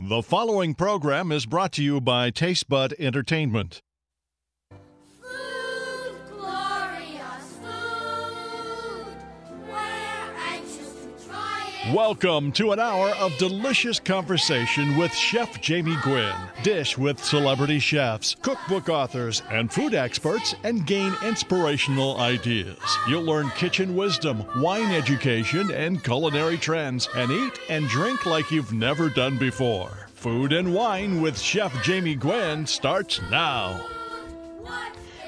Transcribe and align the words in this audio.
The 0.00 0.22
following 0.22 0.74
program 0.74 1.32
is 1.32 1.44
brought 1.44 1.72
to 1.72 1.82
you 1.82 2.00
by 2.00 2.30
Tastebud 2.30 2.94
Entertainment. 3.00 3.82
Welcome 11.92 12.52
to 12.52 12.72
an 12.72 12.80
hour 12.80 13.08
of 13.18 13.38
delicious 13.38 13.98
conversation 13.98 14.98
with 14.98 15.14
Chef 15.14 15.58
Jamie 15.62 15.96
Gwen. 16.02 16.34
Dish 16.62 16.98
with 16.98 17.24
celebrity 17.24 17.78
chefs, 17.78 18.34
cookbook 18.34 18.90
authors, 18.90 19.42
and 19.50 19.72
food 19.72 19.94
experts 19.94 20.54
and 20.64 20.86
gain 20.86 21.14
inspirational 21.24 22.18
ideas. 22.18 22.76
You'll 23.08 23.22
learn 23.22 23.48
kitchen 23.50 23.96
wisdom, 23.96 24.44
wine 24.60 24.92
education, 24.92 25.70
and 25.70 26.04
culinary 26.04 26.58
trends, 26.58 27.08
and 27.16 27.30
eat 27.30 27.58
and 27.70 27.88
drink 27.88 28.26
like 28.26 28.50
you've 28.50 28.74
never 28.74 29.08
done 29.08 29.38
before. 29.38 30.08
Food 30.12 30.52
and 30.52 30.74
Wine 30.74 31.22
with 31.22 31.38
Chef 31.38 31.82
Jamie 31.82 32.16
Gwen 32.16 32.66
starts 32.66 33.22
now. 33.30 33.82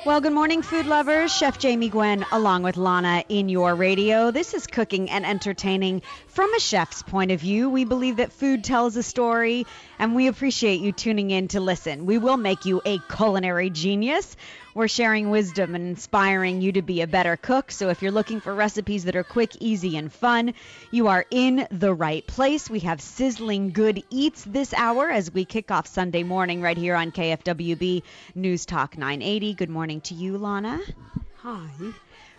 Well, 0.07 0.23
good 0.23 0.33
morning, 0.33 0.63
food 0.63 0.87
lovers. 0.87 1.31
Chef 1.31 1.59
Jamie 1.59 1.91
Gwen, 1.91 2.25
along 2.33 2.63
with 2.63 2.79
Lana, 2.79 3.23
in 3.29 3.51
your 3.51 3.75
radio. 3.75 4.31
This 4.31 4.55
is 4.55 4.67
cooking 4.67 5.11
and 5.11 5.27
entertaining 5.27 6.01
from 6.31 6.55
a 6.55 6.61
chef's 6.61 7.03
point 7.03 7.33
of 7.33 7.41
view. 7.41 7.69
We 7.69 7.85
believe 7.85 8.17
that 8.17 8.33
food 8.33 8.65
tells 8.65 8.97
a 8.97 9.03
story, 9.03 9.67
and 9.99 10.15
we 10.15 10.29
appreciate 10.29 10.81
you 10.81 10.93
tuning 10.93 11.31
in 11.31 11.49
to 11.49 11.61
listen. 11.61 12.07
We 12.07 12.19
will 12.19 12.37
make 12.37 12.65
you 12.65 12.81
a 12.85 12.99
culinary 12.99 13.71
genius. 13.71 14.37
We're 14.73 14.89
sharing 14.89 15.31
wisdom 15.31 15.75
and 15.75 15.89
inspiring 15.89 16.61
you 16.61 16.73
to 16.73 16.83
be 16.83 17.01
a 17.01 17.09
better 17.09 17.37
cook. 17.37 17.73
So 17.73 17.89
if 17.89 18.03
you're 18.03 18.13
looking 18.13 18.41
for 18.41 18.55
recipes 18.55 19.05
that 19.05 19.17
are 19.17 19.25
quick, 19.25 19.57
easy, 19.59 19.97
and 19.97 20.13
fun, 20.13 20.55
you 20.93 21.09
are 21.09 21.27
in 21.31 21.67
the 21.73 21.93
right 21.93 22.25
place. 22.25 22.71
We 22.71 22.81
have 22.81 23.01
sizzling 23.01 23.73
good 23.73 24.05
eats 24.11 24.45
this 24.45 24.73
hour 24.73 25.11
as 25.11 25.33
we 25.33 25.45
kick 25.45 25.73
off 25.73 25.89
Sunday 25.89 26.23
morning 26.23 26.63
right 26.63 26.79
here 26.79 26.95
on 26.95 27.11
KFWB 27.11 28.03
News 28.37 28.65
Talk 28.67 28.97
980. 28.97 29.55
Good 29.55 29.71
morning 29.71 30.01
to 30.03 30.15
you, 30.15 30.39
Lana. 30.39 30.81
Hi. 31.39 31.69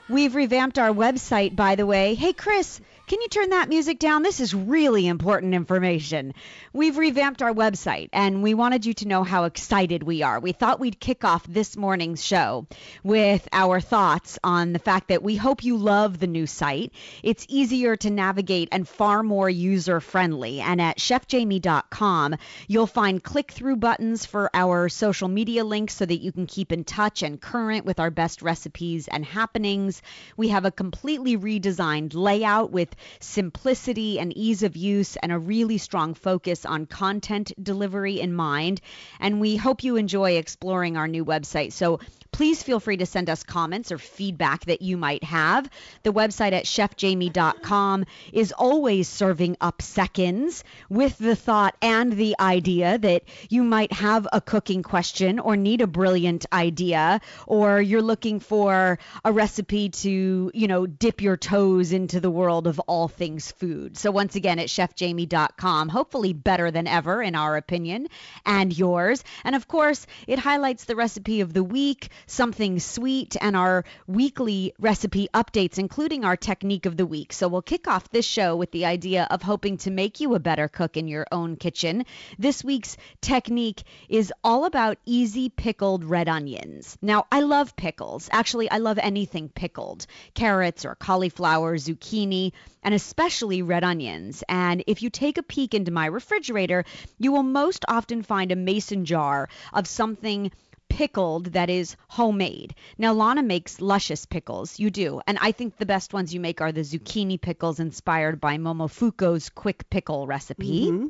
We've 0.09 0.35
revamped 0.35 0.77
our 0.77 0.91
website, 0.91 1.55
by 1.55 1.75
the 1.75 1.85
way. 1.85 2.15
Hey, 2.15 2.33
Chris, 2.33 2.81
can 3.11 3.19
you 3.19 3.27
turn 3.27 3.49
that 3.49 3.67
music 3.67 3.99
down? 3.99 4.23
This 4.23 4.39
is 4.39 4.53
really 4.53 5.05
important 5.05 5.53
information. 5.53 6.33
We've 6.71 6.97
revamped 6.97 7.41
our 7.41 7.51
website, 7.51 8.07
and 8.13 8.41
we 8.41 8.53
wanted 8.53 8.85
you 8.85 8.93
to 8.93 9.07
know 9.09 9.25
how 9.25 9.43
excited 9.43 10.01
we 10.01 10.21
are. 10.21 10.39
We 10.39 10.53
thought 10.53 10.79
we'd 10.79 10.97
kick 10.97 11.25
off 11.25 11.45
this 11.45 11.75
morning's 11.75 12.23
show 12.23 12.67
with 13.03 13.49
our 13.51 13.81
thoughts 13.81 14.39
on 14.45 14.71
the 14.71 14.79
fact 14.79 15.09
that 15.09 15.23
we 15.23 15.35
hope 15.35 15.65
you 15.65 15.75
love 15.75 16.19
the 16.19 16.27
new 16.27 16.47
site. 16.47 16.93
It's 17.21 17.45
easier 17.49 17.97
to 17.97 18.09
navigate 18.09 18.69
and 18.71 18.87
far 18.87 19.23
more 19.23 19.49
user 19.49 19.99
friendly. 19.99 20.61
And 20.61 20.79
at 20.79 20.97
chefjamie.com, 20.97 22.37
you'll 22.69 22.87
find 22.87 23.21
click 23.21 23.51
through 23.51 23.75
buttons 23.75 24.25
for 24.25 24.49
our 24.53 24.87
social 24.87 25.27
media 25.27 25.65
links 25.65 25.95
so 25.95 26.05
that 26.05 26.21
you 26.21 26.31
can 26.31 26.47
keep 26.47 26.71
in 26.71 26.85
touch 26.85 27.23
and 27.23 27.41
current 27.41 27.83
with 27.83 27.99
our 27.99 28.09
best 28.09 28.41
recipes 28.41 29.09
and 29.09 29.25
happenings. 29.25 30.01
We 30.37 30.47
have 30.47 30.63
a 30.63 30.71
completely 30.71 31.37
redesigned 31.37 32.13
layout 32.15 32.71
with 32.71 32.95
simplicity 33.19 34.19
and 34.19 34.35
ease 34.35 34.63
of 34.63 34.75
use 34.75 35.15
and 35.17 35.31
a 35.31 35.39
really 35.39 35.77
strong 35.77 36.13
focus 36.13 36.65
on 36.65 36.85
content 36.85 37.51
delivery 37.61 38.19
in 38.19 38.33
mind. 38.33 38.81
And 39.19 39.39
we 39.39 39.55
hope 39.55 39.83
you 39.83 39.95
enjoy 39.95 40.33
exploring 40.33 40.97
our 40.97 41.07
new 41.07 41.25
website. 41.25 41.71
So 41.71 41.99
please 42.31 42.63
feel 42.63 42.79
free 42.79 42.97
to 42.97 43.05
send 43.05 43.29
us 43.29 43.43
comments 43.43 43.91
or 43.91 43.97
feedback 43.97 44.65
that 44.65 44.81
you 44.81 44.97
might 44.97 45.23
have. 45.23 45.69
The 46.03 46.13
website 46.13 46.53
at 46.53 46.65
chefjamie.com 46.65 48.05
is 48.33 48.51
always 48.51 49.07
serving 49.07 49.57
up 49.61 49.81
seconds 49.81 50.63
with 50.89 51.17
the 51.17 51.35
thought 51.35 51.75
and 51.81 52.13
the 52.13 52.35
idea 52.39 52.97
that 52.97 53.23
you 53.49 53.63
might 53.63 53.91
have 53.93 54.27
a 54.31 54.41
cooking 54.41 54.81
question 54.81 55.39
or 55.39 55.55
need 55.55 55.81
a 55.81 55.87
brilliant 55.87 56.45
idea 56.51 57.21
or 57.45 57.81
you're 57.81 58.01
looking 58.01 58.39
for 58.39 58.97
a 59.23 59.31
recipe 59.31 59.89
to, 59.89 60.51
you 60.53 60.67
know, 60.67 60.87
dip 60.87 61.21
your 61.21 61.37
toes 61.37 61.91
into 61.91 62.19
the 62.19 62.31
world 62.31 62.65
of 62.65 62.80
all 62.87 63.07
things 63.07 63.51
food. 63.51 63.97
So 63.97 64.11
once 64.11 64.35
again 64.35 64.59
at 64.59 64.67
chefjamie.com, 64.67 65.89
hopefully 65.89 66.33
better 66.33 66.71
than 66.71 66.87
ever 66.87 67.21
in 67.21 67.35
our 67.35 67.57
opinion 67.57 68.07
and 68.45 68.77
yours. 68.77 69.23
And 69.43 69.55
of 69.55 69.67
course, 69.67 70.05
it 70.27 70.39
highlights 70.39 70.85
the 70.85 70.95
recipe 70.95 71.41
of 71.41 71.53
the 71.53 71.63
week, 71.63 72.09
something 72.27 72.79
sweet, 72.79 73.35
and 73.39 73.55
our 73.55 73.85
weekly 74.07 74.73
recipe 74.79 75.27
updates, 75.33 75.77
including 75.77 76.25
our 76.25 76.35
technique 76.35 76.85
of 76.85 76.97
the 76.97 77.05
week. 77.05 77.33
So 77.33 77.47
we'll 77.47 77.61
kick 77.61 77.87
off 77.87 78.09
this 78.09 78.25
show 78.25 78.55
with 78.55 78.71
the 78.71 78.85
idea 78.85 79.27
of 79.29 79.41
hoping 79.41 79.77
to 79.77 79.91
make 79.91 80.19
you 80.19 80.35
a 80.35 80.39
better 80.39 80.67
cook 80.67 80.97
in 80.97 81.07
your 81.07 81.27
own 81.31 81.55
kitchen. 81.55 82.05
This 82.37 82.63
week's 82.63 82.97
technique 83.21 83.83
is 84.09 84.33
all 84.43 84.65
about 84.65 84.97
easy 85.05 85.49
pickled 85.49 86.03
red 86.03 86.27
onions. 86.27 86.97
Now, 87.01 87.25
I 87.31 87.41
love 87.41 87.75
pickles. 87.75 88.29
Actually, 88.31 88.69
I 88.69 88.77
love 88.77 88.99
anything 89.01 89.49
pickled 89.49 90.05
carrots 90.33 90.85
or 90.85 90.95
cauliflower, 90.95 91.77
zucchini, 91.77 92.51
and 92.83 92.93
especially 92.93 93.61
red 93.61 93.83
onions. 93.83 94.43
And 94.49 94.83
if 94.87 95.01
you 95.01 95.09
take 95.09 95.37
a 95.37 95.43
peek 95.43 95.73
into 95.73 95.91
my 95.91 96.05
refrigerator, 96.05 96.85
you 97.19 97.31
will 97.31 97.43
most 97.43 97.85
often 97.87 98.23
find 98.23 98.51
a 98.51 98.55
mason 98.55 99.05
jar 99.05 99.49
of 99.73 99.87
something 99.87 100.51
pickled 100.89 101.45
that 101.53 101.69
is 101.69 101.95
homemade. 102.09 102.75
Now, 102.97 103.13
Lana 103.13 103.43
makes 103.43 103.79
luscious 103.79 104.25
pickles. 104.25 104.77
You 104.77 104.89
do. 104.89 105.21
And 105.25 105.37
I 105.41 105.51
think 105.53 105.77
the 105.77 105.85
best 105.85 106.13
ones 106.13 106.33
you 106.33 106.39
make 106.39 106.59
are 106.59 106.71
the 106.71 106.81
zucchini 106.81 107.39
pickles 107.39 107.79
inspired 107.79 108.41
by 108.41 108.57
Momofuku's 108.57 109.49
quick 109.49 109.89
pickle 109.89 110.27
recipe. 110.27 110.87
Mm-hmm. 110.87 111.07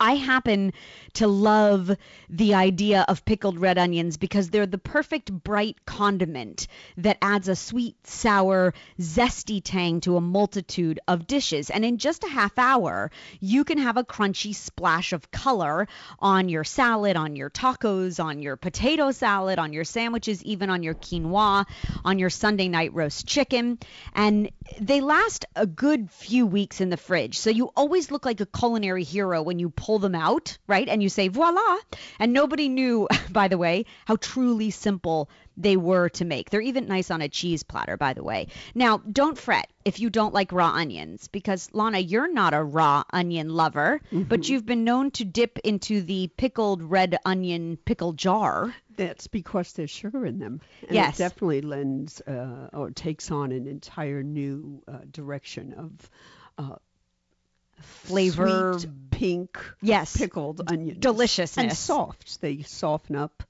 I 0.00 0.14
happen 0.14 0.72
to 1.14 1.26
love 1.26 1.90
the 2.28 2.54
idea 2.54 3.04
of 3.08 3.24
pickled 3.24 3.58
red 3.58 3.78
onions 3.78 4.16
because 4.16 4.48
they're 4.48 4.64
the 4.64 4.78
perfect 4.78 5.32
bright 5.32 5.84
condiment 5.86 6.68
that 6.98 7.18
adds 7.20 7.48
a 7.48 7.56
sweet, 7.56 7.96
sour, 8.06 8.74
zesty 9.00 9.60
tang 9.62 10.00
to 10.02 10.16
a 10.16 10.20
multitude 10.20 11.00
of 11.08 11.26
dishes. 11.26 11.68
And 11.68 11.84
in 11.84 11.98
just 11.98 12.22
a 12.22 12.28
half 12.28 12.56
hour, 12.58 13.10
you 13.40 13.64
can 13.64 13.78
have 13.78 13.96
a 13.96 14.04
crunchy 14.04 14.54
splash 14.54 15.12
of 15.12 15.32
color 15.32 15.88
on 16.20 16.48
your 16.48 16.62
salad, 16.62 17.16
on 17.16 17.34
your 17.34 17.50
tacos, 17.50 18.22
on 18.22 18.40
your 18.40 18.56
potato 18.56 19.10
salad, 19.10 19.58
on 19.58 19.72
your 19.72 19.84
sandwiches, 19.84 20.44
even 20.44 20.70
on 20.70 20.84
your 20.84 20.94
quinoa, 20.94 21.66
on 22.04 22.20
your 22.20 22.30
Sunday 22.30 22.68
night 22.68 22.94
roast 22.94 23.26
chicken. 23.26 23.78
And 24.14 24.50
they 24.80 25.00
last 25.00 25.44
a 25.56 25.66
good 25.66 26.08
few 26.12 26.46
weeks 26.46 26.80
in 26.80 26.88
the 26.88 26.96
fridge. 26.96 27.38
So 27.38 27.50
you 27.50 27.72
always 27.74 28.12
look 28.12 28.24
like 28.24 28.40
a 28.40 28.46
culinary 28.46 29.02
hero 29.02 29.42
when 29.42 29.58
you 29.58 29.70
pull 29.70 29.87
them 29.96 30.14
out, 30.14 30.58
right? 30.66 30.86
And 30.86 31.02
you 31.02 31.08
say, 31.08 31.28
voila. 31.28 31.78
And 32.18 32.34
nobody 32.34 32.68
knew, 32.68 33.08
by 33.30 33.48
the 33.48 33.56
way, 33.56 33.86
how 34.04 34.16
truly 34.16 34.70
simple 34.70 35.30
they 35.56 35.76
were 35.76 36.10
to 36.10 36.24
make. 36.24 36.50
They're 36.50 36.60
even 36.60 36.86
nice 36.86 37.10
on 37.10 37.22
a 37.22 37.28
cheese 37.28 37.62
platter, 37.62 37.96
by 37.96 38.12
the 38.12 38.22
way. 38.22 38.48
Now, 38.74 38.98
don't 38.98 39.38
fret 39.38 39.68
if 39.84 39.98
you 39.98 40.10
don't 40.10 40.34
like 40.34 40.52
raw 40.52 40.68
onions, 40.68 41.28
because 41.28 41.70
Lana, 41.72 41.98
you're 41.98 42.30
not 42.30 42.52
a 42.52 42.62
raw 42.62 43.04
onion 43.12 43.48
lover, 43.48 44.00
but 44.12 44.48
you've 44.48 44.66
been 44.66 44.84
known 44.84 45.10
to 45.12 45.24
dip 45.24 45.58
into 45.60 46.02
the 46.02 46.28
pickled 46.36 46.82
red 46.82 47.16
onion 47.24 47.78
pickle 47.84 48.12
jar. 48.12 48.74
That's 48.96 49.28
because 49.28 49.72
there's 49.72 49.90
sugar 49.90 50.26
in 50.26 50.38
them. 50.38 50.60
And 50.82 50.92
Yes. 50.92 51.18
It 51.18 51.22
definitely 51.22 51.62
lends 51.62 52.20
uh, 52.20 52.68
or 52.72 52.90
takes 52.90 53.30
on 53.30 53.52
an 53.52 53.66
entire 53.66 54.22
new 54.22 54.82
uh, 54.86 54.98
direction 55.10 55.72
of 55.74 56.10
uh, 56.58 56.76
Flavor, 57.80 58.78
sweet, 58.78 59.10
pink, 59.10 59.58
yes, 59.80 60.16
pickled 60.16 60.62
onions. 60.66 60.98
deliciousness. 60.98 61.56
And 61.56 61.76
soft. 61.76 62.40
They 62.40 62.62
soften 62.62 63.16
up. 63.16 63.42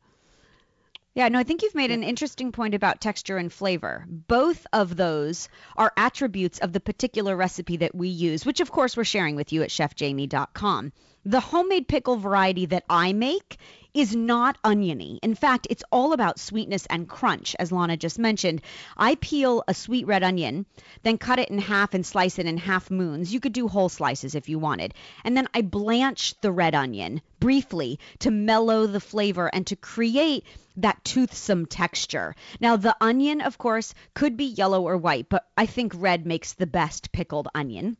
Yeah, 1.15 1.29
no, 1.29 1.41
I 1.41 1.43
think 1.43 1.63
you've 1.63 1.75
made 1.75 1.91
an 1.91 2.05
interesting 2.05 2.53
point 2.53 2.75
about 2.75 3.01
texture 3.01 3.39
and 3.39 3.53
flavor. 3.53 4.05
Both 4.09 4.67
of 4.73 4.97
those 4.97 5.49
are 5.77 5.93
attributes 5.97 6.61
of 6.61 6.73
the 6.73 6.79
particular 6.79 7.35
recipe 7.35 7.79
that 7.79 7.93
we 7.95 8.07
use, 8.09 8.47
which 8.47 8.61
of 8.61 8.71
course 8.71 8.97
we're 8.97 9.03
sharing 9.03 9.35
with 9.35 9.53
you 9.53 9.65
at 9.65 9.71
chefjamie.com. 9.71 10.93
The 11.25 11.41
homemade 11.41 11.89
pickle 11.89 12.19
variety 12.19 12.67
that 12.67 12.85
I 12.89 13.13
make 13.15 13.57
is 13.99 14.15
not 14.15 14.57
oniony. 14.63 15.19
In 15.23 15.35
fact, 15.35 15.67
it's 15.71 15.83
all 15.91 16.13
about 16.13 16.39
sweetness 16.39 16.87
and 16.87 17.09
crunch, 17.09 17.57
as 17.59 17.73
Lana 17.73 17.97
just 17.97 18.17
mentioned. 18.17 18.63
I 18.97 19.17
peel 19.17 19.65
a 19.67 19.75
sweet 19.75 20.07
red 20.07 20.23
onion, 20.23 20.67
then 21.03 21.19
cut 21.19 21.41
it 21.41 21.49
in 21.49 21.59
half 21.59 21.95
and 21.95 22.07
slice 22.07 22.39
it 22.39 22.47
in 22.47 22.59
half 22.59 22.93
moons. 22.93 23.35
You 23.35 23.41
could 23.41 23.53
do 23.53 23.67
whole 23.67 23.89
slices 23.89 24.37
if 24.37 24.49
you 24.49 24.61
wanted. 24.61 24.95
And 25.25 25.37
then 25.37 25.49
I 25.53 25.63
blanch 25.63 26.41
the 26.41 26.53
red 26.53 26.77
onion 26.77 27.23
briefly 27.41 27.99
to 28.21 28.31
mellow 28.31 28.87
the 28.87 29.01
flavor 29.01 29.51
and 29.53 29.67
to 29.67 29.77
create 29.77 30.45
that 30.77 31.05
toothsome 31.05 31.67
texture. 31.67 32.37
Now, 32.61 32.77
the 32.77 32.97
onion, 33.01 33.41
of 33.41 33.59
course, 33.59 33.95
could 34.15 34.37
be 34.37 34.45
yellow 34.45 34.83
or 34.83 34.97
white, 34.97 35.29
but 35.29 35.45
I 35.57 35.67
think 35.67 35.93
red 35.97 36.25
makes 36.25 36.53
the 36.53 36.69
best 36.69 37.11
pickled 37.11 37.49
onion. 37.53 37.97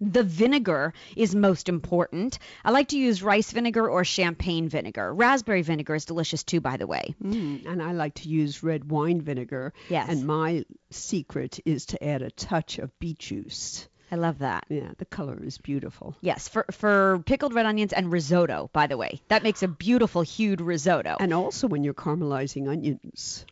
The 0.00 0.22
vinegar 0.22 0.94
is 1.14 1.34
most 1.34 1.68
important. 1.68 2.38
I 2.64 2.70
like 2.70 2.88
to 2.88 2.98
use 2.98 3.22
rice 3.22 3.52
vinegar 3.52 3.88
or 3.88 4.04
champagne 4.04 4.68
vinegar. 4.68 5.12
Raspberry 5.12 5.62
vinegar 5.62 5.94
is 5.94 6.06
delicious 6.06 6.42
too, 6.42 6.60
by 6.60 6.78
the 6.78 6.86
way. 6.86 7.14
Mm, 7.22 7.66
and 7.66 7.82
I 7.82 7.92
like 7.92 8.14
to 8.14 8.28
use 8.28 8.62
red 8.62 8.90
wine 8.90 9.20
vinegar. 9.20 9.74
Yes. 9.88 10.08
And 10.08 10.26
my 10.26 10.64
secret 10.90 11.60
is 11.64 11.86
to 11.86 12.02
add 12.02 12.22
a 12.22 12.30
touch 12.30 12.78
of 12.78 12.98
beet 12.98 13.18
juice. 13.18 13.88
I 14.12 14.16
love 14.16 14.38
that. 14.38 14.64
Yeah, 14.68 14.90
the 14.98 15.04
color 15.04 15.38
is 15.42 15.58
beautiful. 15.58 16.16
Yes, 16.20 16.48
for 16.48 16.64
for 16.72 17.22
pickled 17.26 17.54
red 17.54 17.66
onions 17.66 17.92
and 17.92 18.10
risotto, 18.10 18.68
by 18.72 18.88
the 18.88 18.96
way. 18.96 19.20
That 19.28 19.44
makes 19.44 19.62
a 19.62 19.68
beautiful 19.68 20.22
hued 20.22 20.60
risotto. 20.60 21.16
And 21.20 21.32
also 21.32 21.68
when 21.68 21.84
you're 21.84 21.94
caramelizing 21.94 22.68
onions. 22.68 23.44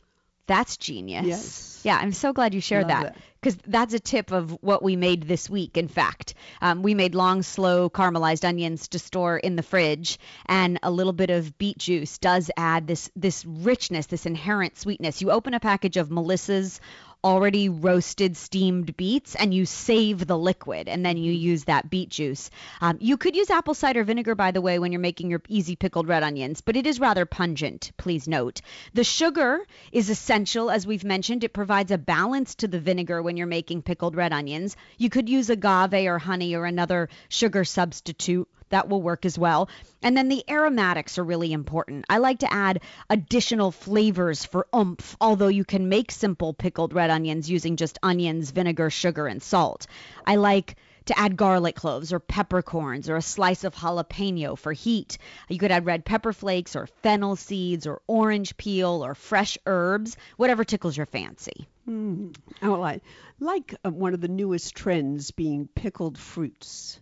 That's 0.49 0.77
genius. 0.77 1.27
Yes. 1.27 1.81
Yeah, 1.85 1.97
I'm 1.97 2.13
so 2.13 2.33
glad 2.33 2.55
you 2.55 2.61
shared 2.61 2.89
Love 2.89 3.03
that 3.03 3.17
because 3.41 3.57
that's 3.67 3.95
a 3.95 4.01
tip 4.01 4.33
of 4.33 4.51
what 4.63 4.83
we 4.83 4.97
made 4.97 5.23
this 5.23 5.49
week. 5.49 5.77
In 5.77 5.87
fact, 5.87 6.35
um, 6.61 6.83
we 6.83 6.95
made 6.95 7.15
long, 7.15 7.43
slow 7.43 7.89
caramelized 7.89 8.45
onions 8.45 8.89
to 8.89 8.99
store 8.99 9.39
in 9.39 9.55
the 9.55 9.63
fridge, 9.63 10.19
and 10.47 10.81
a 10.83 10.91
little 10.91 11.13
bit 11.13 11.31
of 11.31 11.57
beet 11.57 11.79
juice 11.79 12.19
does 12.19 12.51
add 12.57 12.89
this 12.89 13.11
this 13.15 13.45
richness, 13.45 14.07
this 14.07 14.27
inherent 14.27 14.77
sweetness. 14.77 15.23
You 15.23 15.31
open 15.31 15.55
a 15.55 15.61
package 15.61 15.97
of 15.97 16.11
Melissa's 16.11 16.81
already 17.25 17.69
roasted 17.69 18.37
steamed 18.37 18.97
beets 18.97 19.35
and 19.35 19.53
you 19.53 19.67
save 19.67 20.27
the 20.27 20.39
liquid 20.39 20.89
and 20.89 21.05
then 21.05 21.17
you 21.17 21.33
use 21.33 21.65
that 21.65 21.91
beet 21.91 22.09
juice. 22.09 22.51
Um, 22.81 22.97
you 23.01 23.17
could 23.17 23.35
use 23.35 23.51
apple 23.51 23.75
cider 23.75 24.05
vinegar, 24.05 24.35
by 24.35 24.53
the 24.53 24.61
way, 24.61 24.79
when 24.79 24.93
you're 24.93 25.01
making 25.01 25.31
your 25.31 25.43
easy 25.49 25.75
pickled 25.75 26.07
red 26.07 26.23
onions, 26.23 26.61
but 26.61 26.77
it 26.77 26.87
is 26.87 27.01
rather 27.01 27.27
pungent, 27.27 27.93
please 27.97 28.29
note. 28.29 28.61
The 28.95 29.05
sugar 29.05 29.67
is 29.91 30.11
essential, 30.11 30.71
as 30.71 30.87
we've 30.87 31.05
mentioned. 31.05 31.43
It 31.43 31.53
provides 31.53 31.91
a 31.91 31.99
balance 31.99 32.55
to 32.57 32.69
the 32.69 32.81
vinegar 32.81 33.23
when 33.23 33.37
you're 33.37 33.47
making 33.47 33.83
pickled 33.83 34.15
red 34.15 34.33
onions. 34.33 34.77
You 34.97 35.11
could 35.11 35.29
use 35.29 35.51
agave 35.51 36.07
or 36.07 36.19
honey 36.19 36.55
or 36.55 36.65
another 36.65 37.09
sugar 37.29 37.65
substitute 37.65 38.49
that 38.71 38.89
will 38.89 39.03
work 39.03 39.25
as 39.25 39.39
well. 39.39 39.69
And 40.03 40.17
then 40.17 40.29
the 40.29 40.45
aromatics 40.49 41.19
are 41.19 41.25
really 41.25 41.53
important. 41.53 42.05
I 42.09 42.19
like 42.19 42.41
to 42.41 42.53
add 42.53 42.81
additional 43.11 43.73
flavors 43.73 44.45
for 44.45 44.67
oomph, 44.75 45.17
although 45.21 45.49
you 45.49 45.65
can 45.65 45.89
make 45.89 46.11
simple 46.11 46.55
pickled 46.55 46.93
red 46.93 47.11
onions 47.11 47.51
using 47.51 47.77
just 47.77 47.99
onions, 48.03 48.51
vinegar, 48.51 48.91
sugar, 48.91 49.27
and 49.27 49.43
salt. 49.43 49.87
I 50.27 50.37
like 50.37 50.77
to 51.09 51.19
add 51.19 51.39
garlic 51.39 51.75
cloves 51.75 52.13
or 52.13 52.21
peppercorns 52.21 53.09
or 53.09 53.17
a 53.17 53.23
slice 53.23 53.65
of 53.65 53.75
jalapeno 53.75 54.59
for 54.59 54.75
heat. 54.75 55.17
You 55.49 55.59
could 55.59 55.71
add 55.71 55.87
red 55.87 56.05
pepper 56.05 56.35
flakes 56.35 56.77
or 56.77 56.87
fennel 57.03 57.35
seeds 57.35 57.87
or 57.87 58.03
orange 58.07 58.57
peel 58.59 59.03
or 59.03 59.15
fresh 59.15 59.57
herbs, 59.65 60.19
whatever 60.37 60.65
tickles 60.65 60.97
your 60.97 61.07
fancy. 61.07 61.67
Mm. 61.89 62.37
Oh, 62.63 62.83
I 62.83 63.01
like 63.41 63.75
uh, 63.85 63.91
one 63.91 64.13
of 64.13 64.21
the 64.21 64.29
newest 64.29 64.75
trends 64.75 65.31
being 65.31 65.67
pickled 65.75 66.19
fruits. 66.19 67.01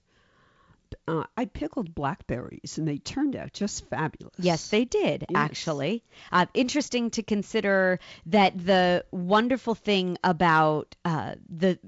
Uh, 1.08 1.24
I 1.36 1.44
pickled 1.44 1.94
blackberries 1.94 2.78
and 2.78 2.88
they 2.88 2.98
turned 2.98 3.36
out 3.36 3.52
just 3.52 3.88
fabulous. 3.88 4.34
Yes, 4.38 4.68
they 4.68 4.84
did, 4.84 5.26
Yes. 5.28 5.36
actually. 5.36 6.02
Uh, 6.32 6.46
interesting 6.52 7.10
to 7.10 7.22
consider 7.22 8.00
that 8.26 8.58
the 8.58 9.04
wonderful 9.12 9.74
thing 9.76 10.18
about 10.24 10.96
uh, 11.04 11.34
the 11.48 11.78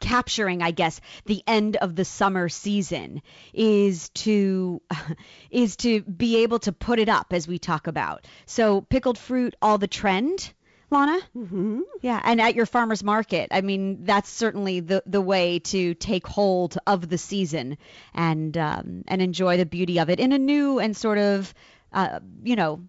capturing 0.00 0.62
i 0.62 0.70
guess 0.70 0.98
the 1.26 1.42
end 1.46 1.76
of 1.76 1.94
the 1.94 2.06
summer 2.06 2.48
season 2.48 3.20
is 3.52 4.08
to 4.08 4.80
is 5.50 5.76
to 5.76 6.00
be 6.00 6.38
able 6.38 6.58
to 6.58 6.72
put 6.72 6.98
it 6.98 7.10
up 7.10 7.34
as 7.34 7.46
we 7.46 7.58
talk 7.58 7.86
about 7.86 8.24
so 8.46 8.80
pickled 8.80 9.18
fruit 9.18 9.54
all 9.60 9.76
the 9.76 9.86
trend 9.86 10.54
lana 10.90 11.20
hmm 11.32 11.80
yeah, 12.02 12.20
and 12.24 12.40
at 12.40 12.54
your 12.54 12.66
farmers 12.66 13.04
market, 13.04 13.48
I 13.50 13.60
mean, 13.60 14.04
that's 14.04 14.30
certainly 14.30 14.80
the 14.80 15.02
the 15.06 15.20
way 15.20 15.58
to 15.58 15.94
take 15.94 16.26
hold 16.26 16.78
of 16.86 17.08
the 17.08 17.18
season 17.18 17.76
and 18.14 18.56
um, 18.56 19.04
and 19.06 19.20
enjoy 19.20 19.58
the 19.58 19.66
beauty 19.66 19.98
of 19.98 20.08
it 20.08 20.18
in 20.18 20.32
a 20.32 20.38
new 20.38 20.78
and 20.78 20.96
sort 20.96 21.18
of, 21.18 21.52
uh, 21.92 22.20
you 22.42 22.56
know, 22.56 22.80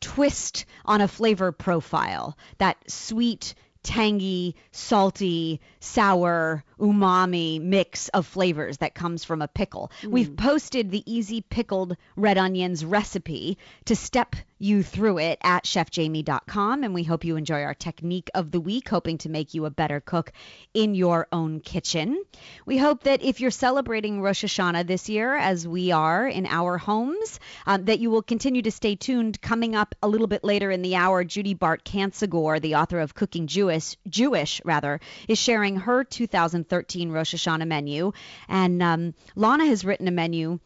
twist 0.00 0.66
on 0.84 1.00
a 1.00 1.08
flavor 1.08 1.52
profile. 1.52 2.36
That 2.58 2.76
sweet, 2.90 3.54
tangy, 3.84 4.56
salty, 4.72 5.60
sour, 5.80 6.64
umami 6.80 7.60
mix 7.60 8.08
of 8.08 8.26
flavors 8.26 8.78
that 8.78 8.94
comes 8.94 9.24
from 9.24 9.40
a 9.40 9.48
pickle. 9.48 9.90
We've 10.06 10.36
posted 10.36 10.90
the 10.90 11.02
easy 11.10 11.40
pickled 11.40 11.96
red 12.16 12.38
onions 12.38 12.84
recipe 12.84 13.56
to 13.84 13.94
step 13.94 14.36
you 14.58 14.82
through 14.82 15.18
it 15.18 15.38
at 15.42 15.64
chefjamie.com 15.64 16.84
and 16.84 16.94
we 16.94 17.04
hope 17.04 17.24
you 17.24 17.36
enjoy 17.36 17.62
our 17.62 17.74
technique 17.74 18.30
of 18.34 18.50
the 18.50 18.60
week 18.60 18.88
hoping 18.88 19.18
to 19.18 19.28
make 19.28 19.54
you 19.54 19.64
a 19.64 19.70
better 19.70 20.00
cook 20.00 20.32
in 20.74 20.94
your 20.94 21.26
own 21.32 21.60
kitchen. 21.60 22.22
We 22.66 22.78
hope 22.78 23.04
that 23.04 23.22
if 23.22 23.40
you're 23.40 23.50
celebrating 23.50 24.20
Rosh 24.20 24.44
Hashanah 24.44 24.86
this 24.86 25.08
year 25.08 25.36
as 25.36 25.66
we 25.66 25.92
are 25.92 26.26
in 26.26 26.46
our 26.46 26.78
homes 26.78 27.40
um, 27.66 27.84
that 27.84 28.00
you 28.00 28.10
will 28.10 28.22
continue 28.22 28.62
to 28.62 28.70
stay 28.70 28.96
tuned 28.96 29.40
coming 29.40 29.74
up 29.74 29.94
a 30.02 30.08
little 30.08 30.26
bit 30.26 30.44
later 30.44 30.70
in 30.70 30.82
the 30.82 30.96
hour 30.96 31.24
Judy 31.24 31.54
Bart 31.54 31.84
Kancigor 31.84 32.60
the 32.60 32.76
author 32.76 33.00
of 33.00 33.14
Cooking 33.14 33.46
Jewish 33.46 33.96
Jewish 34.08 34.60
rather 34.64 35.00
is 35.28 35.38
sharing 35.38 35.76
her 35.76 36.04
2013 36.04 37.10
Rosh 37.10 37.34
Hashanah 37.34 37.66
menu 37.66 38.12
and 38.48 38.82
um, 38.82 39.14
Lana 39.36 39.66
has 39.66 39.84
written 39.84 40.08
a 40.08 40.12
menu 40.12 40.58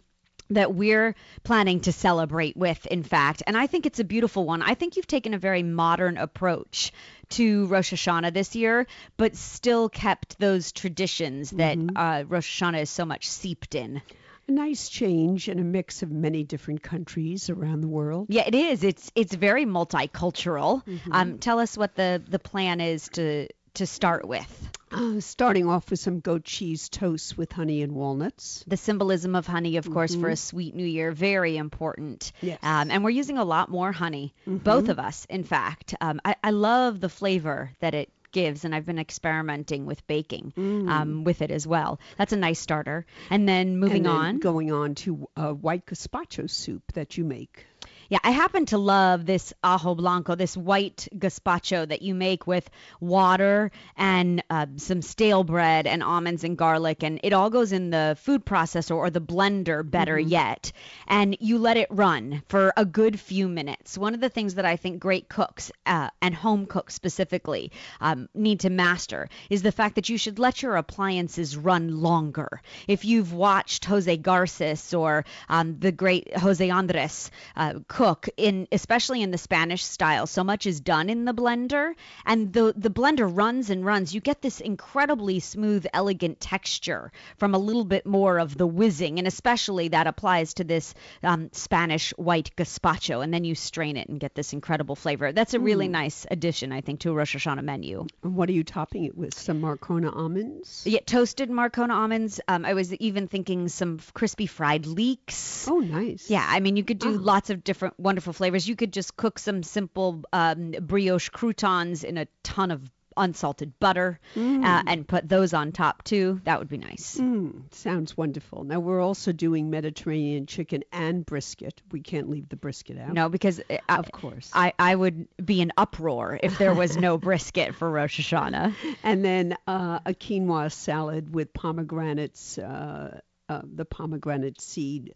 that 0.54 0.74
we're 0.74 1.14
planning 1.44 1.80
to 1.80 1.92
celebrate 1.92 2.56
with, 2.56 2.86
in 2.86 3.02
fact. 3.02 3.42
And 3.46 3.56
I 3.56 3.66
think 3.66 3.86
it's 3.86 4.00
a 4.00 4.04
beautiful 4.04 4.44
one. 4.44 4.62
I 4.62 4.74
think 4.74 4.96
you've 4.96 5.06
taken 5.06 5.34
a 5.34 5.38
very 5.38 5.62
modern 5.62 6.16
approach 6.16 6.92
to 7.30 7.66
Rosh 7.66 7.92
Hashanah 7.92 8.32
this 8.32 8.54
year, 8.54 8.86
but 9.16 9.36
still 9.36 9.88
kept 9.88 10.38
those 10.38 10.72
traditions 10.72 11.50
that 11.50 11.78
uh, 11.96 12.24
Rosh 12.28 12.62
Hashanah 12.62 12.82
is 12.82 12.90
so 12.90 13.04
much 13.04 13.28
seeped 13.28 13.74
in. 13.74 14.02
A 14.48 14.52
nice 14.52 14.88
change 14.88 15.48
and 15.48 15.60
a 15.60 15.62
mix 15.62 16.02
of 16.02 16.10
many 16.10 16.42
different 16.42 16.82
countries 16.82 17.48
around 17.48 17.80
the 17.80 17.88
world. 17.88 18.26
Yeah, 18.28 18.42
it 18.44 18.56
is. 18.56 18.82
It's 18.82 19.12
it's 19.14 19.32
very 19.32 19.66
multicultural. 19.66 20.82
Um, 21.12 21.38
tell 21.38 21.60
us 21.60 21.78
what 21.78 21.94
the 21.94 22.20
the 22.28 22.40
plan 22.40 22.80
is 22.80 23.08
to 23.10 23.46
to 23.74 23.86
start 23.86 24.26
with. 24.26 24.70
Uh, 24.90 25.20
starting 25.20 25.66
off 25.66 25.90
with 25.90 25.98
some 25.98 26.20
goat 26.20 26.44
cheese 26.44 26.90
toast 26.90 27.38
with 27.38 27.50
honey 27.50 27.80
and 27.82 27.92
walnuts. 27.92 28.62
The 28.66 28.76
symbolism 28.76 29.34
of 29.34 29.46
honey, 29.46 29.78
of 29.78 29.90
course, 29.90 30.14
for 30.14 30.28
a 30.28 30.36
sweet 30.36 30.74
new 30.74 30.84
year, 30.84 31.12
very 31.12 31.56
important. 31.56 32.32
Yes. 32.42 32.58
Um, 32.62 32.90
and 32.90 33.02
we're 33.02 33.10
using 33.10 33.38
a 33.38 33.44
lot 33.44 33.70
more 33.70 33.90
honey, 33.90 34.34
both 34.46 34.90
of 34.90 34.98
us, 34.98 35.26
in 35.30 35.44
fact. 35.44 35.94
Um, 36.00 36.20
I, 36.24 36.36
I 36.44 36.50
love 36.50 37.00
the 37.00 37.08
flavor 37.08 37.70
that 37.80 37.94
it 37.94 38.10
gives, 38.32 38.64
and 38.64 38.74
I've 38.74 38.86
been 38.86 38.98
experimenting 38.98 39.86
with 39.86 40.06
baking 40.06 40.52
um, 40.56 41.24
with 41.24 41.42
it 41.42 41.50
as 41.50 41.66
well. 41.66 42.00
That's 42.18 42.32
a 42.32 42.36
nice 42.36 42.58
starter. 42.58 43.06
And 43.30 43.48
then 43.48 43.78
moving 43.78 43.98
and 43.98 44.06
then 44.06 44.12
on. 44.12 44.38
Going 44.40 44.72
on 44.72 44.94
to 44.96 45.28
uh, 45.36 45.52
white 45.52 45.86
gazpacho 45.86 46.50
soup 46.50 46.82
that 46.94 47.16
you 47.16 47.24
make. 47.24 47.66
Yeah, 48.12 48.18
I 48.24 48.32
happen 48.32 48.66
to 48.66 48.76
love 48.76 49.24
this 49.24 49.54
ajo 49.64 49.94
blanco, 49.94 50.34
this 50.34 50.54
white 50.54 51.08
gazpacho 51.16 51.88
that 51.88 52.02
you 52.02 52.14
make 52.14 52.46
with 52.46 52.68
water 53.00 53.70
and 53.96 54.44
uh, 54.50 54.66
some 54.76 55.00
stale 55.00 55.44
bread 55.44 55.86
and 55.86 56.02
almonds 56.02 56.44
and 56.44 56.54
garlic, 56.58 57.02
and 57.02 57.20
it 57.22 57.32
all 57.32 57.48
goes 57.48 57.72
in 57.72 57.88
the 57.88 58.14
food 58.20 58.44
processor 58.44 58.94
or 58.94 59.08
the 59.08 59.22
blender, 59.22 59.82
better 59.82 60.18
yet, 60.18 60.72
and 61.08 61.38
you 61.40 61.56
let 61.56 61.78
it 61.78 61.88
run 61.88 62.42
for 62.48 62.74
a 62.76 62.84
good 62.84 63.18
few 63.18 63.48
minutes. 63.48 63.96
One 63.96 64.12
of 64.12 64.20
the 64.20 64.28
things 64.28 64.56
that 64.56 64.66
I 64.66 64.76
think 64.76 65.00
great 65.00 65.30
cooks 65.30 65.72
uh, 65.86 66.10
and 66.20 66.34
home 66.34 66.66
cooks 66.66 66.92
specifically 66.92 67.72
um, 68.02 68.28
need 68.34 68.60
to 68.60 68.68
master 68.68 69.30
is 69.48 69.62
the 69.62 69.72
fact 69.72 69.94
that 69.94 70.10
you 70.10 70.18
should 70.18 70.38
let 70.38 70.60
your 70.62 70.76
appliances 70.76 71.56
run 71.56 72.02
longer. 72.02 72.60
If 72.86 73.06
you've 73.06 73.32
watched 73.32 73.86
Jose 73.86 74.18
Garces 74.18 74.92
or 74.92 75.24
um, 75.48 75.78
the 75.78 75.92
great 75.92 76.36
Jose 76.36 76.68
Andres 76.68 77.30
uh, 77.56 77.76
cook 77.88 78.01
in, 78.36 78.66
especially 78.72 79.22
in 79.22 79.30
the 79.30 79.38
Spanish 79.38 79.84
style, 79.84 80.26
so 80.26 80.42
much 80.42 80.66
is 80.66 80.80
done 80.80 81.08
in 81.08 81.24
the 81.24 81.32
blender, 81.34 81.94
and 82.26 82.52
the 82.52 82.72
the 82.76 82.90
blender 82.90 83.30
runs 83.32 83.70
and 83.70 83.84
runs. 83.84 84.12
You 84.14 84.20
get 84.20 84.42
this 84.42 84.60
incredibly 84.60 85.38
smooth, 85.40 85.86
elegant 85.94 86.40
texture 86.40 87.12
from 87.36 87.54
a 87.54 87.58
little 87.58 87.84
bit 87.84 88.04
more 88.04 88.38
of 88.38 88.56
the 88.58 88.66
whizzing, 88.66 89.18
and 89.18 89.26
especially 89.28 89.88
that 89.88 90.06
applies 90.06 90.54
to 90.54 90.64
this 90.64 90.94
um, 91.22 91.48
Spanish 91.52 92.10
white 92.16 92.50
gazpacho, 92.56 93.22
and 93.22 93.32
then 93.32 93.44
you 93.44 93.54
strain 93.54 93.96
it 93.96 94.08
and 94.08 94.18
get 94.18 94.34
this 94.34 94.52
incredible 94.52 94.96
flavor. 94.96 95.32
That's 95.32 95.54
a 95.54 95.60
really 95.60 95.88
nice 95.88 96.26
addition, 96.30 96.72
I 96.72 96.80
think, 96.80 97.00
to 97.00 97.10
a 97.10 97.14
Rosh 97.14 97.36
Hashanah 97.36 97.62
menu. 97.62 98.06
What 98.22 98.48
are 98.48 98.52
you 98.52 98.64
topping 98.64 99.04
it 99.04 99.16
with? 99.16 99.34
Some 99.34 99.60
Marcona 99.62 100.14
almonds? 100.14 100.82
Yeah, 100.86 101.00
toasted 101.06 101.50
Marcona 101.50 101.90
almonds. 101.92 102.40
Um, 102.48 102.64
I 102.64 102.74
was 102.74 102.92
even 102.94 103.28
thinking 103.28 103.68
some 103.68 104.00
crispy 104.14 104.46
fried 104.46 104.86
leeks. 104.86 105.68
Oh, 105.68 105.78
nice. 105.78 106.28
Yeah, 106.28 106.44
I 106.46 106.60
mean, 106.60 106.76
you 106.76 106.84
could 106.84 106.98
do 106.98 107.10
Oh. 107.10 107.18
lots 107.22 107.50
of 107.50 107.62
different 107.62 107.91
wonderful 107.98 108.32
flavors. 108.32 108.68
You 108.68 108.76
could 108.76 108.92
just 108.92 109.16
cook 109.16 109.38
some 109.38 109.62
simple 109.62 110.22
um, 110.32 110.72
brioche 110.80 111.28
croutons 111.28 112.04
in 112.04 112.18
a 112.18 112.26
ton 112.42 112.70
of 112.70 112.90
unsalted 113.16 113.78
butter 113.78 114.18
uh, 114.36 114.82
and 114.86 115.06
put 115.06 115.28
those 115.28 115.54
on 115.54 115.72
top 115.72 116.02
too. 116.04 116.40
That 116.44 116.58
would 116.58 116.68
be 116.68 116.78
nice. 116.78 117.18
Mm, 117.18 117.72
sounds 117.72 118.16
wonderful. 118.16 118.64
Now 118.64 118.80
we're 118.80 119.00
also 119.00 119.32
doing 119.32 119.70
Mediterranean 119.70 120.46
chicken 120.46 120.82
and 120.92 121.24
brisket. 121.24 121.82
We 121.90 122.00
can't 122.00 122.28
leave 122.28 122.48
the 122.48 122.56
brisket 122.56 122.98
out. 122.98 123.12
No, 123.12 123.28
because 123.28 123.60
uh, 123.70 123.78
Of 123.88 124.10
course. 124.12 124.50
I, 124.52 124.72
I 124.78 124.94
would 124.94 125.28
be 125.44 125.60
an 125.62 125.72
uproar 125.76 126.38
if 126.42 126.58
there 126.58 126.74
was 126.74 126.96
no 126.96 127.18
brisket 127.28 127.74
for 127.74 127.90
Rosh 127.90 128.20
Hashanah. 128.20 128.74
And 129.02 129.24
then 129.24 129.56
uh, 129.66 130.00
a 130.04 130.14
quinoa 130.14 130.72
salad 130.72 131.34
with 131.34 131.52
pomegranates, 131.52 132.58
uh, 132.58 133.20
uh, 133.48 133.62
the 133.64 133.84
pomegranate 133.84 134.60
seed 134.60 135.14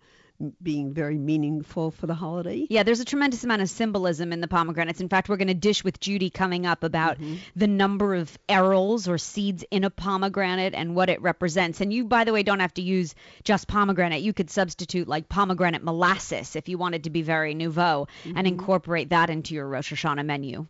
being 0.62 0.92
very 0.92 1.18
meaningful 1.18 1.90
for 1.90 2.06
the 2.06 2.14
holiday. 2.14 2.66
Yeah, 2.68 2.82
there's 2.82 3.00
a 3.00 3.04
tremendous 3.04 3.44
amount 3.44 3.62
of 3.62 3.70
symbolism 3.70 4.32
in 4.32 4.40
the 4.40 4.48
pomegranates. 4.48 5.00
In 5.00 5.08
fact, 5.08 5.28
we're 5.28 5.36
going 5.36 5.48
to 5.48 5.54
dish 5.54 5.84
with 5.84 6.00
Judy 6.00 6.30
coming 6.30 6.66
up 6.66 6.84
about 6.84 7.18
mm-hmm. 7.18 7.36
the 7.54 7.66
number 7.66 8.14
of 8.14 8.36
arils 8.48 9.08
or 9.08 9.18
seeds 9.18 9.64
in 9.70 9.84
a 9.84 9.90
pomegranate 9.90 10.74
and 10.74 10.94
what 10.94 11.10
it 11.10 11.22
represents. 11.22 11.80
And 11.80 11.92
you, 11.92 12.04
by 12.04 12.24
the 12.24 12.32
way, 12.32 12.42
don't 12.42 12.60
have 12.60 12.74
to 12.74 12.82
use 12.82 13.14
just 13.44 13.68
pomegranate. 13.68 14.22
You 14.22 14.32
could 14.32 14.50
substitute 14.50 15.08
like 15.08 15.28
pomegranate 15.28 15.82
molasses 15.82 16.56
if 16.56 16.68
you 16.68 16.78
wanted 16.78 17.04
to 17.04 17.10
be 17.10 17.22
very 17.22 17.54
nouveau 17.54 18.08
and 18.24 18.36
mm-hmm. 18.36 18.46
incorporate 18.46 19.10
that 19.10 19.30
into 19.30 19.54
your 19.54 19.66
Rosh 19.66 19.92
Hashanah 19.92 20.24
menu. 20.24 20.66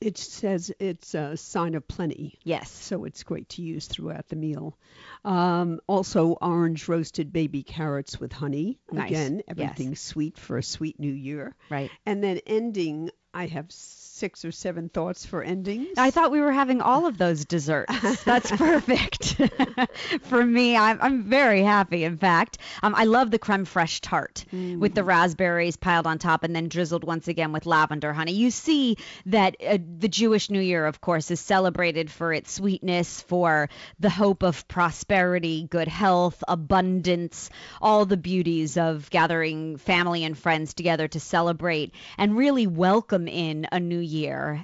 It 0.00 0.18
says 0.18 0.72
it's 0.80 1.14
a 1.14 1.36
sign 1.36 1.74
of 1.74 1.86
plenty. 1.88 2.38
Yes. 2.44 2.70
so 2.70 3.04
it's 3.04 3.22
great 3.22 3.48
to 3.50 3.62
use 3.62 3.86
throughout 3.86 4.28
the 4.28 4.36
meal. 4.36 4.76
Um, 5.24 5.80
also, 5.86 6.32
orange 6.42 6.88
roasted 6.88 7.32
baby 7.32 7.62
carrots 7.62 8.18
with 8.20 8.32
honey. 8.32 8.78
Nice. 8.90 9.10
Again, 9.10 9.36
Yes. 9.36 9.44
everything 9.48 9.94
sweet 9.94 10.36
for 10.38 10.58
a 10.58 10.62
sweet 10.62 10.98
new 10.98 11.12
year. 11.12 11.54
Right. 11.70 11.90
And 12.04 12.22
then 12.22 12.40
ending, 12.46 13.10
I 13.32 13.46
have 13.46 13.70
six 14.24 14.42
or 14.42 14.52
seven 14.52 14.88
thoughts 14.88 15.26
for 15.26 15.42
endings. 15.42 15.98
I 15.98 16.10
thought 16.10 16.30
we 16.30 16.40
were 16.40 16.50
having 16.50 16.80
all 16.80 17.04
of 17.04 17.18
those 17.18 17.44
desserts. 17.44 17.92
That's 18.24 18.50
perfect. 18.50 19.38
For 20.22 20.42
me, 20.42 20.78
I'm, 20.78 20.98
I'm 21.02 21.24
very 21.24 21.60
happy, 21.60 22.04
in 22.04 22.16
fact. 22.16 22.56
Um, 22.82 22.94
I 22.94 23.04
love 23.04 23.30
the 23.30 23.38
creme 23.38 23.66
fraiche 23.66 24.00
tart 24.00 24.46
with 24.50 24.94
the 24.94 25.04
raspberries 25.04 25.76
piled 25.76 26.06
on 26.06 26.16
top 26.16 26.42
and 26.42 26.56
then 26.56 26.68
drizzled 26.70 27.04
once 27.04 27.28
again 27.28 27.52
with 27.52 27.66
lavender 27.66 28.14
honey. 28.14 28.32
You 28.32 28.50
see 28.50 28.96
that 29.26 29.56
uh, 29.62 29.76
the 29.98 30.08
Jewish 30.08 30.48
New 30.48 30.60
Year, 30.62 30.86
of 30.86 31.02
course, 31.02 31.30
is 31.30 31.40
celebrated 31.40 32.10
for 32.10 32.32
its 32.32 32.50
sweetness, 32.50 33.20
for 33.20 33.68
the 34.00 34.08
hope 34.08 34.42
of 34.42 34.66
prosperity, 34.68 35.66
good 35.68 35.88
health, 35.88 36.42
abundance, 36.48 37.50
all 37.82 38.06
the 38.06 38.16
beauties 38.16 38.78
of 38.78 39.10
gathering 39.10 39.76
family 39.76 40.24
and 40.24 40.38
friends 40.38 40.72
together 40.72 41.08
to 41.08 41.20
celebrate 41.20 41.92
and 42.16 42.38
really 42.38 42.66
welcome 42.66 43.28
in 43.28 43.66
a 43.70 43.78
new 43.78 43.98
year. 43.98 44.13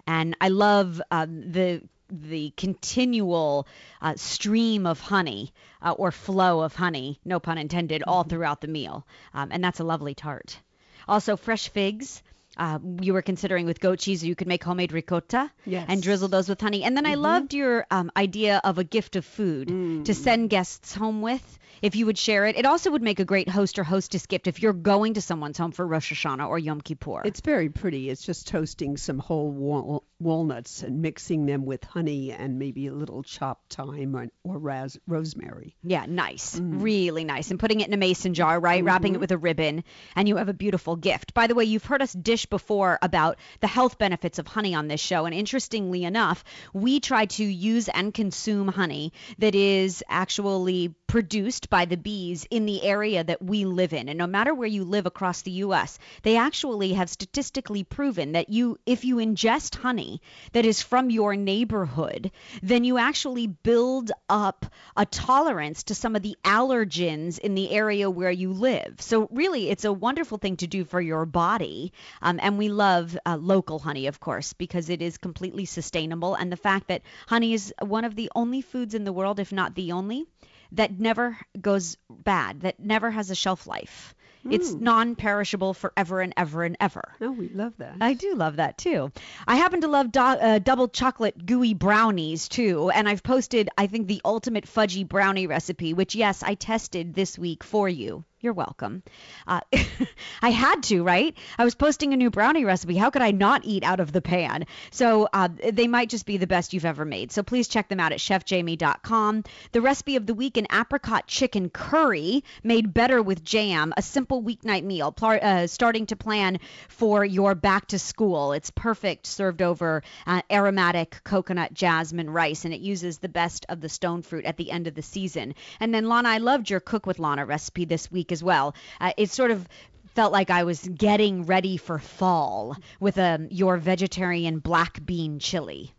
And 0.07 0.37
I 0.40 0.49
love 0.49 1.00
um, 1.11 1.52
the 1.52 1.83
the 2.12 2.52
continual 2.57 3.69
uh, 4.02 4.14
stream 4.16 4.85
of 4.87 4.99
honey 4.99 5.52
uh, 5.80 5.92
or 5.92 6.11
flow 6.11 6.61
of 6.61 6.75
honey, 6.75 7.21
no 7.25 7.38
pun 7.38 7.57
intended, 7.57 8.02
all 8.04 8.25
throughout 8.25 8.61
the 8.61 8.66
meal. 8.69 9.07
Um, 9.33 9.50
and 9.52 9.62
that's 9.62 9.78
a 9.80 9.85
lovely 9.85 10.14
tart. 10.14 10.59
Also, 11.07 11.37
fresh 11.37 11.69
figs. 11.69 12.23
Uh, 12.57 12.78
you 13.00 13.12
were 13.14 13.23
considering 13.23 13.64
with 13.64 13.78
goat 13.80 14.00
cheese, 14.00 14.25
you 14.25 14.35
could 14.35 14.49
make 14.49 14.62
homemade 14.64 14.92
ricotta 14.92 15.50
Yes. 15.64 15.87
and 15.88 16.02
drizzle 16.02 16.28
those 16.28 16.49
with 16.49 16.61
honey. 16.61 16.83
And 16.83 16.97
then 16.97 17.07
I 17.07 17.14
loved 17.14 17.54
your 17.54 17.87
um, 17.92 18.11
idea 18.16 18.61
of 18.64 18.76
a 18.78 18.85
gift 18.85 19.14
of 19.16 19.25
food 19.25 20.04
to 20.04 20.12
send 20.14 20.50
guests 20.50 20.92
home 20.92 21.23
with. 21.23 21.59
If 21.83 21.97
you 21.97 22.07
would 22.07 22.19
share 22.19 22.47
it, 22.47 22.57
it 22.57 22.67
also 22.67 22.91
would 22.91 23.03
make 23.03 23.21
a 23.21 23.25
great 23.25 23.49
host 23.49 23.79
or 23.79 23.85
hostess 23.85 24.27
gift 24.27 24.47
if 24.47 24.63
you're 24.63 24.73
going 24.73 25.15
to 25.15 25.21
someone's 25.21 25.59
home 25.59 25.73
for 25.73 25.87
Rosh 25.87 26.13
Hashanah 26.13 26.49
or 26.49 26.59
Yom 26.59 26.81
Kippur. 26.81 27.23
It's 27.25 27.41
very 27.41 27.69
pretty. 27.69 28.11
It's 28.11 28.25
just 28.25 28.49
toasting 28.49 28.97
some 28.97 29.19
whole 29.19 29.51
wal- 29.51 30.05
walnuts 30.19 30.83
and 30.83 31.03
mixing 31.03 31.47
them 31.47 31.65
with 31.65 31.83
honey 31.85 32.33
and 32.33 32.59
maybe 32.59 32.87
a 32.87 32.93
little 32.93 33.23
chopped 33.23 33.75
thyme 33.75 34.15
or, 34.15 34.29
or 34.45 34.59
ras- 34.59 34.99
rosemary. 35.07 35.77
Yeah, 35.83 36.05
nice. 36.07 36.59
Mm. 36.59 36.83
Really 36.83 37.25
nice. 37.25 37.51
And 37.51 37.59
putting 37.59 37.81
it 37.81 37.89
in 37.89 37.95
a 37.95 37.97
mason 37.97 38.35
jar, 38.35 38.61
right? 38.61 38.85
Wrapping 38.85 39.13
it 39.13 39.15
mm-hmm. 39.15 39.21
with 39.21 39.33
a 39.33 39.39
ribbon, 39.39 39.85
and 40.15 40.29
you 40.29 40.37
have 40.37 40.49
a 40.49 40.55
beautiful 40.55 40.97
gift. 40.97 41.35
By 41.35 41.47
the 41.47 41.55
way, 41.55 41.65
you've 41.65 41.85
heard 41.85 42.03
us 42.03 42.13
dish 42.13 42.47
before 42.47 42.99
about 43.03 43.39
the 43.61 43.67
health 43.67 43.99
benefits 43.99 44.39
of 44.39 44.47
honey 44.47 44.75
on 44.75 44.89
this 44.89 45.01
show. 45.01 45.25
And 45.25 45.35
interestingly 45.35 46.05
enough, 46.05 46.45
we 46.73 47.01
try 47.01 47.27
to 47.27 47.45
use 47.45 47.89
and 47.89 48.13
consume 48.13 48.69
honey 48.69 49.13
that 49.39 49.55
is 49.55 50.05
actually 50.09 50.95
produced 51.11 51.69
by 51.69 51.87
the 51.87 51.97
bees 51.97 52.47
in 52.52 52.67
the 52.67 52.85
area 52.85 53.25
that 53.25 53.43
we 53.43 53.64
live 53.64 53.93
in. 53.93 54.09
And 54.09 54.17
no 54.17 54.29
matter 54.29 54.55
where 54.55 54.69
you 54.69 54.85
live 54.85 55.07
across 55.07 55.43
the 55.43 55.50
US, 55.67 55.99
they 56.23 56.37
actually 56.37 56.93
have 56.93 57.11
statistically 57.11 57.83
proven 57.83 58.31
that 58.33 58.49
you 58.49 58.79
if 58.87 59.05
you 59.05 59.17
ingest 59.17 59.75
honey 59.75 60.23
that 60.52 60.64
is 60.64 60.83
from 60.83 61.11
your 61.11 61.35
neighborhood, 61.35 62.31
then 62.62 62.85
you 62.85 62.97
actually 62.97 63.49
build 63.49 64.12
up 64.29 64.67
a 64.97 65.05
tolerance 65.05 65.83
to 65.83 65.97
some 65.97 66.14
of 66.14 66.23
the 66.23 66.37
allergens 66.45 67.40
in 67.40 67.57
the 67.57 67.73
area 67.73 68.09
where 68.09 68.31
you 68.31 68.52
live. 68.52 68.95
So 69.00 69.26
really, 69.33 69.69
it's 69.69 69.85
a 69.85 69.93
wonderful 69.93 70.38
thing 70.38 70.59
to 70.59 70.69
do 70.69 70.85
for 70.85 71.00
your 71.00 71.26
body. 71.26 71.93
Um, 72.23 72.38
and 72.40 72.57
we 72.57 72.69
love 72.69 73.19
uh, 73.26 73.37
local 73.37 73.81
honey, 73.81 74.07
of 74.07 74.21
course, 74.21 74.52
because 74.52 74.88
it 74.88 75.02
is 75.02 75.19
completely 75.19 75.64
sustainable. 75.64 76.37
And 76.37 76.52
the 76.52 76.57
fact 76.57 76.87
that 76.87 77.02
honey 77.26 77.52
is 77.52 77.75
one 77.83 78.05
of 78.05 78.14
the 78.14 78.31
only 78.37 78.61
foods 78.61 78.95
in 78.95 79.02
the 79.02 79.12
world, 79.12 79.40
if 79.40 79.50
not 79.50 79.75
the 79.75 79.90
only, 79.90 80.29
that 80.73 80.99
never 80.99 81.37
goes 81.61 81.97
bad, 82.09 82.61
that 82.61 82.81
never 82.81 83.11
has 83.11 83.31
a 83.31 83.35
shelf 83.35 83.67
life. 83.67 84.15
It's 84.49 84.73
non 84.73 85.17
perishable 85.17 85.75
forever 85.75 86.23
and 86.23 86.33
ever 86.35 86.65
and 86.65 86.75
ever. 86.81 87.12
Oh, 87.21 87.31
we 87.31 87.50
love 87.50 87.77
that. 87.77 87.97
I 88.00 88.15
do 88.15 88.35
love 88.35 88.57
that 88.57 88.79
too. 88.79 89.12
I 89.47 89.57
happen 89.57 89.83
to 89.83 89.89
love 89.89 90.11
do- 90.11 90.21
uh, 90.21 90.59
double 90.61 90.89
chocolate 90.89 91.45
gooey 91.45 91.75
brownies 91.75 92.49
too, 92.49 92.91
and 92.91 93.07
I've 93.07 93.23
posted, 93.23 93.69
I 93.77 93.87
think, 93.87 94.07
the 94.07 94.23
ultimate 94.25 94.65
fudgy 94.65 95.07
brownie 95.07 95.47
recipe, 95.47 95.93
which, 95.93 96.15
yes, 96.15 96.43
I 96.43 96.55
tested 96.55 97.12
this 97.12 97.39
week 97.39 97.62
for 97.62 97.87
you. 97.87 98.25
You're 98.43 98.55
welcome. 98.55 99.03
Uh, 99.47 99.61
I 100.43 100.49
had 100.49 100.83
to, 100.85 101.03
right? 101.03 101.37
I 101.59 101.65
was 101.65 101.75
posting 101.75 102.15
a 102.15 102.17
new 102.17 102.31
brownie 102.31 102.65
recipe. 102.65 102.97
How 102.97 103.11
could 103.11 103.21
I 103.21 103.33
not 103.33 103.67
eat 103.67 103.85
out 103.85 104.01
of 104.01 104.13
the 104.13 104.23
pan? 104.23 104.65
So 104.91 105.29
uh, 105.31 105.51
they 105.73 105.87
might 105.87 106.09
just 106.09 106.25
be 106.25 106.39
the 106.39 106.47
best 106.47 106.73
you've 106.73 106.87
ever 106.87 107.05
made. 107.05 107.33
So 107.33 107.43
please 107.43 107.69
check 107.69 107.89
them 107.91 108.01
out 108.01 108.13
at 108.13 108.19
chefjamie.com. 108.19 109.45
The 109.73 109.83
recipe 109.83 110.17
of 110.17 110.25
the 110.25 110.33
week 110.33 110.57
an 110.57 110.67
apricot 110.73 111.27
chicken 111.27 111.69
curry 111.69 112.43
made 112.63 112.95
better 112.95 113.23
with 113.23 113.45
jam, 113.45 113.93
a 113.99 114.01
simple 114.01 114.43
weeknight 114.43 114.85
meal, 114.85 115.13
pl- 115.13 115.39
uh, 115.43 115.67
starting 115.67 116.07
to 116.07 116.17
plan 116.17 116.61
for 116.89 117.23
your 117.23 117.55
back 117.55 117.89
to 117.89 117.99
school. 117.99 118.53
It's 118.53 118.71
perfect 118.71 119.27
served 119.27 119.61
over 119.61 120.03
uh, 120.27 120.41
aromatic 120.51 121.21
coconut 121.25 121.75
jasmine 121.75 122.31
rice, 122.31 122.65
and 122.65 122.73
it 122.73 122.81
uses 122.81 123.19
the 123.19 123.29
best 123.29 123.67
of 123.69 123.83
the 123.83 123.91
stone 123.91 124.23
fruit 124.23 124.47
at 124.47 124.57
the 124.57 124.71
end 124.71 124.87
of 124.87 124.95
the 124.95 125.03
season. 125.03 125.55
And 125.79 125.93
then, 125.93 126.09
Lana, 126.09 126.31
I 126.31 126.39
loved 126.39 126.71
your 126.71 126.81
Cook 126.81 127.05
with 127.05 127.19
Lana 127.19 127.45
recipe 127.45 127.85
this 127.85 128.11
week 128.11 128.30
as 128.33 128.43
well. 128.43 128.75
Uh, 129.01 129.13
it 129.17 129.31
sort 129.31 129.51
of 129.51 129.67
felt 130.15 130.33
like 130.33 130.51
I 130.51 130.65
was 130.65 130.87
getting 130.87 131.45
ready 131.47 131.77
for 131.77 131.99
fall 131.99 132.77
with 132.99 133.17
um, 133.19 133.49
your 133.51 133.77
vegetarian 133.77 134.59
black 134.59 135.05
bean 135.05 135.39
chili. 135.39 135.95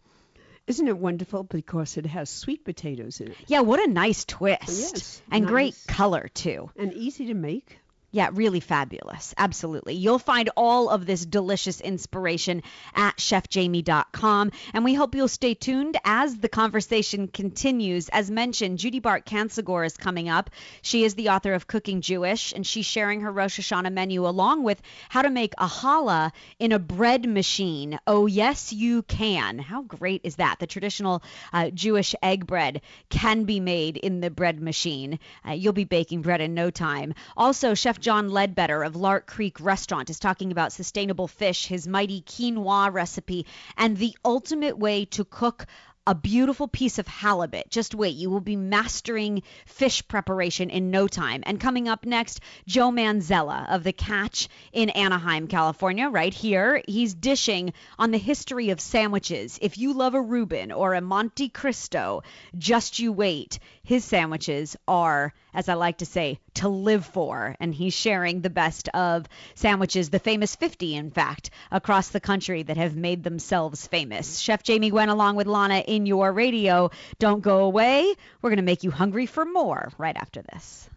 Isn't 0.68 0.88
it 0.88 0.98
wonderful 0.98 1.44
because 1.44 1.98
it 1.98 2.06
has 2.06 2.30
sweet 2.30 2.64
potatoes 2.64 3.20
in 3.20 3.30
it 3.30 3.38
Yeah, 3.48 3.62
what 3.62 3.80
a 3.80 3.92
nice 3.92 4.26
twist. 4.26 4.62
Yes, 4.68 5.22
and 5.32 5.48
great 5.48 5.76
color, 5.88 6.30
too. 6.34 6.70
and 6.78 6.94
easy 6.94 7.26
to 7.28 7.34
make? 7.34 7.80
Yeah, 8.13 8.30
really 8.34 8.60
fabulous. 8.60 9.34
Absolutely. 9.38 9.94
You'll 9.96 10.20
find 10.20 10.50
all 10.58 10.89
of 10.89 11.06
this 11.06 11.25
delicious 11.25 11.80
inspiration 11.80 12.62
at 12.94 13.15
chefjamie.com. 13.15 14.51
And 14.74 14.84
we 14.84 14.94
hope 14.94 15.15
you'll 15.15 15.30
stay 15.30 15.53
tuned 15.53 15.98
as 16.03 16.36
the 16.36 16.50
conversation 16.50 17.30
continues. 17.30 18.10
As 18.10 18.30
mentioned, 18.30 18.80
Judy 18.80 19.00
Bart 19.00 19.25
Kancigor 19.25 19.86
is 19.86 19.96
coming 19.96 20.27
up. 20.27 20.50
She 20.82 21.06
is 21.06 21.15
the 21.15 21.30
author 21.30 21.53
of 21.53 21.68
Cooking 21.68 22.01
Jewish, 22.01 22.51
and 22.51 22.68
she's 22.68 22.86
sharing 22.86 23.22
her 23.22 23.32
Rosh 23.32 23.62
Hashanah 23.62 23.94
menu 23.94 24.27
along 24.27 24.63
with 24.63 24.82
how 25.08 25.22
to 25.22 25.30
make 25.30 25.53
a 25.58 25.68
challah 25.68 26.32
in 26.60 26.74
a 26.74 26.80
bread 26.80 27.25
machine. 27.25 27.98
Oh, 28.06 28.25
yes, 28.25 28.74
you 28.74 29.03
can. 29.03 29.58
How 29.58 29.84
great 29.84 30.22
is 30.25 30.36
that? 30.36 30.60
The 30.60 30.68
traditional 30.68 31.24
uh, 31.53 31.70
Jewish 31.70 32.13
egg 32.22 32.46
bread 32.46 32.82
can 33.10 33.46
be 33.46 33.62
made 33.62 33.96
in 33.96 34.20
the 34.20 34.30
bread 34.30 34.60
machine. 34.60 35.18
Uh, 35.48 35.51
you'll 35.51 35.72
be 35.72 35.86
baking 35.86 36.24
bread 36.24 36.41
in 36.41 36.53
no 36.53 36.72
time. 36.72 37.13
Also, 37.38 37.74
Chef 37.74 38.00
John 38.01 38.31
Ledbetter 38.31 38.81
of 38.84 38.96
Lark 38.96 39.27
Creek 39.27 39.60
Restaurant 39.60 40.10
is 40.10 40.17
talking 40.17 40.51
about 40.51 40.74
sustainable 40.74 41.27
fish, 41.27 41.67
his 41.67 41.88
mighty 41.88 42.22
quinoa 42.22 42.91
recipe, 42.91 43.46
and 43.77 43.96
the 43.96 44.17
ultimate 44.25 44.75
way 44.75 45.05
to 45.05 45.24
cook 45.24 45.67
a 46.08 46.15
beautiful 46.15 46.67
piece 46.67 46.98
of 46.98 47.08
halibut. 47.08 47.70
Just 47.70 47.93
wait, 47.93 48.15
you 48.15 48.31
will 48.31 48.41
be 48.41 48.55
mastering 48.55 49.43
fish 49.67 50.08
preparation 50.08 50.72
in 50.72 50.89
no 50.89 51.08
time. 51.08 51.43
And 51.46 51.60
coming 51.60 51.88
up 51.88 52.08
next, 52.08 52.39
Joe 52.65 52.89
Manzella 52.89 53.67
of 53.70 53.84
The 53.84 53.93
Catch 53.93 54.50
in 54.74 54.89
Anaheim, 54.89 55.48
California, 55.48 56.10
right 56.10 56.34
here. 56.34 56.81
He's 56.88 57.13
dishing 57.13 57.74
on 58.00 58.10
the 58.10 58.17
history 58.17 58.72
of 58.72 58.81
sandwiches. 58.81 59.60
If 59.62 59.77
you 59.77 59.93
love 59.93 60.15
a 60.15 60.22
Reuben 60.22 60.72
or 60.72 60.96
a 60.96 61.01
Monte 61.01 61.50
Cristo, 61.50 62.24
just 62.58 62.98
you 62.98 63.12
wait. 63.12 63.60
His 63.92 64.06
sandwiches 64.06 64.78
are, 64.88 65.34
as 65.54 65.68
I 65.68 65.74
like 65.74 65.98
to 65.98 66.06
say, 66.06 66.40
to 66.54 66.70
live 66.70 67.06
for. 67.06 67.58
And 67.60 67.76
he's 67.76 67.94
sharing 67.94 68.40
the 68.40 68.50
best 68.50 68.88
of 68.94 69.28
sandwiches, 69.54 70.10
the 70.10 70.18
famous 70.18 70.56
50, 70.56 70.96
in 70.96 71.12
fact, 71.12 71.50
across 71.72 72.08
the 72.08 72.22
country 72.22 72.64
that 72.64 72.78
have 72.78 72.96
made 72.96 73.22
themselves 73.22 73.86
famous. 73.86 74.40
Chef 74.40 74.64
Jamie 74.64 74.92
Gwen, 74.92 75.10
along 75.10 75.36
with 75.36 75.46
Lana, 75.46 75.80
in 75.80 76.06
your 76.06 76.32
radio. 76.32 76.90
Don't 77.20 77.42
go 77.42 77.66
away. 77.66 78.16
We're 78.42 78.50
going 78.50 78.56
to 78.60 78.64
make 78.64 78.86
you 78.86 78.92
hungry 78.92 79.26
for 79.26 79.44
more 79.44 79.92
right 79.98 80.16
after 80.16 80.42
this. 80.42 80.90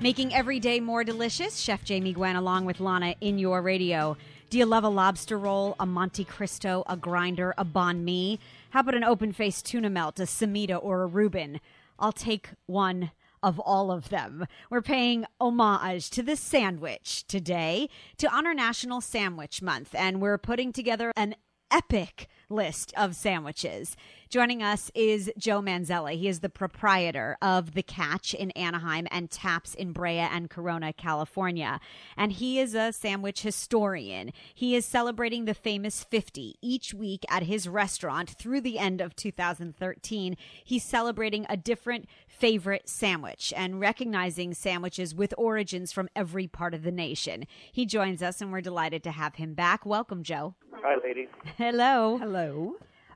Making 0.00 0.32
every 0.34 0.60
day 0.60 0.78
more 0.78 1.02
delicious, 1.02 1.56
Chef 1.56 1.82
Jamie 1.82 2.12
Gwen 2.12 2.36
along 2.36 2.64
with 2.64 2.78
Lana 2.78 3.16
in 3.20 3.38
your 3.40 3.60
radio. 3.60 4.16
Do 4.48 4.58
you 4.58 4.64
love 4.64 4.84
a 4.84 4.88
lobster 4.88 5.36
roll, 5.36 5.74
a 5.80 5.86
Monte 5.86 6.22
Cristo, 6.22 6.84
a 6.86 6.96
grinder, 6.96 7.52
a 7.58 7.64
banh 7.64 8.04
mi? 8.04 8.38
How 8.70 8.78
about 8.80 8.94
an 8.94 9.02
open 9.02 9.32
faced 9.32 9.66
tuna 9.66 9.90
melt, 9.90 10.20
a 10.20 10.22
Cemita, 10.22 10.78
or 10.80 11.02
a 11.02 11.06
Reuben? 11.06 11.60
I'll 11.98 12.12
take 12.12 12.50
one 12.66 13.10
of 13.42 13.58
all 13.58 13.90
of 13.90 14.08
them. 14.08 14.46
We're 14.70 14.82
paying 14.82 15.26
homage 15.40 16.10
to 16.10 16.22
the 16.22 16.36
sandwich 16.36 17.26
today 17.26 17.88
to 18.18 18.32
honor 18.32 18.54
National 18.54 19.00
Sandwich 19.00 19.62
Month, 19.62 19.96
and 19.96 20.20
we're 20.20 20.38
putting 20.38 20.72
together 20.72 21.10
an 21.16 21.34
epic 21.72 22.28
list 22.48 22.92
of 22.96 23.16
sandwiches. 23.16 23.96
Joining 24.28 24.60
us 24.60 24.90
is 24.92 25.30
Joe 25.38 25.62
Manzella. 25.62 26.12
He 26.12 26.26
is 26.26 26.40
the 26.40 26.48
proprietor 26.48 27.36
of 27.40 27.74
The 27.74 27.82
Catch 27.82 28.34
in 28.34 28.50
Anaheim 28.52 29.06
and 29.12 29.30
Taps 29.30 29.72
in 29.72 29.92
Brea 29.92 30.18
and 30.18 30.50
Corona, 30.50 30.92
California. 30.92 31.78
And 32.16 32.32
he 32.32 32.58
is 32.58 32.74
a 32.74 32.92
sandwich 32.92 33.42
historian. 33.42 34.32
He 34.52 34.74
is 34.74 34.84
celebrating 34.84 35.44
the 35.44 35.54
famous 35.54 36.02
50 36.02 36.56
each 36.60 36.92
week 36.92 37.24
at 37.30 37.44
his 37.44 37.68
restaurant 37.68 38.30
through 38.30 38.62
the 38.62 38.80
end 38.80 39.00
of 39.00 39.14
2013. 39.14 40.36
He's 40.64 40.84
celebrating 40.84 41.46
a 41.48 41.56
different 41.56 42.06
favorite 42.26 42.88
sandwich 42.88 43.52
and 43.56 43.80
recognizing 43.80 44.54
sandwiches 44.54 45.14
with 45.14 45.32
origins 45.38 45.92
from 45.92 46.08
every 46.16 46.48
part 46.48 46.74
of 46.74 46.82
the 46.82 46.92
nation. 46.92 47.46
He 47.70 47.86
joins 47.86 48.22
us 48.22 48.40
and 48.40 48.50
we're 48.50 48.60
delighted 48.60 49.04
to 49.04 49.12
have 49.12 49.36
him 49.36 49.54
back. 49.54 49.86
Welcome, 49.86 50.24
Joe. 50.24 50.54
Hi, 50.82 50.96
ladies. 51.02 51.28
Hello. 51.56 52.18
Hello. 52.18 52.35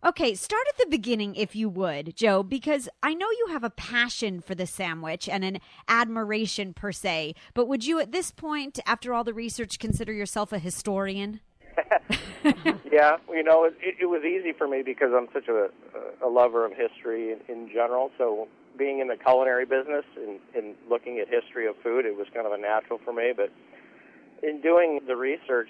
Okay, 0.03 0.35
start 0.35 0.63
at 0.67 0.79
the 0.79 0.87
beginning 0.87 1.35
if 1.35 1.55
you 1.55 1.69
would, 1.69 2.17
Joe, 2.17 2.43
because 2.43 2.89
I 3.03 3.13
know 3.13 3.27
you 3.31 3.49
have 3.51 3.63
a 3.63 3.69
passion 3.69 4.41
for 4.41 4.55
the 4.55 4.67
sandwich 4.67 5.29
and 5.29 5.45
an 5.45 5.59
admiration 5.89 6.73
per 6.73 6.91
se, 6.91 7.35
but 7.53 7.69
would 7.69 7.87
you 7.87 8.01
at 8.01 8.11
this 8.11 8.31
point, 8.31 8.81
after 8.87 9.13
all 9.13 9.23
the 9.23 9.35
research, 9.35 9.79
consider 9.79 10.15
yourself 10.15 10.55
a 10.55 10.59
historian? 10.59 11.41
yeah, 12.91 13.19
you 13.29 13.43
know, 13.43 13.65
it, 13.65 13.75
it 14.01 14.07
was 14.07 14.25
easy 14.25 14.55
for 14.57 14.67
me 14.67 14.81
because 14.83 15.11
I'm 15.15 15.29
such 15.35 15.49
a, 15.49 15.69
a 16.25 16.29
lover 16.29 16.65
of 16.65 16.73
history 16.73 17.33
in, 17.33 17.41
in 17.49 17.69
general. 17.69 18.11
So 18.17 18.49
being 18.79 19.01
in 19.01 19.09
the 19.09 19.17
culinary 19.17 19.67
business 19.67 20.07
and, 20.17 20.41
and 20.57 20.75
looking 20.89 21.19
at 21.19 21.29
history 21.29 21.67
of 21.67 21.77
food, 21.83 22.07
it 22.07 22.17
was 22.17 22.27
kind 22.33 22.47
of 22.47 22.53
a 22.53 22.59
natural 22.59 22.99
for 23.05 23.13
me. 23.13 23.35
But 23.37 23.53
in 24.43 24.63
doing 24.63 25.01
the 25.07 25.17
research, 25.17 25.69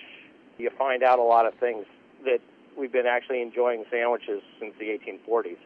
you 0.56 0.70
find 0.78 1.02
out 1.02 1.18
a 1.18 1.24
lot 1.24 1.46
of 1.46 1.54
things 1.54 1.84
that 2.24 2.38
we've 2.80 2.90
been 2.90 3.06
actually 3.06 3.42
enjoying 3.42 3.84
sandwiches 3.90 4.42
since 4.58 4.74
the 4.78 4.86
1840s, 4.86 5.58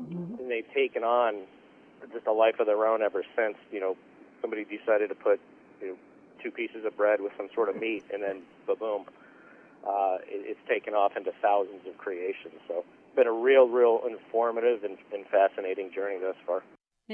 mm-hmm. 0.00 0.40
and 0.40 0.50
they've 0.50 0.72
taken 0.74 1.04
on 1.04 1.42
just 2.12 2.26
a 2.26 2.32
life 2.32 2.58
of 2.58 2.66
their 2.66 2.86
own 2.86 3.02
ever 3.02 3.22
since. 3.36 3.56
You 3.70 3.80
know, 3.80 3.96
somebody 4.40 4.64
decided 4.64 5.10
to 5.10 5.14
put 5.14 5.38
you 5.82 5.88
know, 5.88 5.96
two 6.42 6.50
pieces 6.50 6.84
of 6.86 6.96
bread 6.96 7.20
with 7.20 7.32
some 7.36 7.48
sort 7.54 7.68
of 7.68 7.76
meat, 7.76 8.04
and 8.12 8.22
then 8.22 8.42
ba 8.66 8.74
boom, 8.74 9.04
uh, 9.86 10.16
it, 10.22 10.56
it's 10.56 10.68
taken 10.68 10.94
off 10.94 11.16
into 11.16 11.30
thousands 11.42 11.86
of 11.86 11.98
creations. 11.98 12.54
So, 12.66 12.84
it's 13.06 13.16
been 13.16 13.26
a 13.26 13.32
real, 13.32 13.68
real 13.68 14.00
informative 14.08 14.82
and, 14.84 14.96
and 15.12 15.26
fascinating 15.26 15.92
journey 15.92 16.18
thus 16.20 16.36
far. 16.46 16.62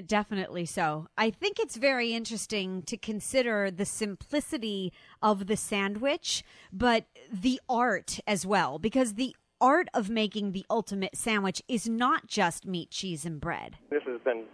Definitely 0.05 0.67
so. 0.67 1.07
I 1.17 1.31
think 1.31 1.59
it's 1.59 1.77
very 1.77 2.13
interesting 2.13 2.83
to 2.83 2.99
consider 2.99 3.71
the 3.71 3.87
simplicity 3.87 4.93
of 5.23 5.47
the 5.47 5.57
sandwich, 5.57 6.45
but 6.71 7.07
the 7.33 7.61
art 7.69 8.21
as 8.27 8.45
well, 8.45 8.79
because 8.79 9.15
the 9.15 9.35
art 9.59 9.89
of 9.95 10.11
making 10.11 10.53
the 10.53 10.67
ultimate 10.69 11.17
sandwich 11.17 11.63
is 11.67 11.89
not 11.89 12.27
just 12.27 12.67
meat, 12.67 12.91
cheese, 12.91 13.25
and 13.25 13.41
bread. 13.41 13.79
This 13.89 14.03
has 14.07 14.21
been 14.21 14.45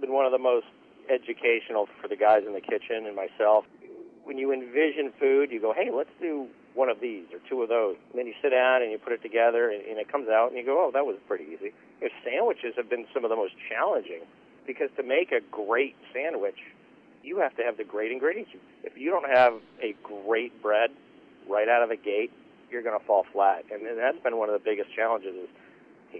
been 0.00 0.12
one 0.12 0.26
of 0.26 0.32
the 0.32 0.38
most 0.38 0.66
educational 1.08 1.88
for 2.00 2.08
the 2.08 2.16
guys 2.16 2.42
in 2.46 2.52
the 2.52 2.60
kitchen 2.60 3.06
and 3.06 3.16
myself. 3.16 3.64
When 4.24 4.36
you 4.36 4.52
envision 4.52 5.12
food, 5.18 5.50
you 5.50 5.60
go, 5.60 5.72
"Hey, 5.72 5.90
let's 5.90 6.12
do 6.20 6.48
one 6.74 6.88
of 6.88 7.00
these 7.00 7.24
or 7.32 7.38
two 7.48 7.62
of 7.62 7.68
those." 7.68 7.96
And 8.10 8.18
then 8.18 8.26
you 8.26 8.34
sit 8.42 8.50
down 8.50 8.82
and 8.82 8.90
you 8.90 8.98
put 8.98 9.12
it 9.12 9.22
together, 9.22 9.70
and, 9.70 9.82
and 9.86 9.98
it 9.98 10.10
comes 10.10 10.28
out, 10.28 10.48
and 10.50 10.58
you 10.58 10.64
go, 10.64 10.84
"Oh, 10.84 10.90
that 10.92 11.06
was 11.06 11.16
pretty 11.26 11.44
easy." 11.44 11.72
Know, 12.02 12.08
sandwiches 12.22 12.74
have 12.76 12.90
been 12.90 13.06
some 13.14 13.24
of 13.24 13.30
the 13.30 13.36
most 13.36 13.54
challenging 13.70 14.20
because 14.66 14.88
to 14.96 15.02
make 15.02 15.32
a 15.32 15.40
great 15.50 15.96
sandwich, 16.12 16.58
you 17.22 17.38
have 17.38 17.56
to 17.56 17.62
have 17.62 17.76
the 17.76 17.84
great 17.84 18.12
ingredients. 18.12 18.50
If 18.82 18.96
you 18.96 19.10
don't 19.10 19.28
have 19.28 19.54
a 19.82 19.94
great 20.02 20.60
bread 20.62 20.90
right 21.48 21.68
out 21.68 21.82
of 21.82 21.88
the 21.88 21.96
gate, 21.96 22.32
you're 22.70 22.82
going 22.82 22.98
to 22.98 23.04
fall 23.04 23.24
flat. 23.32 23.64
And, 23.70 23.82
that's 23.98 24.18
been 24.22 24.36
one 24.36 24.48
of 24.48 24.54
the 24.54 24.64
biggest 24.64 24.94
challenges 24.94 25.34
is 25.34 25.48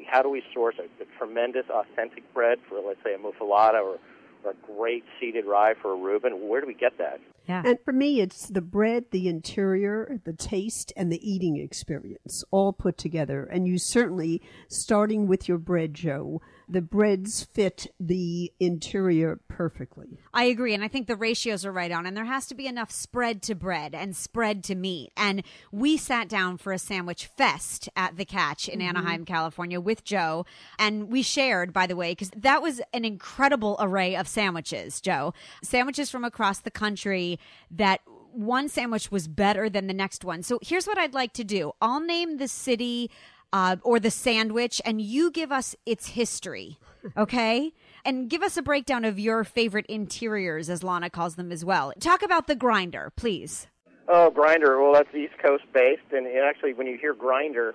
how 0.07 0.23
do 0.23 0.31
we 0.31 0.43
source 0.55 0.77
a, 0.79 0.85
a 1.03 1.07
tremendous 1.19 1.67
authentic 1.71 2.23
bread 2.35 2.59
for, 2.69 2.81
let's 2.81 3.03
say, 3.05 3.15
a 3.15 3.19
muffuletta 3.19 3.79
or, 3.79 3.99
or 4.45 4.53
a 4.53 4.55
great 4.67 5.05
seeded 5.19 5.45
rye 5.45 5.75
for 5.81 5.93
a 5.93 5.97
Reuben? 5.97 6.49
Where 6.49 6.61
do 6.61 6.67
we 6.67 6.75
get 6.75 6.99
that? 6.99 7.21
Yeah. 7.49 7.63
And 7.65 7.79
for 7.85 7.93
me, 7.93 8.21
it's 8.21 8.47
the 8.47 8.61
bread, 8.61 9.07
the 9.11 9.29
interior, 9.29 10.21
the 10.25 10.33
taste, 10.33 10.93
and 10.97 11.11
the 11.11 11.29
eating 11.29 11.57
experience 11.57 12.45
all 12.51 12.73
put 12.73 12.97
together. 12.97 13.45
And 13.45 13.67
you 13.67 13.79
certainly, 13.79 14.41
starting 14.69 15.27
with 15.27 15.49
your 15.49 15.59
bread, 15.59 15.95
Joe, 15.95 16.41
the 16.69 16.83
breads 16.83 17.45
fit 17.45 17.87
the 17.99 18.53
interior 18.59 19.41
perfectly. 19.49 20.19
I 20.33 20.45
agree. 20.45 20.75
And 20.75 20.83
I 20.83 20.89
think 20.89 21.07
the 21.07 21.17
ratios 21.17 21.65
are 21.65 21.73
right 21.73 21.93
on. 21.93 22.07
And 22.07 22.17
there 22.17 22.25
has 22.25 22.47
to 22.49 22.55
be 22.55 22.67
enough 22.67 22.91
spread 22.91 23.43
to 23.43 23.55
bread 23.55 23.95
and 23.95 24.17
spread 24.17 24.65
to 24.65 24.75
meat. 24.75 25.13
And 25.17 25.43
we 25.71 25.97
sat 25.97 26.29
down 26.29 26.59
for 26.59 26.73
a 26.73 26.79
sandwich 26.79 27.27
fest 27.27 27.89
at 27.97 28.17
the 28.17 28.25
Catch 28.25 28.69
in 28.69 28.79
mm-hmm. 28.79 28.89
Anaheim, 28.89 29.25
California 29.25 29.81
with 29.81 30.05
Joe. 30.05 30.47
And 30.79 31.11
we 31.11 31.23
shared, 31.23 31.73
by 31.73 31.87
the 31.87 31.97
way, 31.97 32.13
because 32.13 32.31
that 32.37 32.63
was 32.63 32.81
an 32.93 33.05
incredible 33.05 33.77
array 33.79 34.17
of 34.17 34.29
sandwiches, 34.29 35.01
Joe. 35.01 35.35
Sandwiches 35.63 36.11
from 36.11 36.25
across 36.25 36.61
the 36.61 36.71
country 36.71 37.39
that 37.71 38.01
one 38.33 38.69
sandwich 38.69 39.11
was 39.11 39.29
better 39.29 39.69
than 39.69 39.87
the 39.87 39.95
next 39.95 40.25
one. 40.25 40.43
So 40.43 40.59
here's 40.63 40.87
what 40.87 40.99
I'd 40.99 41.15
like 41.15 41.33
to 41.35 41.45
do. 41.45 41.73
I'll 41.81 42.01
name 42.01 42.39
the 42.39 42.49
city 42.49 43.11
uh, 43.53 43.77
or 43.83 44.01
the 44.01 44.11
sandwich, 44.11 44.81
and 44.85 45.01
you 45.01 45.31
give 45.31 45.53
us 45.53 45.77
its 45.87 46.09
history, 46.09 46.79
okay? 47.17 47.73
and 48.05 48.29
give 48.29 48.43
us 48.43 48.57
a 48.57 48.63
breakdown 48.63 49.05
of 49.05 49.19
your 49.19 49.45
favorite 49.45 49.87
interiors, 49.87 50.69
as 50.69 50.83
Lana 50.83 51.11
calls 51.11 51.37
them 51.37 51.53
as 51.53 51.65
well. 51.65 51.93
Talk 52.01 52.23
about 52.23 52.47
the 52.47 52.55
grinder, 52.55 53.13
please. 53.17 53.69
Oh, 54.09 54.31
grinder. 54.31 54.83
Well, 54.83 54.93
that's 54.93 55.15
East 55.15 55.35
Coast 55.41 55.65
based, 55.73 56.13
and 56.13 56.27
actually, 56.27 56.75
when 56.75 56.87
you 56.87 56.99
hear 56.99 57.15
grinder, 57.15 57.75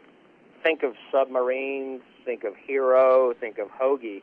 think 0.64 0.84
of 0.84 0.94
submarines, 1.12 2.02
think 2.26 2.44
of 2.44 2.54
hero, 2.56 3.34
think 3.40 3.58
of 3.58 3.70
hoagie. 3.70 4.22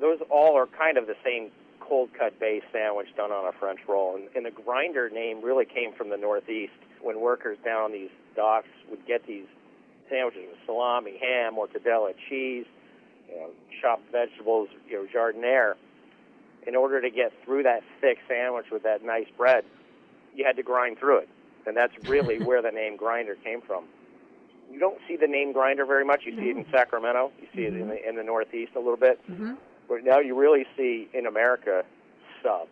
Those 0.00 0.18
all 0.30 0.56
are 0.56 0.66
kind 0.66 0.98
of 0.98 1.06
the 1.06 1.14
same 1.24 1.50
cold 1.80 2.10
cut 2.18 2.38
base 2.40 2.62
sandwich 2.72 3.08
done 3.16 3.30
on 3.30 3.46
a 3.46 3.52
French 3.58 3.80
roll. 3.88 4.16
And, 4.16 4.28
and 4.34 4.46
the 4.46 4.50
grinder 4.50 5.08
name 5.10 5.42
really 5.42 5.64
came 5.64 5.92
from 5.92 6.10
the 6.10 6.16
Northeast 6.16 6.72
when 7.00 7.20
workers 7.20 7.58
down 7.64 7.82
on 7.82 7.92
these 7.92 8.10
docks 8.34 8.68
would 8.90 9.06
get 9.06 9.26
these 9.26 9.46
sandwiches 10.08 10.42
with 10.50 10.58
salami, 10.66 11.18
ham, 11.20 11.54
mortadella, 11.54 12.14
cheese, 12.28 12.66
you 13.28 13.36
know, 13.36 13.50
chopped 13.80 14.10
vegetables, 14.12 14.68
you 14.88 14.96
know, 14.96 15.08
jardiniere. 15.12 15.74
In 16.66 16.74
order 16.74 17.00
to 17.00 17.10
get 17.10 17.32
through 17.44 17.64
that 17.64 17.82
thick 18.00 18.18
sandwich 18.26 18.66
with 18.72 18.82
that 18.84 19.04
nice 19.04 19.26
bread, 19.36 19.64
you 20.34 20.44
had 20.44 20.56
to 20.56 20.62
grind 20.62 20.98
through 20.98 21.18
it. 21.18 21.28
And 21.66 21.76
that's 21.76 21.92
really 22.08 22.38
where 22.44 22.62
the 22.62 22.70
name 22.70 22.96
grinder 22.96 23.34
came 23.34 23.60
from. 23.60 23.84
You 24.70 24.78
don't 24.78 24.98
see 25.06 25.16
the 25.16 25.26
name 25.26 25.52
grinder 25.52 25.84
very 25.84 26.04
much. 26.04 26.22
You 26.24 26.34
see 26.36 26.48
it 26.48 26.56
in 26.56 26.64
Sacramento. 26.70 27.32
You 27.40 27.48
see 27.54 27.62
it 27.62 27.74
in 27.74 27.88
the 27.88 28.08
in 28.08 28.16
the 28.16 28.24
Northeast 28.24 28.72
a 28.74 28.78
little 28.78 28.96
bit. 28.96 29.20
Mm-hmm. 29.30 29.54
But 29.88 30.04
now 30.04 30.20
you 30.20 30.34
really 30.34 30.64
see 30.76 31.08
in 31.12 31.26
America 31.26 31.84
sub 32.42 32.68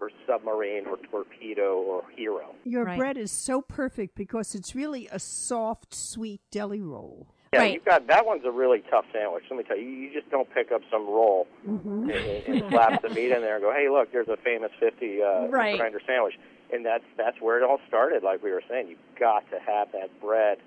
or 0.00 0.10
submarine 0.26 0.86
or 0.86 0.96
torpedo 1.10 1.78
or 1.78 2.04
hero. 2.14 2.54
Your 2.64 2.84
right. 2.84 2.98
bread 2.98 3.16
is 3.16 3.32
so 3.32 3.60
perfect 3.62 4.14
because 4.14 4.54
it's 4.54 4.74
really 4.74 5.08
a 5.10 5.18
soft, 5.18 5.94
sweet 5.94 6.40
deli 6.50 6.80
roll. 6.80 7.26
Yeah, 7.52 7.60
right. 7.60 7.74
you've 7.74 7.84
got 7.84 8.06
that 8.08 8.26
one's 8.26 8.44
a 8.44 8.50
really 8.50 8.82
tough 8.90 9.06
sandwich. 9.12 9.44
Let 9.50 9.56
me 9.56 9.64
tell 9.64 9.78
you, 9.78 9.88
you 9.88 10.12
just 10.12 10.30
don't 10.30 10.52
pick 10.52 10.70
up 10.70 10.82
some 10.90 11.06
roll 11.06 11.46
mm-hmm. 11.66 12.10
and, 12.10 12.62
and 12.62 12.70
slap 12.70 13.00
the 13.00 13.08
meat 13.08 13.32
in 13.32 13.40
there 13.40 13.54
and 13.54 13.64
go, 13.64 13.72
"Hey, 13.72 13.88
look, 13.88 14.12
there's 14.12 14.28
a 14.28 14.36
famous 14.36 14.70
50 14.78 15.22
uh, 15.22 15.46
right. 15.48 15.78
grinder 15.78 16.00
sandwich." 16.06 16.34
And 16.70 16.84
that's 16.84 17.04
that's 17.16 17.40
where 17.40 17.56
it 17.56 17.64
all 17.64 17.80
started. 17.88 18.22
Like 18.22 18.42
we 18.42 18.50
were 18.50 18.62
saying, 18.68 18.88
you've 18.88 18.98
got 19.18 19.48
to 19.50 19.58
have 19.60 19.90
that 19.92 20.20
bread 20.20 20.58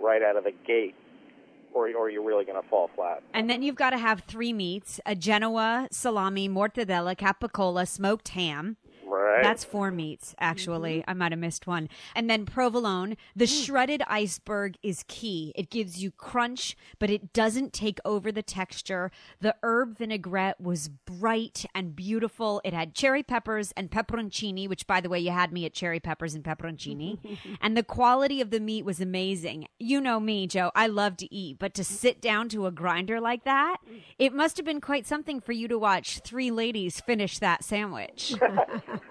right 0.00 0.22
out 0.22 0.36
of 0.36 0.44
the 0.44 0.54
gate 0.66 0.94
or, 1.74 1.88
or 1.94 2.10
you're 2.10 2.24
really 2.24 2.44
going 2.44 2.60
to 2.60 2.68
fall 2.68 2.90
flat. 2.94 3.22
And 3.34 3.48
then 3.48 3.62
you've 3.62 3.76
got 3.76 3.90
to 3.90 3.98
have 3.98 4.20
three 4.20 4.52
meats 4.52 5.00
a 5.06 5.14
Genoa, 5.14 5.88
salami, 5.90 6.48
mortadella, 6.48 7.16
capicola, 7.16 7.86
smoked 7.86 8.28
ham. 8.28 8.76
Right. 9.12 9.42
That's 9.42 9.62
four 9.62 9.90
meats, 9.90 10.34
actually. 10.40 11.00
Mm-hmm. 11.00 11.10
I 11.10 11.14
might 11.14 11.32
have 11.32 11.38
missed 11.38 11.66
one. 11.66 11.90
And 12.14 12.30
then 12.30 12.46
provolone. 12.46 13.16
The 13.36 13.44
mm. 13.44 13.64
shredded 13.64 14.02
iceberg 14.06 14.76
is 14.82 15.04
key. 15.06 15.52
It 15.54 15.68
gives 15.68 16.02
you 16.02 16.10
crunch, 16.10 16.76
but 16.98 17.10
it 17.10 17.34
doesn't 17.34 17.74
take 17.74 17.98
over 18.06 18.32
the 18.32 18.42
texture. 18.42 19.10
The 19.40 19.54
herb 19.62 19.98
vinaigrette 19.98 20.60
was 20.60 20.88
bright 20.88 21.66
and 21.74 21.94
beautiful. 21.94 22.62
It 22.64 22.72
had 22.72 22.94
cherry 22.94 23.22
peppers 23.22 23.72
and 23.76 23.90
pepperoncini, 23.90 24.66
which, 24.66 24.86
by 24.86 25.02
the 25.02 25.10
way, 25.10 25.20
you 25.20 25.30
had 25.30 25.52
me 25.52 25.66
at 25.66 25.74
cherry 25.74 26.00
peppers 26.00 26.34
and 26.34 26.42
pepperoncini. 26.42 27.18
and 27.60 27.76
the 27.76 27.82
quality 27.82 28.40
of 28.40 28.50
the 28.50 28.60
meat 28.60 28.84
was 28.84 29.00
amazing. 29.00 29.68
You 29.78 30.00
know 30.00 30.20
me, 30.20 30.46
Joe. 30.46 30.70
I 30.74 30.86
love 30.86 31.18
to 31.18 31.34
eat, 31.34 31.58
but 31.58 31.74
to 31.74 31.84
sit 31.84 32.22
down 32.22 32.48
to 32.50 32.66
a 32.66 32.72
grinder 32.72 33.20
like 33.20 33.44
that, 33.44 33.76
it 34.18 34.32
must 34.32 34.56
have 34.56 34.64
been 34.64 34.80
quite 34.80 35.06
something 35.06 35.40
for 35.40 35.52
you 35.52 35.68
to 35.68 35.78
watch 35.78 36.20
three 36.20 36.50
ladies 36.50 37.00
finish 37.00 37.38
that 37.38 37.62
sandwich. 37.62 38.34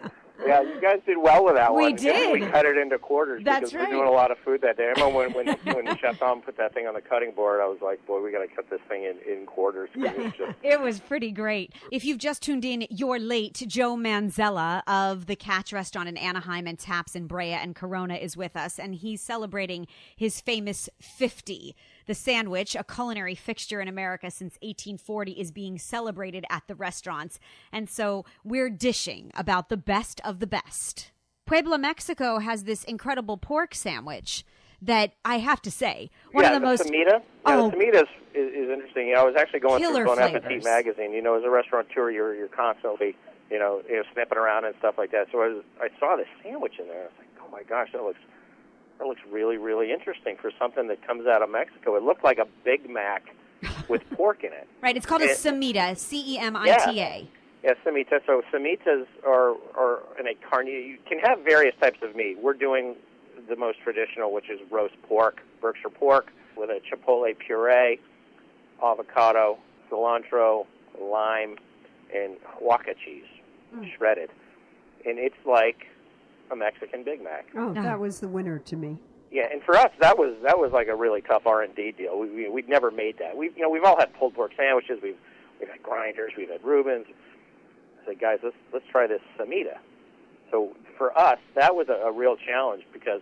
Yeah, 0.45 0.61
you 0.61 0.81
guys 0.81 0.99
did 1.05 1.17
well 1.17 1.45
with 1.45 1.55
that 1.55 1.73
one. 1.73 1.83
We 1.83 1.89
one. 1.91 1.95
did. 2.01 2.31
We 2.33 2.47
cut 2.47 2.65
it 2.65 2.77
into 2.77 2.97
quarters 2.97 3.43
That's 3.45 3.59
because 3.71 3.73
right. 3.75 3.89
we're 3.89 3.95
doing 3.97 4.07
a 4.07 4.11
lot 4.11 4.31
of 4.31 4.37
food 4.39 4.61
that 4.61 4.77
day. 4.77 4.85
I 4.95 4.99
remember 4.99 5.29
when 5.29 5.31
when, 5.33 5.75
when 5.85 5.97
Chef 5.97 6.17
Tom 6.19 6.41
put 6.41 6.57
that 6.57 6.73
thing 6.73 6.87
on 6.87 6.93
the 6.93 7.01
cutting 7.01 7.31
board, 7.31 7.61
I 7.61 7.67
was 7.67 7.79
like, 7.81 8.05
boy, 8.07 8.21
we 8.21 8.31
got 8.31 8.39
to 8.39 8.47
cut 8.47 8.69
this 8.69 8.79
thing 8.89 9.03
in, 9.03 9.17
in 9.31 9.45
quarters. 9.45 9.89
'cause 9.93 10.03
it's 10.17 10.37
just, 10.37 10.51
It 10.63 10.79
was 10.81 10.99
pretty 10.99 11.31
great. 11.31 11.73
If 11.91 12.03
you've 12.05 12.17
just 12.17 12.41
tuned 12.41 12.65
in, 12.65 12.85
you're 12.89 13.19
late. 13.19 13.63
Joe 13.67 13.95
Manzella 13.95 14.81
of 14.87 15.25
the 15.27 15.35
Catch 15.35 15.73
Restaurant 15.73 16.09
in 16.09 16.17
Anaheim 16.17 16.67
and 16.67 16.77
Taps 16.79 17.15
in 17.15 17.27
Brea 17.27 17.51
and 17.53 17.75
Corona 17.75 18.15
is 18.15 18.35
with 18.35 18.55
us, 18.55 18.79
and 18.79 18.95
he's 18.95 19.21
celebrating 19.21 19.87
his 20.15 20.41
famous 20.41 20.89
50. 20.99 21.75
The 22.07 22.15
sandwich, 22.15 22.75
a 22.75 22.83
culinary 22.83 23.35
fixture 23.35 23.81
in 23.81 23.87
America 23.87 24.31
since 24.31 24.53
1840, 24.61 25.33
is 25.33 25.51
being 25.51 25.77
celebrated 25.77 26.45
at 26.49 26.63
the 26.67 26.75
restaurants. 26.75 27.39
And 27.71 27.89
so 27.89 28.25
we're 28.43 28.69
dishing 28.69 29.31
about 29.35 29.69
the 29.69 29.77
best 29.77 30.21
of 30.23 30.39
the 30.39 30.47
best. 30.47 31.11
Puebla, 31.45 31.77
Mexico 31.77 32.39
has 32.39 32.63
this 32.63 32.83
incredible 32.83 33.37
pork 33.37 33.75
sandwich 33.75 34.45
that 34.81 35.13
I 35.23 35.39
have 35.39 35.61
to 35.63 35.71
say, 35.71 36.09
one 36.31 36.43
yeah, 36.43 36.55
of 36.55 36.61
the, 36.61 36.67
most. 36.67 36.83
Cemita. 36.83 37.05
Yeah, 37.05 37.19
Oh. 37.45 37.69
the 37.69 37.77
is, 37.77 38.07
is, 38.33 38.53
is 38.53 38.69
interesting. 38.69 39.07
You 39.07 39.15
know, 39.15 39.21
I 39.21 39.25
was 39.25 39.35
actually 39.37 39.59
going 39.59 39.83
through 39.83 40.05
Bon. 40.05 40.19
Appetit 40.19 40.63
magazine. 40.63 41.13
You 41.13 41.21
know, 41.21 41.37
as 41.37 41.43
a 41.43 41.49
restaurateur, 41.49 42.09
you're 42.09 42.33
you're 42.33 42.47
constantly, 42.47 43.15
you 43.49 43.59
know, 43.59 43.81
you 43.87 43.97
know, 43.97 44.03
snipping 44.13 44.37
around 44.37 44.65
and 44.65 44.73
stuff 44.79 44.95
like 44.97 45.11
that. 45.11 45.27
So 45.31 45.41
I 45.41 45.47
was, 45.49 45.63
I 45.79 45.89
saw 45.99 46.15
this 46.15 46.27
sandwich 46.43 46.73
in 46.79 46.87
there. 46.87 47.01
I 47.01 47.05
was 47.05 47.13
like, 47.19 47.27
oh 47.43 47.51
my 47.51 47.63
gosh, 47.63 47.89
that 47.93 48.01
looks 48.01 48.19
that 49.01 49.07
looks 49.07 49.21
really 49.31 49.57
really 49.57 49.91
interesting 49.91 50.37
for 50.39 50.51
something 50.59 50.87
that 50.87 51.05
comes 51.05 51.25
out 51.25 51.41
of 51.41 51.49
Mexico. 51.49 51.95
It 51.95 52.03
looked 52.03 52.23
like 52.23 52.37
a 52.37 52.45
Big 52.63 52.87
Mac 52.87 53.23
with 53.89 54.07
pork 54.15 54.43
in 54.43 54.53
it. 54.53 54.67
Right, 54.81 54.95
it's 54.95 55.07
called 55.07 55.23
a 55.23 55.31
It- 55.31 55.37
cemita, 55.37 55.97
C 55.97 56.35
E 56.35 56.37
M 56.37 56.55
I 56.55 56.77
T 56.85 56.99
A. 57.01 57.27
Yeah, 57.63 57.73
cemita. 57.83 58.21
So 58.27 58.43
cemitas 58.53 59.07
are 59.25 59.55
are 59.75 60.03
in 60.19 60.27
a 60.27 60.35
carne. 60.47 60.67
You 60.67 60.97
can 61.09 61.19
have 61.19 61.39
various 61.39 61.75
types 61.81 61.97
of 62.03 62.15
meat. 62.15 62.37
We're 62.39 62.53
doing 62.53 62.95
the 63.49 63.55
most 63.55 63.79
traditional, 63.83 64.31
which 64.31 64.49
is 64.51 64.59
roast 64.69 64.95
pork, 65.07 65.41
Berkshire 65.61 65.89
pork, 65.89 66.31
with 66.55 66.69
a 66.69 66.79
chipotle 66.79 67.35
puree, 67.37 67.99
avocado, 68.83 69.57
cilantro, 69.91 70.67
lime, 71.01 71.55
and 72.15 72.37
Oaxaca 72.61 72.93
cheese, 73.03 73.25
mm. 73.75 73.97
shredded. 73.97 74.29
And 75.05 75.17
it's 75.17 75.43
like 75.43 75.87
a 76.51 76.55
Mexican 76.55 77.03
Big 77.03 77.23
Mac. 77.23 77.47
Oh, 77.55 77.73
that 77.73 77.99
was 77.99 78.19
the 78.19 78.27
winner 78.27 78.59
to 78.59 78.75
me. 78.75 78.99
Yeah, 79.31 79.47
and 79.51 79.63
for 79.63 79.77
us, 79.77 79.91
that 80.01 80.17
was 80.17 80.35
that 80.43 80.59
was 80.59 80.71
like 80.73 80.87
a 80.87 80.95
really 80.95 81.21
tough 81.21 81.43
R 81.45 81.61
and 81.61 81.73
D 81.73 81.91
deal. 81.91 82.19
We, 82.19 82.29
we 82.29 82.49
we'd 82.49 82.69
never 82.69 82.91
made 82.91 83.17
that. 83.19 83.35
We 83.35 83.51
you 83.55 83.61
know 83.61 83.69
we've 83.69 83.83
all 83.83 83.97
had 83.97 84.13
pulled 84.13 84.35
pork 84.35 84.51
sandwiches. 84.57 84.99
We've 85.01 85.15
we've 85.59 85.69
had 85.69 85.81
grinders. 85.81 86.33
We've 86.37 86.49
had 86.49 86.63
Reubens. 86.63 87.05
I 88.01 88.05
said, 88.07 88.19
guys, 88.19 88.39
let's 88.43 88.55
let's 88.73 88.85
try 88.91 89.07
this 89.07 89.21
Cemita. 89.39 89.77
So 90.51 90.75
for 90.97 91.17
us, 91.17 91.39
that 91.55 91.75
was 91.75 91.87
a, 91.87 91.93
a 91.93 92.11
real 92.11 92.35
challenge 92.35 92.83
because 92.91 93.21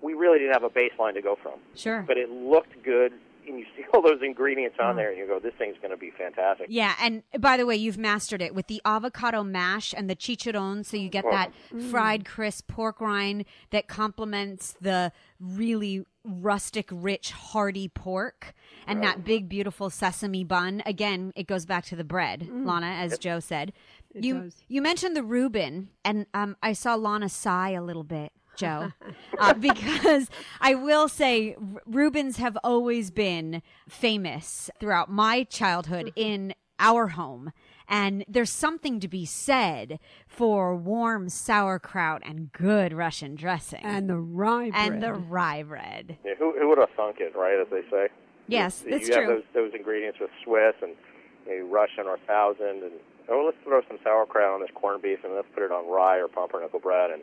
we 0.00 0.14
really 0.14 0.38
didn't 0.38 0.54
have 0.54 0.64
a 0.64 0.70
baseline 0.70 1.12
to 1.14 1.22
go 1.22 1.36
from. 1.42 1.58
Sure. 1.76 2.02
But 2.06 2.16
it 2.16 2.30
looked 2.30 2.82
good, 2.82 3.12
and 3.50 3.58
you 3.58 3.66
see 3.76 3.84
all 3.94 4.02
those 4.02 4.20
ingredients 4.22 4.76
on 4.80 4.96
there, 4.96 5.10
and 5.10 5.18
you 5.18 5.26
go, 5.26 5.38
this 5.38 5.54
thing's 5.58 5.76
going 5.78 5.90
to 5.90 5.96
be 5.96 6.10
fantastic. 6.16 6.66
Yeah, 6.68 6.94
and 7.00 7.22
by 7.38 7.56
the 7.56 7.66
way, 7.66 7.76
you've 7.76 7.98
mastered 7.98 8.42
it 8.42 8.54
with 8.54 8.66
the 8.66 8.80
avocado 8.84 9.42
mash 9.42 9.94
and 9.96 10.08
the 10.08 10.16
chicharron, 10.16 10.84
so 10.84 10.96
you 10.96 11.08
get 11.08 11.24
that 11.30 11.52
fried 11.90 12.24
crisp 12.24 12.68
pork 12.68 13.00
rind 13.00 13.44
that 13.70 13.88
complements 13.88 14.76
the 14.80 15.12
really 15.38 16.04
rustic, 16.24 16.88
rich, 16.92 17.32
hearty 17.32 17.88
pork, 17.88 18.54
and 18.86 19.02
that 19.02 19.24
big, 19.24 19.48
beautiful 19.48 19.90
sesame 19.90 20.44
bun. 20.44 20.82
Again, 20.84 21.32
it 21.34 21.46
goes 21.46 21.66
back 21.66 21.84
to 21.86 21.96
the 21.96 22.04
bread, 22.04 22.48
Lana, 22.50 22.86
as 22.86 23.18
Joe 23.18 23.40
said. 23.40 23.72
you 24.14 24.42
does. 24.42 24.56
you 24.68 24.82
mentioned 24.82 25.16
the 25.16 25.22
Reuben, 25.22 25.88
and 26.04 26.26
um, 26.34 26.56
I 26.62 26.72
saw 26.72 26.94
Lana 26.94 27.28
sigh 27.28 27.70
a 27.70 27.82
little 27.82 28.04
bit. 28.04 28.32
Joe, 28.60 28.92
uh, 29.38 29.54
because 29.70 30.28
I 30.60 30.74
will 30.74 31.08
say 31.08 31.54
R- 31.54 31.82
Reubens 31.86 32.36
have 32.36 32.58
always 32.62 33.10
been 33.10 33.62
famous 33.88 34.70
throughout 34.78 35.10
my 35.10 35.44
childhood 35.44 36.12
in 36.14 36.54
our 36.78 37.08
home. 37.08 37.52
And 37.88 38.24
there's 38.28 38.50
something 38.50 39.00
to 39.00 39.08
be 39.08 39.24
said 39.24 39.98
for 40.28 40.76
warm 40.76 41.28
sauerkraut 41.28 42.22
and 42.24 42.52
good 42.52 42.92
Russian 42.92 43.34
dressing. 43.34 43.80
And 43.82 44.08
the 44.08 44.18
rye 44.18 44.70
bread. 44.70 44.92
And 44.92 45.02
the 45.02 45.12
rye 45.12 45.62
bread. 45.64 46.18
Yeah, 46.24 46.34
who 46.38 46.54
who 46.56 46.68
would 46.68 46.78
have 46.78 46.90
thunk 46.96 47.16
it, 47.18 47.34
right? 47.34 47.58
As 47.58 47.66
they 47.70 47.82
say. 47.90 48.08
Yes, 48.46 48.82
you, 48.84 48.92
that's 48.92 49.08
you 49.08 49.14
true. 49.14 49.22
have 49.22 49.30
those 49.30 49.42
those 49.54 49.72
ingredients 49.74 50.18
with 50.20 50.30
Swiss 50.44 50.74
and 50.82 50.94
maybe 51.46 51.62
Russian 51.62 52.06
or 52.06 52.18
thousand, 52.26 52.82
and 52.84 52.92
oh, 53.28 53.42
let's 53.46 53.58
throw 53.64 53.80
some 53.88 53.98
sauerkraut 54.04 54.54
on 54.54 54.60
this 54.60 54.70
corned 54.74 55.02
beef, 55.02 55.18
and 55.24 55.34
let's 55.34 55.48
put 55.52 55.64
it 55.64 55.72
on 55.72 55.90
rye 55.90 56.18
or 56.18 56.28
pumpernickel 56.28 56.78
bread, 56.80 57.10
and 57.10 57.22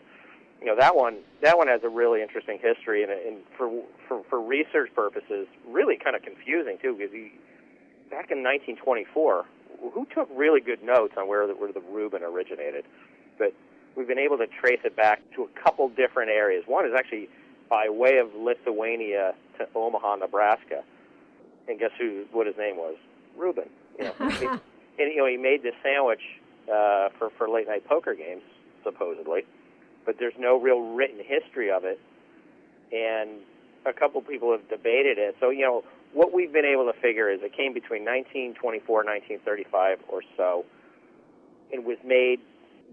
you 0.61 0.67
know 0.67 0.75
that 0.77 0.95
one 0.95 1.17
that 1.41 1.57
one 1.57 1.67
has 1.67 1.81
a 1.83 1.89
really 1.89 2.21
interesting 2.21 2.59
history, 2.61 3.03
and, 3.03 3.11
and 3.11 3.37
for 3.57 3.69
for 4.07 4.23
for 4.29 4.41
research 4.41 4.89
purposes, 4.95 5.47
really 5.67 5.97
kind 5.97 6.15
of 6.15 6.21
confusing 6.23 6.77
too, 6.81 6.95
because 6.97 7.13
you, 7.13 7.29
back 8.09 8.31
in 8.31 8.43
1924, 8.43 9.45
who 9.93 10.07
took 10.13 10.29
really 10.35 10.61
good 10.61 10.83
notes 10.83 11.13
on 11.17 11.27
where 11.27 11.47
the, 11.47 11.53
where 11.53 11.71
the 11.71 11.81
Reuben 11.81 12.23
originated, 12.23 12.85
but 13.37 13.53
we've 13.95 14.07
been 14.07 14.19
able 14.19 14.37
to 14.37 14.47
trace 14.47 14.79
it 14.83 14.95
back 14.95 15.21
to 15.35 15.43
a 15.43 15.63
couple 15.63 15.87
different 15.89 16.29
areas. 16.31 16.63
One 16.67 16.85
is 16.85 16.93
actually 16.97 17.29
by 17.69 17.89
way 17.89 18.17
of 18.17 18.33
Lithuania 18.33 19.35
to 19.59 19.67
Omaha, 19.75 20.15
Nebraska 20.17 20.83
and 21.67 21.79
guess 21.79 21.91
who 21.99 22.25
what 22.31 22.47
his 22.47 22.55
name 22.57 22.77
was? 22.77 22.95
Reuben. 23.35 23.69
You 23.99 24.05
know, 24.05 24.29
He- 24.29 24.45
and 25.03 25.13
you 25.13 25.17
know 25.17 25.27
he 25.27 25.37
made 25.37 25.63
this 25.63 25.75
sandwich 25.83 26.21
uh, 26.71 27.09
for 27.17 27.29
for 27.37 27.49
late 27.49 27.67
night 27.67 27.85
poker 27.87 28.15
games 28.15 28.41
supposedly, 28.83 29.41
but 30.07 30.15
there's 30.17 30.33
no 30.39 30.57
real 30.59 30.79
written 30.95 31.19
history 31.19 31.69
of 31.69 31.83
it, 31.83 31.99
and 32.91 33.41
a 33.85 33.91
couple 33.93 34.19
people 34.21 34.51
have 34.53 34.67
debated 34.69 35.19
it. 35.19 35.35
So 35.39 35.51
you 35.51 35.61
know 35.61 35.83
what 36.13 36.33
we've 36.33 36.51
been 36.51 36.65
able 36.65 36.91
to 36.91 36.99
figure 36.99 37.29
is 37.29 37.41
it 37.43 37.51
came 37.55 37.73
between 37.73 38.05
1924 38.05 39.01
and 39.01 39.09
1935 39.37 39.99
or 40.07 40.21
so, 40.35 40.65
and 41.71 41.85
was 41.85 41.97
made 42.03 42.39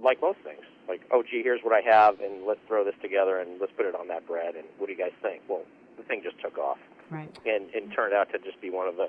like 0.03 0.21
most 0.21 0.41
things. 0.45 0.67
Like, 0.89 1.01
oh, 1.13 1.23
gee, 1.23 1.41
here's 1.43 1.61
what 1.63 1.73
I 1.73 1.81
have, 1.89 2.21
and 2.21 2.45
let's 2.45 2.61
throw 2.67 2.85
this 2.85 2.97
together, 3.01 3.39
and 3.39 3.59
let's 3.61 3.73
put 3.73 3.87
it 3.87 3.95
on 3.95 4.09
that 4.09 4.27
bread, 4.27 4.57
and 4.57 4.67
what 4.77 4.89
do 4.89 4.93
you 4.93 4.99
guys 4.99 5.15
think? 5.23 5.41
Well, 5.49 5.63
the 5.97 6.03
thing 6.03 6.21
just 6.23 6.39
took 6.43 6.59
off 6.59 6.79
Right. 7.11 7.31
and, 7.47 7.71
and 7.71 7.93
turned 7.95 8.13
out 8.13 8.33
to 8.33 8.39
just 8.41 8.61
be 8.61 8.71
one 8.71 8.89
of 8.89 8.97
the 8.97 9.09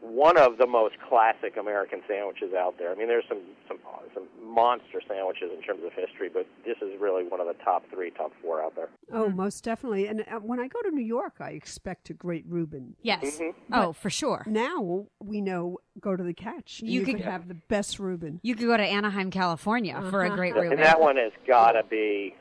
one 0.00 0.36
of 0.36 0.58
the 0.58 0.66
most 0.66 0.96
classic 1.08 1.56
American 1.56 2.02
sandwiches 2.06 2.52
out 2.54 2.76
there. 2.78 2.92
I 2.92 2.94
mean, 2.94 3.08
there's 3.08 3.24
some 3.28 3.40
some 3.68 3.78
some 4.14 4.24
monster 4.42 5.00
sandwiches 5.08 5.50
in 5.56 5.62
terms 5.62 5.80
of 5.84 5.92
history, 5.92 6.28
but 6.32 6.46
this 6.64 6.76
is 6.82 6.98
really 7.00 7.24
one 7.26 7.40
of 7.40 7.46
the 7.46 7.54
top 7.64 7.84
three, 7.90 8.10
top 8.10 8.32
four 8.42 8.62
out 8.62 8.74
there. 8.76 8.88
Oh, 9.12 9.28
most 9.28 9.64
definitely. 9.64 10.06
And 10.06 10.20
uh, 10.20 10.38
when 10.40 10.60
I 10.60 10.68
go 10.68 10.80
to 10.82 10.90
New 10.90 11.04
York, 11.04 11.34
I 11.40 11.50
expect 11.50 12.10
a 12.10 12.14
great 12.14 12.44
Reuben. 12.46 12.96
Yes. 13.02 13.24
Mm-hmm. 13.38 13.72
Oh, 13.72 13.92
for 13.92 14.10
sure. 14.10 14.44
Now 14.46 15.06
we 15.20 15.40
know 15.40 15.78
go 16.00 16.14
to 16.16 16.22
the 16.22 16.34
catch. 16.34 16.80
You 16.82 17.00
You, 17.00 17.04
could- 17.06 17.16
could 17.16 17.24
have 17.24 17.48
the 17.48 17.54
best 17.54 17.98
Reuben. 17.98 18.40
You 18.42 18.54
could 18.54 18.66
go 18.66 18.76
to 18.76 18.82
Anaheim, 18.82 19.30
California 19.30 20.00
for 20.10 20.24
a 20.24 20.30
great 20.30 20.54
Reuben. 20.54 20.72
And 20.72 20.82
that 20.82 21.00
one 21.00 21.16
has 21.16 21.32
got 21.46 21.72
to 21.72 21.82
be 21.84 22.34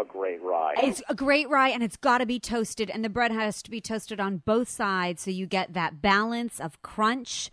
a 0.00 0.04
great 0.04 0.42
rye. 0.42 0.74
It's 0.82 1.02
a 1.08 1.14
great 1.14 1.48
rye 1.48 1.68
and 1.70 1.82
it's 1.82 1.96
got 1.96 2.18
to 2.18 2.26
be 2.26 2.38
toasted 2.38 2.90
and 2.90 3.04
the 3.04 3.08
bread 3.08 3.32
has 3.32 3.62
to 3.62 3.70
be 3.70 3.80
toasted 3.80 4.20
on 4.20 4.38
both 4.38 4.68
sides 4.68 5.22
so 5.22 5.30
you 5.30 5.46
get 5.46 5.74
that 5.74 6.00
balance 6.02 6.60
of 6.60 6.80
crunch 6.82 7.50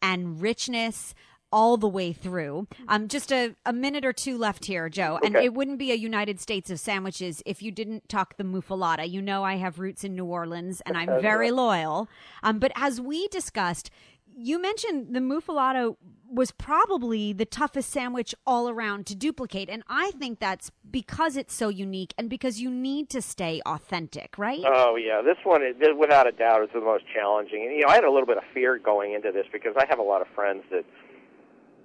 and 0.00 0.40
richness 0.40 1.14
all 1.50 1.78
the 1.78 1.88
way 1.88 2.12
through. 2.12 2.66
Um, 2.88 3.08
just 3.08 3.32
a, 3.32 3.54
a 3.64 3.72
minute 3.72 4.04
or 4.04 4.12
two 4.12 4.36
left 4.36 4.66
here, 4.66 4.90
Joe. 4.90 5.18
And 5.24 5.34
Okay. 5.34 5.46
it 5.46 5.54
wouldn't 5.54 5.78
be 5.78 5.90
a 5.92 5.94
United 5.94 6.40
States 6.40 6.68
of 6.70 6.78
sandwiches 6.78 7.42
if 7.46 7.62
you 7.62 7.70
didn't 7.72 8.06
talk 8.08 8.36
the 8.36 8.44
muffuletta. 8.44 9.06
You 9.08 9.22
know 9.22 9.44
I 9.44 9.54
have 9.56 9.78
roots 9.78 10.04
in 10.04 10.14
New 10.14 10.26
Orleans 10.26 10.82
and 10.82 10.96
I'm 10.96 11.20
very 11.22 11.50
loyal. 11.50 12.06
Um, 12.42 12.58
but 12.58 12.70
as 12.76 13.00
we 13.00 13.28
discussed, 13.28 13.90
you 14.38 14.60
mentioned 14.60 15.14
the 15.14 15.20
muffuletta 15.20 15.96
was 16.30 16.50
probably 16.52 17.32
the 17.32 17.44
toughest 17.44 17.90
sandwich 17.90 18.34
all 18.46 18.68
around 18.68 19.06
to 19.06 19.14
duplicate. 19.14 19.68
And 19.68 19.82
I 19.88 20.10
think 20.12 20.38
that's 20.38 20.70
because 20.90 21.36
it's 21.36 21.54
so 21.54 21.68
unique 21.68 22.14
and 22.18 22.28
because 22.28 22.60
you 22.60 22.70
need 22.70 23.08
to 23.10 23.22
stay 23.22 23.60
authentic, 23.66 24.36
right? 24.38 24.62
Oh 24.64 24.96
yeah, 24.96 25.22
this 25.22 25.38
one 25.44 25.62
is 25.62 25.74
without 25.98 26.26
a 26.26 26.32
doubt 26.32 26.62
is 26.62 26.68
the 26.74 26.80
most 26.80 27.04
challenging. 27.12 27.62
And 27.62 27.74
you 27.74 27.82
know, 27.82 27.88
I 27.88 27.94
had 27.94 28.04
a 28.04 28.10
little 28.10 28.26
bit 28.26 28.36
of 28.36 28.44
fear 28.52 28.78
going 28.78 29.14
into 29.14 29.32
this 29.32 29.46
because 29.52 29.74
I 29.76 29.86
have 29.88 29.98
a 29.98 30.02
lot 30.02 30.20
of 30.20 30.28
friends 30.34 30.64
that 30.70 30.84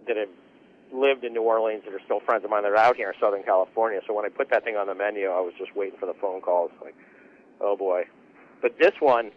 that 0.07 0.17
have 0.17 0.29
lived 0.93 1.23
in 1.23 1.33
New 1.33 1.41
Orleans 1.41 1.83
that 1.85 1.93
are 1.93 2.01
still 2.05 2.19
friends 2.19 2.43
of 2.43 2.51
mine 2.51 2.63
that 2.63 2.71
are 2.71 2.77
out 2.77 2.95
here 2.95 3.09
in 3.09 3.15
Southern 3.19 3.43
California. 3.43 4.01
So 4.05 4.13
when 4.13 4.25
I 4.25 4.29
put 4.29 4.49
that 4.51 4.63
thing 4.63 4.75
on 4.75 4.87
the 4.87 4.95
menu, 4.95 5.27
I 5.27 5.39
was 5.39 5.53
just 5.57 5.75
waiting 5.75 5.97
for 5.97 6.05
the 6.05 6.13
phone 6.19 6.41
calls. 6.41 6.71
Like, 6.83 6.95
oh 7.61 7.75
boy. 7.75 8.03
But 8.61 8.77
this 8.79 8.93
one 8.99 9.31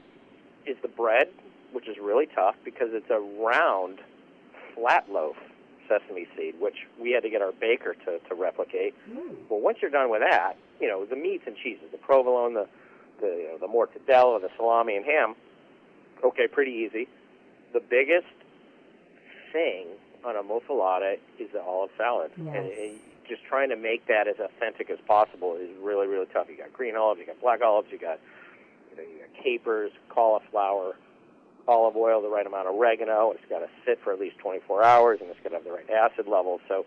is 0.67 0.77
the 0.83 0.89
bread, 0.89 1.29
which 1.77 1.89
is 1.89 1.99
really 2.01 2.25
tough 2.35 2.55
because 2.65 2.89
it's 2.93 3.11
a 3.11 3.21
round, 3.21 3.99
flat 4.75 5.05
loaf 5.13 5.37
sesame 5.87 6.27
seed, 6.35 6.55
which 6.59 6.87
we 6.99 7.13
had 7.13 7.23
to 7.23 7.29
get 7.29 7.43
our 7.43 7.53
baker 7.53 7.95
to, 8.07 8.19
to 8.19 8.35
replicate. 8.35 8.95
Hmm. 9.05 9.35
Well, 9.51 9.61
once 9.61 9.79
you're 9.83 9.91
done 9.91 10.11
with 10.11 10.23
that, 10.23 10.55
you 10.81 10.89
know, 10.89 11.05
the 11.05 11.17
meats 11.17 11.45
and 11.47 11.55
cheeses, 11.55 11.85
the 11.93 11.99
provolone, 11.99 12.55
the 12.55 12.67
the 13.21 13.27
you 13.27 13.49
know, 13.53 13.59
the 13.59 13.67
mortadella, 13.69 14.41
the 14.41 14.49
salami 14.57 14.97
and 14.97 15.05
ham, 15.05 15.35
okay, 16.25 16.49
pretty 16.49 16.73
easy. 16.73 17.09
The 17.75 17.81
biggest 17.81 18.33
thing 19.53 19.87
on 20.25 20.35
a 20.35 20.43
muffuletta 20.43 21.17
is 21.39 21.51
the 21.53 21.61
olive 21.61 21.91
salad, 21.99 22.31
and, 22.39 22.49
and 22.49 22.99
just 23.29 23.45
trying 23.45 23.69
to 23.69 23.77
make 23.77 24.07
that 24.07 24.27
as 24.29 24.37
authentic 24.41 24.89
as 24.89 24.99
possible 25.07 25.57
is 25.57 25.69
really 25.83 26.07
really 26.07 26.27
tough. 26.33 26.47
You 26.49 26.57
got 26.57 26.73
green 26.73 26.97
olives, 26.97 27.21
you 27.21 27.27
got 27.27 27.39
black 27.43 27.61
olives, 27.61 27.89
you 27.93 27.99
got 27.99 28.19
you, 28.93 28.97
know, 28.97 29.03
you 29.03 29.19
got 29.21 29.45
capers, 29.45 29.93
cauliflower, 30.09 30.97
olive 31.69 31.97
oil, 31.97 32.23
the 32.23 32.29
right 32.29 32.47
amount 32.47 32.69
of 32.69 32.75
oregano. 32.75 33.33
It's 33.33 33.45
got 33.49 33.61
to 33.61 33.69
sit 33.85 33.99
for 34.03 34.13
at 34.13 34.21
least 34.21 34.39
24 34.39 34.83
hours, 34.83 35.19
and 35.21 35.31
it's 35.31 35.41
got 35.43 35.51
to 35.51 35.57
have 35.57 35.65
the 35.65 35.73
right 35.73 35.89
acid 35.91 36.27
level. 36.29 36.61
So 36.69 36.87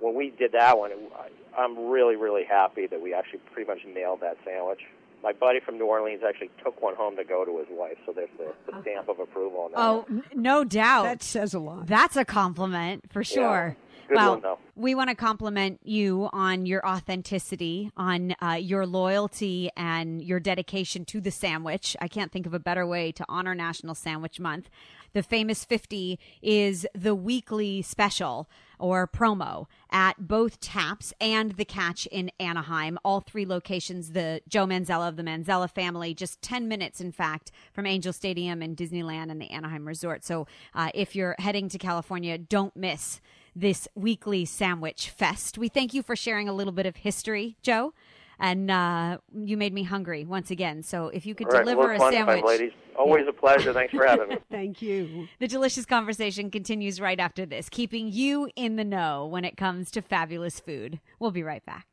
when 0.00 0.14
we 0.14 0.30
did 0.30 0.52
that 0.52 0.78
one, 0.78 0.92
it, 0.92 0.98
I, 1.16 1.60
I'm 1.60 1.88
really 1.88 2.16
really 2.16 2.44
happy 2.44 2.86
that 2.86 3.00
we 3.00 3.12
actually 3.14 3.40
pretty 3.52 3.68
much 3.70 3.80
nailed 3.86 4.20
that 4.20 4.36
sandwich. 4.44 4.80
My 5.22 5.32
buddy 5.34 5.60
from 5.60 5.76
New 5.76 5.84
Orleans 5.84 6.22
actually 6.26 6.50
took 6.64 6.80
one 6.80 6.94
home 6.96 7.14
to 7.16 7.24
go 7.24 7.44
to 7.44 7.58
his 7.58 7.66
wife, 7.70 7.98
so 8.06 8.12
there's 8.12 8.30
the, 8.38 8.54
the 8.72 8.80
stamp 8.80 9.08
of 9.10 9.18
approval 9.18 9.60
on 9.64 9.72
that. 9.72 9.78
Oh, 9.78 10.06
n- 10.08 10.24
no 10.34 10.64
doubt. 10.64 11.02
That 11.02 11.22
says 11.22 11.52
a 11.52 11.58
lot. 11.58 11.86
That's 11.88 12.16
a 12.16 12.24
compliment 12.24 13.12
for 13.12 13.22
sure. 13.22 13.76
Good 14.10 14.16
well, 14.16 14.58
we 14.74 14.96
want 14.96 15.08
to 15.10 15.14
compliment 15.14 15.78
you 15.84 16.28
on 16.32 16.66
your 16.66 16.84
authenticity, 16.84 17.92
on 17.96 18.34
uh, 18.42 18.58
your 18.60 18.84
loyalty, 18.84 19.70
and 19.76 20.20
your 20.20 20.40
dedication 20.40 21.04
to 21.04 21.20
the 21.20 21.30
sandwich. 21.30 21.96
I 22.00 22.08
can't 22.08 22.32
think 22.32 22.44
of 22.44 22.52
a 22.52 22.58
better 22.58 22.84
way 22.84 23.12
to 23.12 23.24
honor 23.28 23.54
National 23.54 23.94
Sandwich 23.94 24.40
Month. 24.40 24.68
The 25.12 25.22
famous 25.22 25.64
50 25.64 26.18
is 26.42 26.88
the 26.92 27.14
weekly 27.14 27.82
special 27.82 28.50
or 28.80 29.06
promo 29.06 29.66
at 29.92 30.26
both 30.26 30.58
Taps 30.58 31.12
and 31.20 31.52
the 31.52 31.64
Catch 31.64 32.06
in 32.06 32.32
Anaheim. 32.40 32.98
All 33.04 33.20
three 33.20 33.46
locations, 33.46 34.10
the 34.10 34.40
Joe 34.48 34.66
Manzella 34.66 35.06
of 35.06 35.14
the 35.14 35.22
Manzella 35.22 35.70
family, 35.70 36.14
just 36.14 36.42
10 36.42 36.66
minutes, 36.66 37.00
in 37.00 37.12
fact, 37.12 37.52
from 37.72 37.86
Angel 37.86 38.12
Stadium 38.12 38.60
and 38.60 38.76
Disneyland 38.76 39.30
and 39.30 39.40
the 39.40 39.52
Anaheim 39.52 39.86
Resort. 39.86 40.24
So 40.24 40.48
uh, 40.74 40.90
if 40.94 41.14
you're 41.14 41.36
heading 41.38 41.68
to 41.68 41.78
California, 41.78 42.36
don't 42.38 42.74
miss 42.74 43.20
this 43.54 43.88
weekly 43.94 44.44
sandwich 44.44 45.10
fest. 45.10 45.58
We 45.58 45.68
thank 45.68 45.94
you 45.94 46.02
for 46.02 46.16
sharing 46.16 46.48
a 46.48 46.52
little 46.52 46.72
bit 46.72 46.86
of 46.86 46.96
history, 46.96 47.56
Joe. 47.62 47.92
And 48.38 48.70
uh, 48.70 49.18
you 49.34 49.58
made 49.58 49.74
me 49.74 49.82
hungry 49.82 50.24
once 50.24 50.50
again. 50.50 50.82
So 50.82 51.08
if 51.08 51.26
you 51.26 51.34
could 51.34 51.52
right, 51.52 51.64
deliver 51.64 51.92
a 51.92 51.98
sandwich. 51.98 52.42
ladies. 52.44 52.72
Always 52.98 53.26
a 53.28 53.32
pleasure. 53.32 53.72
Thanks 53.72 53.92
for 53.92 54.06
having 54.06 54.28
me. 54.28 54.36
Thank 54.50 54.80
you. 54.80 55.28
The 55.38 55.48
delicious 55.48 55.84
conversation 55.84 56.50
continues 56.50 57.00
right 57.00 57.20
after 57.20 57.44
this, 57.44 57.68
keeping 57.68 58.10
you 58.10 58.50
in 58.56 58.76
the 58.76 58.84
know 58.84 59.26
when 59.26 59.44
it 59.44 59.56
comes 59.56 59.90
to 59.92 60.02
fabulous 60.02 60.58
food. 60.58 61.00
We'll 61.18 61.30
be 61.30 61.42
right 61.42 61.64
back. 61.64 61.86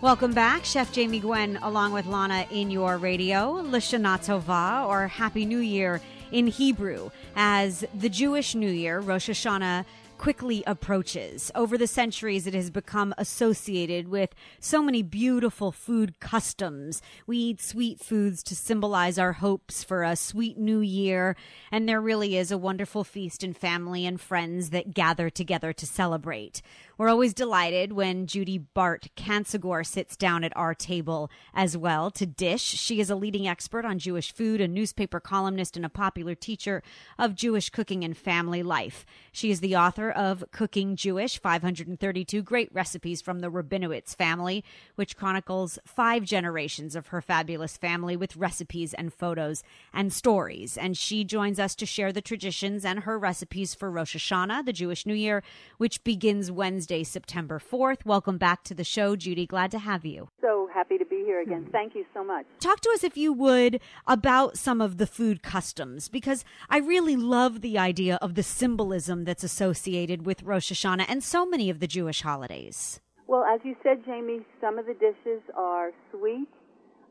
Welcome 0.00 0.32
back, 0.32 0.64
Chef 0.64 0.90
Jamie 0.90 1.20
Gwen, 1.20 1.60
along 1.62 1.92
with 1.92 2.06
Lana 2.06 2.44
in 2.50 2.72
your 2.72 2.98
radio, 2.98 3.62
Lashana 3.62 4.18
Tova, 4.18 4.88
or 4.88 5.06
Happy 5.06 5.44
New 5.44 5.60
Year 5.60 6.00
in 6.32 6.46
Hebrew, 6.46 7.10
as 7.36 7.84
the 7.94 8.08
Jewish 8.08 8.54
New 8.54 8.70
Year, 8.70 8.98
Rosh 9.00 9.28
Hashanah, 9.28 9.84
quickly 10.22 10.62
approaches. 10.68 11.50
Over 11.52 11.76
the 11.76 11.88
centuries, 11.88 12.46
it 12.46 12.54
has 12.54 12.70
become 12.70 13.12
associated 13.18 14.06
with 14.06 14.34
so 14.60 14.80
many 14.80 15.02
beautiful 15.02 15.72
food 15.72 16.20
customs. 16.20 17.02
We 17.26 17.38
eat 17.38 17.60
sweet 17.60 17.98
foods 17.98 18.44
to 18.44 18.54
symbolize 18.54 19.18
our 19.18 19.32
hopes 19.32 19.82
for 19.82 20.04
a 20.04 20.14
sweet 20.14 20.56
new 20.56 20.78
year, 20.78 21.34
and 21.72 21.88
there 21.88 22.00
really 22.00 22.36
is 22.36 22.52
a 22.52 22.58
wonderful 22.58 23.02
feast 23.02 23.42
in 23.42 23.52
family 23.52 24.06
and 24.06 24.20
friends 24.20 24.70
that 24.70 24.94
gather 24.94 25.28
together 25.28 25.72
to 25.72 25.86
celebrate. 25.86 26.62
We're 27.02 27.08
always 27.08 27.34
delighted 27.34 27.94
when 27.94 28.28
Judy 28.28 28.58
Bart 28.58 29.08
Kancigor 29.16 29.84
sits 29.84 30.16
down 30.16 30.44
at 30.44 30.56
our 30.56 30.72
table 30.72 31.32
as 31.52 31.76
well 31.76 32.12
to 32.12 32.24
dish. 32.24 32.62
She 32.62 33.00
is 33.00 33.10
a 33.10 33.16
leading 33.16 33.48
expert 33.48 33.84
on 33.84 33.98
Jewish 33.98 34.32
food, 34.32 34.60
a 34.60 34.68
newspaper 34.68 35.18
columnist, 35.18 35.76
and 35.76 35.84
a 35.84 35.88
popular 35.88 36.36
teacher 36.36 36.80
of 37.18 37.34
Jewish 37.34 37.70
cooking 37.70 38.04
and 38.04 38.16
family 38.16 38.62
life. 38.62 39.04
She 39.32 39.50
is 39.50 39.58
the 39.58 39.74
author 39.74 40.12
of 40.12 40.44
Cooking 40.52 40.94
Jewish 40.94 41.40
532 41.40 42.40
Great 42.40 42.72
Recipes 42.72 43.20
from 43.20 43.40
the 43.40 43.50
Rabinowitz 43.50 44.14
Family, 44.14 44.62
which 44.94 45.16
chronicles 45.16 45.80
five 45.84 46.22
generations 46.22 46.94
of 46.94 47.08
her 47.08 47.20
fabulous 47.20 47.76
family 47.76 48.16
with 48.16 48.36
recipes 48.36 48.94
and 48.94 49.12
photos 49.12 49.64
and 49.92 50.12
stories. 50.12 50.78
And 50.78 50.96
she 50.96 51.24
joins 51.24 51.58
us 51.58 51.74
to 51.74 51.84
share 51.84 52.12
the 52.12 52.20
traditions 52.20 52.84
and 52.84 53.00
her 53.00 53.18
recipes 53.18 53.74
for 53.74 53.90
Rosh 53.90 54.14
Hashanah, 54.14 54.66
the 54.66 54.72
Jewish 54.72 55.04
New 55.04 55.14
Year, 55.14 55.42
which 55.78 56.04
begins 56.04 56.52
Wednesday, 56.52 56.91
September 57.02 57.58
4th. 57.58 58.04
Welcome 58.04 58.36
back 58.36 58.62
to 58.64 58.74
the 58.74 58.84
show, 58.84 59.16
Judy. 59.16 59.46
Glad 59.46 59.70
to 59.70 59.78
have 59.78 60.04
you. 60.04 60.28
So 60.42 60.68
happy 60.72 60.98
to 60.98 61.04
be 61.06 61.22
here 61.24 61.40
again. 61.40 61.66
Thank 61.72 61.94
you 61.94 62.04
so 62.12 62.22
much. 62.22 62.44
Talk 62.60 62.80
to 62.80 62.90
us, 62.90 63.02
if 63.02 63.16
you 63.16 63.32
would, 63.32 63.80
about 64.06 64.58
some 64.58 64.80
of 64.80 64.98
the 64.98 65.06
food 65.06 65.42
customs, 65.42 66.08
because 66.08 66.44
I 66.68 66.78
really 66.78 67.16
love 67.16 67.62
the 67.62 67.78
idea 67.78 68.16
of 68.16 68.34
the 68.34 68.42
symbolism 68.42 69.24
that's 69.24 69.44
associated 69.44 70.26
with 70.26 70.42
Rosh 70.42 70.70
Hashanah 70.70 71.06
and 71.08 71.24
so 71.24 71.46
many 71.46 71.70
of 71.70 71.80
the 71.80 71.86
Jewish 71.86 72.20
holidays. 72.20 73.00
Well, 73.26 73.44
as 73.44 73.60
you 73.64 73.76
said, 73.82 74.04
Jamie, 74.04 74.40
some 74.60 74.78
of 74.78 74.84
the 74.84 74.94
dishes 74.94 75.40
are 75.56 75.92
sweet, 76.10 76.48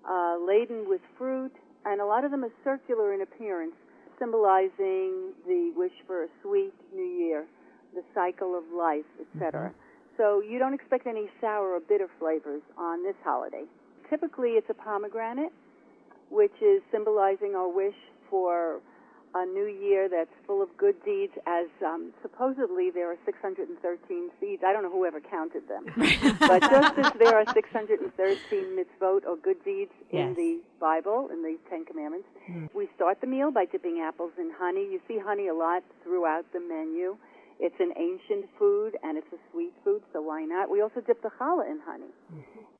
uh, 0.07 0.37
laden 0.45 0.87
with 0.87 1.01
fruit, 1.17 1.51
and 1.85 1.99
a 1.99 2.05
lot 2.05 2.23
of 2.23 2.31
them 2.31 2.43
are 2.43 2.53
circular 2.63 3.13
in 3.13 3.21
appearance, 3.21 3.73
symbolizing 4.19 5.33
the 5.47 5.73
wish 5.75 5.93
for 6.05 6.23
a 6.23 6.27
sweet 6.43 6.73
new 6.93 7.01
year, 7.25 7.45
the 7.93 8.03
cycle 8.13 8.57
of 8.57 8.63
life, 8.75 9.05
etc. 9.19 9.71
So 10.17 10.41
you 10.41 10.59
don't 10.59 10.73
expect 10.73 11.07
any 11.07 11.29
sour 11.39 11.75
or 11.75 11.79
bitter 11.79 12.07
flavors 12.19 12.61
on 12.77 13.03
this 13.03 13.15
holiday. 13.23 13.63
Typically, 14.09 14.51
it's 14.51 14.69
a 14.69 14.73
pomegranate, 14.73 15.51
which 16.29 16.53
is 16.61 16.81
symbolizing 16.91 17.55
our 17.55 17.69
wish 17.69 17.95
for 18.29 18.81
a 19.33 19.45
new 19.45 19.65
year 19.65 20.09
that's 20.09 20.29
full 20.45 20.61
of 20.61 20.69
good 20.77 20.95
deeds, 21.05 21.31
as 21.47 21.67
um, 21.85 22.11
supposedly 22.21 22.91
there 22.91 23.09
are 23.11 23.17
613 23.25 24.29
seeds. 24.39 24.61
I 24.65 24.73
don't 24.73 24.83
know 24.83 24.91
whoever 24.91 25.21
counted 25.21 25.63
them. 25.67 25.85
but 26.39 26.61
just 26.61 26.97
as 26.97 27.13
there 27.17 27.35
are 27.37 27.45
613 27.53 28.77
mitzvot 28.77 29.25
or 29.25 29.37
good 29.37 29.63
deeds 29.63 29.91
in 30.11 30.33
the 30.35 30.59
Bible, 30.79 31.29
in 31.31 31.41
the 31.43 31.57
Ten 31.69 31.85
Commandments, 31.85 32.27
we 32.73 32.89
start 32.95 33.21
the 33.21 33.27
meal 33.27 33.51
by 33.51 33.65
dipping 33.65 34.01
apples 34.01 34.31
in 34.37 34.51
honey. 34.57 34.81
You 34.91 34.99
see 35.07 35.17
honey 35.17 35.47
a 35.47 35.53
lot 35.53 35.83
throughout 36.03 36.45
the 36.51 36.59
menu. 36.59 37.17
It's 37.63 37.79
an 37.79 37.93
ancient 37.95 38.49
food 38.57 38.97
and 39.03 39.19
it's 39.19 39.31
a 39.31 39.37
sweet 39.51 39.71
food, 39.83 40.01
so 40.11 40.19
why 40.19 40.43
not? 40.45 40.71
We 40.71 40.81
also 40.81 40.99
dip 40.99 41.21
the 41.21 41.29
challah 41.39 41.69
in 41.69 41.79
honey. 41.85 42.11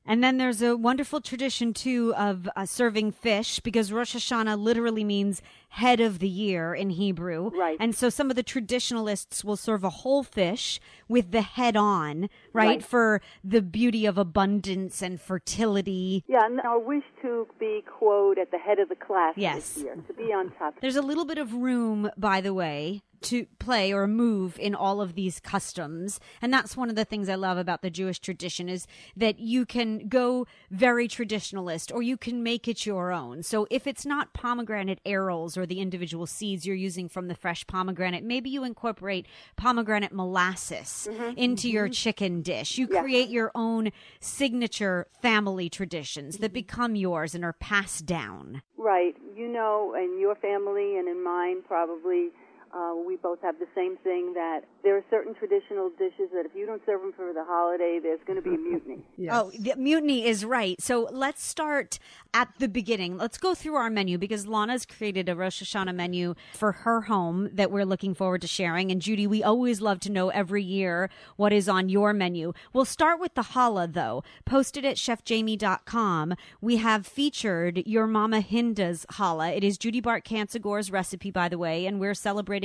And 0.04 0.24
then 0.24 0.38
there's 0.38 0.60
a 0.60 0.76
wonderful 0.76 1.20
tradition, 1.20 1.72
too, 1.72 2.12
of 2.16 2.48
uh, 2.56 2.66
serving 2.66 3.12
fish, 3.12 3.60
because 3.60 3.92
Rosh 3.92 4.16
Hashanah 4.16 4.60
literally 4.60 5.04
means 5.04 5.40
head 5.76 6.00
of 6.00 6.18
the 6.18 6.28
year 6.28 6.74
in 6.74 6.90
Hebrew. 6.90 7.48
Right. 7.50 7.78
And 7.80 7.94
so 7.94 8.10
some 8.10 8.28
of 8.28 8.36
the 8.36 8.42
traditionalists 8.42 9.42
will 9.42 9.56
serve 9.56 9.84
a 9.84 9.88
whole 9.90 10.22
fish 10.22 10.78
with 11.08 11.30
the 11.30 11.40
head 11.40 11.76
on, 11.76 12.28
right, 12.52 12.66
Right. 12.66 12.82
for 12.84 13.22
the 13.42 13.62
beauty 13.62 14.04
of 14.04 14.18
abundance 14.18 15.00
and 15.00 15.18
fertility. 15.20 16.24
Yeah, 16.28 16.44
and 16.44 16.60
our 16.60 16.78
wish 16.78 17.04
to 17.22 17.46
be, 17.58 17.82
quote, 17.86 18.36
at 18.38 18.50
the 18.50 18.58
head 18.58 18.78
of 18.80 18.88
the 18.90 18.96
class 18.96 19.34
Yes. 19.36 19.74
this 19.74 19.84
year, 19.84 19.96
to 20.06 20.12
be 20.12 20.32
on 20.32 20.50
top. 20.58 20.74
There's 20.80 20.96
a 20.96 21.02
little 21.02 21.24
bit 21.24 21.38
of 21.38 21.54
room, 21.54 22.10
by 22.18 22.40
the 22.42 22.52
way, 22.52 23.02
to 23.22 23.46
play 23.60 23.92
or 23.92 24.08
move 24.08 24.58
in 24.58 24.74
all 24.74 25.00
of 25.00 25.14
these 25.14 25.38
customs. 25.38 26.18
And 26.42 26.52
that's 26.52 26.76
one 26.76 26.90
of 26.90 26.96
the 26.96 27.04
things 27.04 27.28
I 27.28 27.36
love 27.36 27.56
about 27.56 27.80
the 27.80 27.88
Jewish 27.90 28.18
tradition 28.18 28.68
is 28.68 28.86
that 29.16 29.38
you 29.38 29.64
can 29.64 30.08
go 30.08 30.44
very 30.72 31.06
traditionalist 31.06 31.94
or 31.94 32.02
you 32.02 32.16
can 32.16 32.42
make 32.42 32.66
it 32.66 32.84
your 32.84 33.12
own. 33.12 33.44
So 33.44 33.68
if 33.70 33.86
it's 33.86 34.04
not 34.04 34.32
pomegranate 34.32 35.00
arils 35.06 35.56
or 35.62 35.66
the 35.66 35.80
individual 35.80 36.26
seeds 36.26 36.66
you're 36.66 36.76
using 36.76 37.08
from 37.08 37.28
the 37.28 37.34
fresh 37.34 37.66
pomegranate, 37.66 38.24
maybe 38.24 38.50
you 38.50 38.64
incorporate 38.64 39.26
pomegranate 39.56 40.12
molasses 40.12 41.08
mm-hmm. 41.10 41.38
into 41.38 41.70
your 41.70 41.86
mm-hmm. 41.86 41.92
chicken 41.92 42.42
dish. 42.42 42.76
You 42.76 42.88
create 42.88 43.30
your 43.30 43.50
own 43.54 43.92
signature 44.20 45.06
family 45.22 45.70
traditions 45.70 46.38
that 46.38 46.48
mm-hmm. 46.48 46.54
become 46.54 46.96
yours 46.96 47.34
and 47.34 47.44
are 47.44 47.54
passed 47.54 48.04
down. 48.04 48.62
Right. 48.76 49.14
You 49.36 49.48
know, 49.48 49.94
in 49.94 50.18
your 50.20 50.34
family 50.34 50.96
and 50.98 51.08
in 51.08 51.22
mine, 51.22 51.62
probably, 51.66 52.30
uh, 52.72 52.94
we 53.06 53.16
both 53.16 53.40
have 53.42 53.58
the 53.58 53.66
same 53.74 53.96
thing 53.98 54.32
that 54.34 54.60
there 54.82 54.96
are 54.96 55.04
certain 55.10 55.34
traditional 55.34 55.90
dishes 55.98 56.30
that 56.32 56.46
if 56.46 56.52
you 56.54 56.64
don't 56.64 56.82
serve 56.86 57.02
them 57.02 57.12
for 57.14 57.32
the 57.32 57.44
holiday, 57.44 58.00
there's 58.02 58.20
going 58.26 58.36
to 58.36 58.42
be 58.42 58.54
a 58.54 58.58
mutiny. 58.58 58.98
Yes. 59.18 59.34
Oh, 59.34 59.52
the 59.56 59.76
mutiny 59.76 60.26
is 60.26 60.44
right. 60.44 60.80
So 60.80 61.08
let's 61.12 61.44
start 61.44 62.00
at 62.34 62.48
the 62.58 62.66
beginning. 62.66 63.18
Let's 63.18 63.38
go 63.38 63.54
through 63.54 63.76
our 63.76 63.90
menu 63.90 64.18
because 64.18 64.46
Lana's 64.48 64.84
created 64.84 65.28
a 65.28 65.36
Rosh 65.36 65.62
Hashanah 65.62 65.94
menu 65.94 66.34
for 66.54 66.72
her 66.72 67.02
home 67.02 67.50
that 67.52 67.70
we're 67.70 67.84
looking 67.84 68.14
forward 68.14 68.40
to 68.40 68.48
sharing. 68.48 68.90
And 68.90 69.00
Judy, 69.00 69.26
we 69.28 69.42
always 69.44 69.80
love 69.80 70.00
to 70.00 70.10
know 70.10 70.30
every 70.30 70.62
year 70.64 71.08
what 71.36 71.52
is 71.52 71.68
on 71.68 71.88
your 71.88 72.12
menu. 72.12 72.52
We'll 72.72 72.84
start 72.84 73.20
with 73.20 73.34
the 73.34 73.42
challah 73.42 73.92
though. 73.92 74.24
Posted 74.44 74.84
at 74.84 74.96
chefjamie.com, 74.96 76.34
we 76.60 76.76
have 76.78 77.06
featured 77.06 77.86
your 77.86 78.06
Mama 78.08 78.40
Hinda's 78.40 79.06
challah. 79.12 79.56
It 79.56 79.62
is 79.62 79.78
Judy 79.78 80.00
Bart 80.00 80.24
Kancigor's 80.24 80.90
recipe, 80.90 81.30
by 81.30 81.48
the 81.48 81.58
way, 81.58 81.86
and 81.86 82.00
we're 82.00 82.14
celebrating 82.14 82.61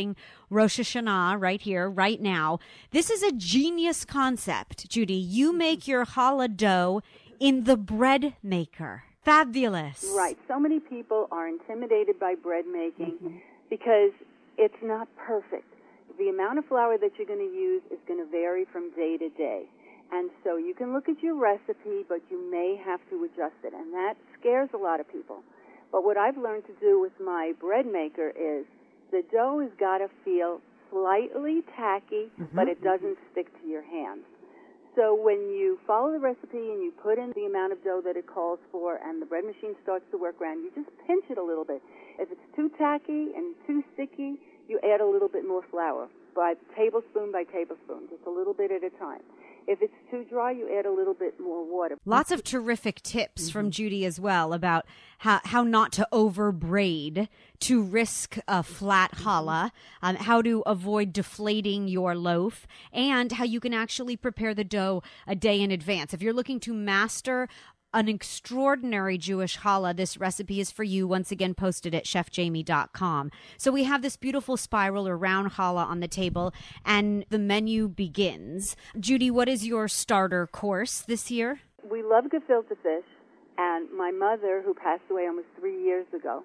Rosh 0.49 0.79
Hashanah 0.79 1.41
right 1.41 1.59
here, 1.59 1.89
right 1.89 2.21
now. 2.21 2.59
This 2.91 3.09
is 3.09 3.23
a 3.23 3.31
genius 3.31 4.05
concept, 4.05 4.87
Judy. 4.89 5.15
You 5.15 5.53
make 5.53 5.87
your 5.87 6.05
challah 6.05 6.55
dough 6.55 7.01
in 7.39 7.63
the 7.63 7.77
bread 7.77 8.35
maker. 8.43 9.03
Fabulous. 9.23 10.05
Right. 10.15 10.37
So 10.47 10.59
many 10.59 10.79
people 10.79 11.27
are 11.31 11.47
intimidated 11.47 12.19
by 12.19 12.35
bread 12.35 12.65
making 12.71 13.41
because 13.69 14.11
it's 14.57 14.81
not 14.83 15.07
perfect. 15.17 15.65
the 16.17 16.29
amount 16.29 16.57
of 16.57 16.65
flour 16.65 16.97
that 16.97 17.11
you're 17.17 17.27
going 17.27 17.39
to 17.39 17.55
use 17.55 17.81
is 17.91 17.99
going 18.07 18.19
to 18.23 18.29
vary 18.31 18.65
from 18.71 18.89
day 18.95 19.17
to 19.17 19.29
day. 19.29 19.63
And 20.11 20.29
so 20.43 20.57
you 20.57 20.73
can 20.73 20.93
look 20.93 21.09
at 21.09 21.21
your 21.21 21.35
recipe, 21.35 22.05
but 22.07 22.21
you 22.31 22.39
may 22.49 22.79
have 22.83 23.01
to 23.09 23.23
adjust 23.25 23.55
it. 23.63 23.73
And 23.73 23.93
that 23.93 24.15
scares 24.39 24.69
a 24.73 24.77
lot 24.77 24.99
of 24.99 25.11
people. 25.11 25.43
But 25.91 26.03
what 26.03 26.17
I've 26.17 26.37
learned 26.37 26.65
to 26.67 26.73
do 26.79 26.99
with 26.99 27.11
my 27.23 27.53
bread 27.59 27.85
maker 27.85 28.29
is 28.29 28.65
the 29.11 29.23
dough 29.31 29.59
has 29.59 29.71
got 29.79 29.99
to 29.99 30.09
feel 30.23 30.61
slightly 30.91 31.61
tacky, 31.75 32.31
mm-hmm. 32.39 32.55
but 32.55 32.67
it 32.67 32.83
doesn't 32.83 33.17
stick 33.31 33.47
to 33.61 33.67
your 33.67 33.83
hands. 33.83 34.23
So 34.95 35.13
when 35.13 35.53
you 35.53 35.77
follow 35.85 36.11
the 36.11 36.19
recipe 36.19 36.57
and 36.73 36.81
you 36.81 36.91
put 37.03 37.19
in 37.19 37.31
the 37.35 37.45
amount 37.45 37.71
of 37.71 37.83
dough 37.83 38.01
that 38.03 38.17
it 38.17 38.25
calls 38.25 38.57
for 38.71 38.97
and 38.97 39.21
the 39.21 39.27
bread 39.27 39.45
machine 39.45 39.75
starts 39.83 40.05
to 40.09 40.17
work 40.17 40.41
around, 40.41 40.63
you 40.63 40.71
just 40.73 40.89
pinch 41.05 41.25
it 41.29 41.37
a 41.37 41.43
little 41.43 41.65
bit. 41.65 41.83
If 42.17 42.31
it's 42.31 42.41
too 42.55 42.71
tacky 42.79 43.29
and 43.37 43.53
too 43.67 43.83
sticky, 43.93 44.41
you 44.67 44.79
add 44.81 44.99
a 44.99 45.05
little 45.05 45.29
bit 45.29 45.47
more 45.47 45.61
flour 45.69 46.09
by 46.35 46.55
tablespoon 46.75 47.31
by 47.31 47.43
tablespoon, 47.43 48.09
just 48.09 48.25
a 48.25 48.29
little 48.29 48.53
bit 48.53 48.71
at 48.71 48.83
a 48.83 48.89
time. 48.97 49.21
If 49.67 49.81
it's 49.81 49.93
too 50.09 50.23
dry, 50.29 50.51
you 50.51 50.73
add 50.79 50.85
a 50.85 50.91
little 50.91 51.13
bit 51.13 51.37
more 51.41 51.61
water. 51.65 51.97
Lots 52.05 52.31
of 52.31 52.41
terrific 52.41 53.01
tips 53.01 53.49
from 53.49 53.69
Judy 53.69 54.05
as 54.05 54.17
well 54.17 54.53
about 54.53 54.85
how, 55.19 55.41
how 55.43 55.63
not 55.63 55.91
to 55.93 56.07
over 56.09 56.53
braid 56.53 57.27
to 57.59 57.81
risk 57.81 58.37
a 58.47 58.63
flat 58.63 59.11
challah, 59.11 59.71
um, 60.01 60.15
how 60.15 60.41
to 60.41 60.63
avoid 60.65 61.11
deflating 61.11 61.89
your 61.89 62.15
loaf, 62.15 62.65
and 62.93 63.33
how 63.33 63.43
you 63.43 63.59
can 63.59 63.73
actually 63.73 64.15
prepare 64.15 64.53
the 64.53 64.63
dough 64.63 65.03
a 65.27 65.35
day 65.35 65.59
in 65.61 65.69
advance. 65.69 66.13
If 66.13 66.21
you're 66.21 66.31
looking 66.31 66.61
to 66.61 66.73
master 66.73 67.49
an 67.93 68.07
extraordinary 68.09 69.17
Jewish 69.17 69.59
challah. 69.59 69.95
This 69.95 70.17
recipe 70.17 70.59
is 70.59 70.71
for 70.71 70.83
you, 70.83 71.07
once 71.07 71.31
again 71.31 71.53
posted 71.53 71.95
at 71.95 72.05
chefjamie.com. 72.05 73.31
So 73.57 73.71
we 73.71 73.83
have 73.85 74.01
this 74.01 74.17
beautiful 74.17 74.57
spiral 74.57 75.07
or 75.07 75.17
round 75.17 75.51
challah 75.53 75.85
on 75.85 75.99
the 75.99 76.07
table, 76.07 76.53
and 76.85 77.25
the 77.29 77.39
menu 77.39 77.87
begins. 77.87 78.75
Judy, 78.99 79.31
what 79.31 79.47
is 79.47 79.65
your 79.65 79.87
starter 79.87 80.47
course 80.47 81.01
this 81.01 81.31
year? 81.31 81.59
We 81.89 82.03
love 82.03 82.25
gefilte 82.25 82.75
fish, 82.83 83.05
and 83.57 83.87
my 83.91 84.11
mother, 84.11 84.61
who 84.65 84.73
passed 84.73 85.03
away 85.09 85.27
almost 85.27 85.47
three 85.59 85.83
years 85.83 86.05
ago, 86.13 86.43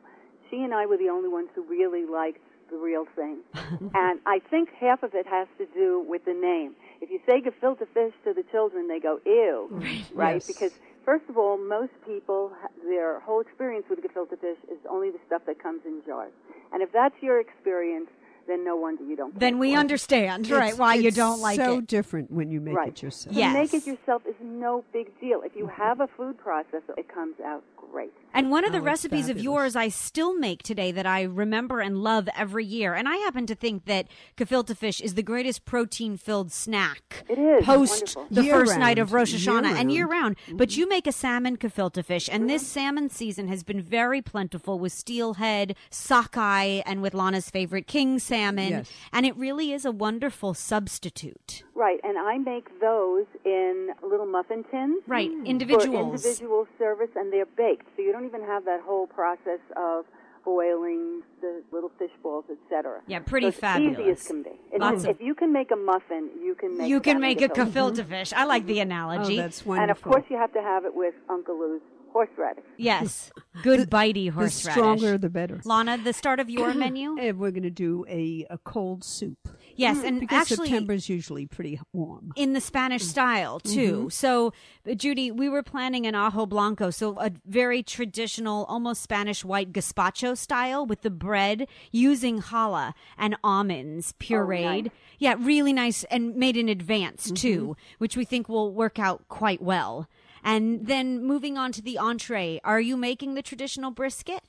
she 0.51 0.57
and 0.63 0.73
I 0.73 0.87
were 0.87 0.97
the 0.97 1.09
only 1.09 1.29
ones 1.29 1.49
who 1.55 1.63
really 1.63 2.05
liked 2.07 2.39
the 2.71 2.77
real 2.79 3.07
thing. 3.17 3.39
and 3.95 4.21
I 4.27 4.41
think 4.51 4.71
half 4.79 5.03
of 5.03 5.15
it 5.15 5.27
has 5.27 5.49
to 5.59 5.67
do 5.67 6.05
with 6.07 6.25
the 6.25 6.35
name. 6.35 6.75
If 7.01 7.11
you 7.11 7.21
say 7.27 7.41
gefilte 7.41 7.87
fish 7.93 8.15
to 8.25 8.33
the 8.33 8.45
children, 8.51 8.89
they 8.89 9.01
go, 9.01 9.21
ew, 9.27 9.69
right? 10.13 10.35
Yes. 10.35 10.47
Because 10.47 10.73
First 11.05 11.25
of 11.29 11.37
all, 11.37 11.59
most 11.59 11.93
people, 12.07 12.53
their 12.85 13.19
whole 13.21 13.41
experience 13.41 13.87
with 13.91 13.99
gefilte 14.01 14.39
fish 14.41 14.59
is 14.71 14.79
only 14.89 15.11
the 15.11 15.19
stuff 15.27 15.43
that 15.47 15.61
comes 15.61 15.81
in 15.85 16.01
jars. 16.07 16.33
And 16.73 16.83
if 16.83 16.93
that's 16.93 17.15
your 17.21 17.41
experience, 17.41 18.09
then 18.47 18.65
no 18.65 18.77
wonder 18.77 19.05
you 19.05 19.17
don't. 19.17 19.39
Then 19.39 19.59
we 19.59 19.71
for 19.73 19.77
it. 19.77 19.81
understand, 19.81 20.51
right, 20.51 20.65
It's- 20.69 20.79
why 20.79 20.95
you 20.95 21.11
don't 21.11 21.41
like 21.41 21.57
so 21.57 21.79
it. 21.79 21.87
different 21.87 22.31
when 22.31 22.51
you 22.51 22.61
make 22.61 22.77
Right. 22.77 22.89
it 22.89 23.03
yourself. 23.03 23.35
To 23.37 23.53
make 23.53 23.75
it 23.75 23.87
yourself 23.87 24.23
is 24.27 24.35
no 24.41 24.85
big 24.93 25.19
deal. 25.21 25.43
If 25.43 25.57
you 25.57 25.67
have 25.67 26.01
a 26.01 26.07
food 26.09 26.37
processor, 26.39 26.97
it 26.97 27.09
comes 27.09 27.35
out 27.45 27.63
great. 27.77 28.13
And 28.35 28.51
one 28.51 28.65
of 28.65 28.73
the 28.73 28.79
Oh, 28.79 28.81
it's 28.81 28.87
recipes 28.87 29.29
of 29.29 29.39
yours 29.39 29.77
I 29.77 29.89
still 29.89 30.35
make 30.35 30.63
today 30.63 30.93
that 30.93 31.05
I 31.07 31.23
remember 31.23 31.81
and 31.81 31.99
love 31.99 32.29
every 32.35 32.65
year. 32.65 32.95
And 32.95 33.07
I 33.09 33.17
happen 33.19 33.45
to 33.47 33.55
think 33.55 33.85
that 33.85 34.07
gefilte 34.39 34.75
fish 34.77 35.01
is 35.03 35.15
the 35.15 35.23
greatest 35.23 35.65
protein 35.67 36.17
filled 36.17 36.51
snack 36.51 37.25
It 37.29 37.39
is. 37.39 37.65
post 37.65 38.17
the 38.31 38.45
Year 38.45 38.55
first 38.55 38.79
night 38.79 38.99
of. 38.99 39.13
Rosh 39.13 39.35
Hashanah 39.35 39.69
Year 39.71 39.77
and 39.77 39.93
year 39.93 40.07
round. 40.07 40.13
round. 40.23 40.37
Mm-hmm. 40.47 40.57
But 40.57 40.77
you 40.77 40.89
make 40.89 41.07
a 41.07 41.13
salmon 41.13 41.59
gefilte 41.59 42.03
fish. 42.05 42.29
And 42.33 42.49
this 42.49 42.63
mm-hmm. 42.63 42.81
salmon 42.81 43.09
season 43.11 43.49
has 43.49 43.63
been 43.63 43.83
very 43.83 44.23
plentiful 44.23 44.79
with 44.79 44.93
steelhead, 44.93 45.77
sockeye, 45.91 46.81
and 46.87 47.03
with 47.03 47.13
Lana's 47.15 47.51
favorite 47.51 47.87
king 47.87 48.19
salmon. 48.33 48.71
Yes. 48.71 48.91
And 49.13 49.27
it 49.27 49.37
really 49.37 49.73
is 49.73 49.85
a 49.85 49.93
wonderful 49.93 50.55
substitute. 50.55 51.65
Right, 51.75 52.01
and 52.03 52.19
I 52.19 52.39
make 52.39 52.81
those 52.81 53.27
in 53.45 53.91
little 54.03 54.27
muffin 54.27 54.65
tins. 54.71 55.03
Right, 55.07 55.31
hmm. 55.31 55.43
For 55.43 55.47
individuals. 55.47 56.25
individual 56.25 56.67
service, 56.79 57.11
and 57.17 57.33
they're 57.33 57.47
baked, 57.47 57.87
so 57.97 58.03
you 58.03 58.13
don't 58.13 58.27
even 58.27 58.43
have 58.43 58.65
that 58.65 58.81
whole 58.81 59.07
process 59.07 59.61
of 59.77 60.05
boiling 60.45 61.23
the 61.41 61.63
little 61.71 61.91
fish 61.99 62.11
balls, 62.23 62.45
etc. 62.51 63.01
Yeah, 63.07 63.21
pretty 63.21 63.51
so 63.53 63.59
it's 63.63 63.79
Easy 63.79 64.11
as 64.11 64.27
can 64.27 64.43
be. 64.43 64.51
It's 64.73 64.81
Lots 64.81 64.95
just- 64.97 65.07
of- 65.07 65.17
if 65.17 65.23
you 65.23 65.35
can 65.35 65.53
make 65.53 65.71
a 65.71 65.77
muffin, 65.77 66.31
you 66.43 66.55
can 66.55 66.79
make. 66.79 66.89
you 66.89 67.01
can 67.01 67.21
make 67.21 67.41
a 67.41 67.49
gefilte. 67.49 67.97
gefilte 67.97 68.09
fish. 68.09 68.33
I 68.33 68.45
like 68.45 68.67
the 68.67 68.79
mm-hmm. 68.79 68.93
Oh, 68.93 69.11
analogy. 69.11 69.37
that's 69.37 69.65
wonderful. 69.65 69.83
And 69.83 69.91
of 69.91 70.03
course, 70.03 70.25
you 70.29 70.37
have 70.37 70.53
to 70.55 70.63
have 70.63 70.85
it 70.85 70.95
with 70.95 71.15
Uncle 71.29 71.59
Lou's 71.59 71.83
horseradish. 72.13 72.65
yes, 72.77 73.31
good 73.63 73.91
bitey 73.91 74.31
horseradish. 74.31 74.63
the 74.65 74.71
horseradish. 74.71 75.01
stronger, 75.01 75.19
the 75.19 75.31
better. 75.31 75.61
Lana, 75.65 75.99
the 75.99 76.13
start 76.13 76.41
of 76.41 76.51
your 76.51 76.75
menu? 76.75 77.17
And 77.19 77.39
we're 77.39 77.51
going 77.51 77.63
to 77.63 77.71
do 77.71 78.05
a, 78.09 78.47
a 78.51 78.59
cold 78.59 79.05
soup. 79.05 79.49
Yes, 79.75 79.99
mm, 79.99 80.05
and 80.05 80.21
because 80.21 80.51
actually 80.53 80.69
September's 80.69 81.09
usually 81.09 81.47
pretty 81.47 81.81
warm. 81.93 82.33
in 82.37 82.53
the 82.53 82.61
Spanish 82.61 83.03
mm. 83.03 83.09
style 83.09 83.61
too. 83.61 83.93
Mm-hmm. 83.93 84.09
So, 84.11 84.53
uh, 84.89 84.95
Judy, 84.95 85.31
we 85.31 85.49
were 85.49 85.63
planning 85.63 86.07
an 86.07 86.15
ajo 86.15 86.47
blanco, 86.47 86.91
so 86.91 87.19
a 87.19 87.33
very 87.47 87.83
traditional, 87.83 88.65
almost 88.67 89.03
Spanish 89.03 89.45
white 89.45 89.73
gazpacho 89.73 90.37
style 90.37 90.85
with 90.85 91.03
the 91.03 91.11
bread 91.11 91.67
using 91.91 92.43
challah 92.43 92.93
and 93.17 93.37
almonds 93.43 94.15
oh, 94.15 94.23
pureed. 94.23 94.85
nice. 94.85 94.93
Yeah, 95.19 95.35
really 95.39 95.73
nice 95.73 96.05
and 96.05 96.37
made 96.37 96.57
in 96.57 96.69
advance 96.69 97.27
mm-hmm. 97.27 97.35
too, 97.35 97.77
which 97.99 98.17
we 98.17 98.25
think 98.25 98.49
will 98.49 98.73
work 98.73 98.99
out 98.99 99.29
quite 99.29 99.63
well. 99.63 100.09
And 100.43 100.87
then 100.87 101.25
moving 101.25 101.57
on 101.57 101.73
to 101.73 101.83
the 101.83 101.99
entree, 101.99 102.61
are 102.65 102.81
you 102.81 102.97
making 102.97 103.35
the 103.35 103.43
traditional 103.43 103.91
brisket? 103.91 104.41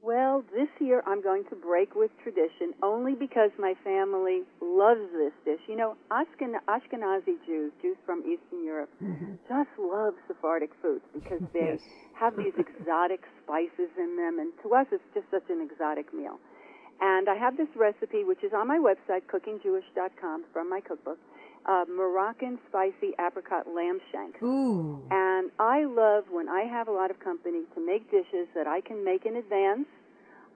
Well, 0.00 0.44
this 0.54 0.68
year 0.80 1.02
I'm 1.06 1.20
going 1.22 1.44
to 1.50 1.56
break 1.56 1.94
with 1.96 2.10
tradition 2.22 2.72
only 2.82 3.14
because 3.14 3.50
my 3.58 3.74
family 3.82 4.42
loves 4.62 5.00
this 5.12 5.32
dish. 5.44 5.60
You 5.66 5.76
know, 5.76 5.96
Ashken- 6.10 6.54
Ashkenazi 6.68 7.34
Jews, 7.44 7.72
Jews 7.82 7.96
from 8.06 8.20
Eastern 8.20 8.64
Europe, 8.64 8.90
mm-hmm. 9.02 9.34
just 9.48 9.68
love 9.78 10.14
Sephardic 10.28 10.70
foods 10.80 11.04
because 11.12 11.40
they 11.52 11.74
Yes. 11.76 11.80
have 12.14 12.36
these 12.36 12.54
exotic 12.56 13.22
spices 13.42 13.90
in 13.98 14.16
them, 14.16 14.38
and 14.38 14.52
to 14.62 14.74
us 14.74 14.86
it's 14.92 15.02
just 15.14 15.26
such 15.30 15.50
an 15.50 15.60
exotic 15.60 16.14
meal. 16.14 16.38
And 17.00 17.28
I 17.28 17.34
have 17.36 17.56
this 17.56 17.68
recipe, 17.76 18.24
which 18.24 18.42
is 18.44 18.52
on 18.52 18.66
my 18.68 18.78
website, 18.78 19.22
cookingjewish.com, 19.30 20.44
from 20.52 20.70
my 20.70 20.80
cookbook, 20.80 21.18
uh, 21.66 21.84
Moroccan 21.88 22.58
spicy 22.68 23.14
apricot 23.18 23.66
lamb 23.68 24.00
shank. 24.12 24.42
Ooh. 24.42 25.02
And 25.10 25.50
I 25.58 25.84
love 25.84 26.24
when 26.30 26.48
I 26.48 26.62
have 26.62 26.88
a 26.88 26.92
lot 26.92 27.10
of 27.10 27.20
company 27.20 27.62
to 27.74 27.84
make 27.84 28.10
dishes 28.10 28.48
that 28.54 28.66
I 28.66 28.80
can 28.80 29.04
make 29.04 29.26
in 29.26 29.36
advance. 29.36 29.86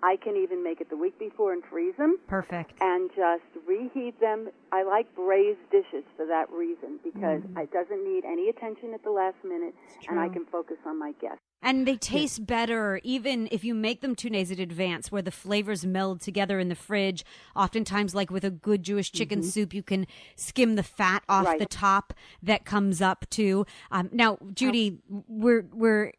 I 0.04 0.16
can 0.16 0.36
even 0.36 0.64
make 0.64 0.80
it 0.80 0.90
the 0.90 0.96
week 0.96 1.16
before 1.18 1.52
and 1.52 1.62
freeze 1.70 1.94
them 1.96 2.18
Perfect. 2.26 2.72
and 2.80 3.08
just 3.14 3.44
reheat 3.68 4.18
them. 4.18 4.48
I 4.72 4.82
like 4.82 5.14
braised 5.14 5.60
dishes 5.70 6.02
for 6.16 6.26
that 6.26 6.50
reason 6.50 6.98
because 7.04 7.42
it 7.56 7.70
doesn't 7.72 8.02
need 8.04 8.24
any 8.24 8.48
attention 8.48 8.94
at 8.94 9.04
the 9.04 9.12
last 9.12 9.36
minute 9.44 9.74
and 10.08 10.18
I 10.18 10.28
can 10.28 10.44
focus 10.46 10.78
on 10.84 10.98
my 10.98 11.12
guests. 11.20 11.38
And 11.62 11.87
they 11.87 11.96
taste 11.96 12.44
better 12.46 13.01
even 13.05 13.48
if 13.53 13.62
you 13.64 13.75
make 13.75 14.01
them 14.01 14.14
two 14.16 14.29
days 14.31 14.51
in 14.51 14.59
advance, 14.61 15.12
where 15.12 15.22
the 15.22 15.31
flavors 15.31 15.87
meld 15.87 16.20
together 16.20 16.59
in 16.59 16.68
the 16.68 16.75
fridge. 16.75 17.25
Oftentimes, 17.55 18.14
like 18.14 18.31
with 18.31 18.44
a 18.44 18.51
good 18.51 18.83
Jewish 18.83 19.12
chicken 19.12 19.42
soup, 19.42 19.72
you 19.72 19.83
can 19.83 20.07
skim 20.37 20.75
the 20.75 20.83
fat 20.83 21.22
off 21.29 21.46
Right. 21.46 21.59
the 21.59 21.66
top 21.66 22.12
that 22.42 22.64
comes 22.64 23.01
up 23.01 23.29
too. 23.31 23.64
Um, 23.90 24.11
now, 24.12 24.38
Judy, 24.55 24.98
we're 25.09 25.66
we're 25.72 26.12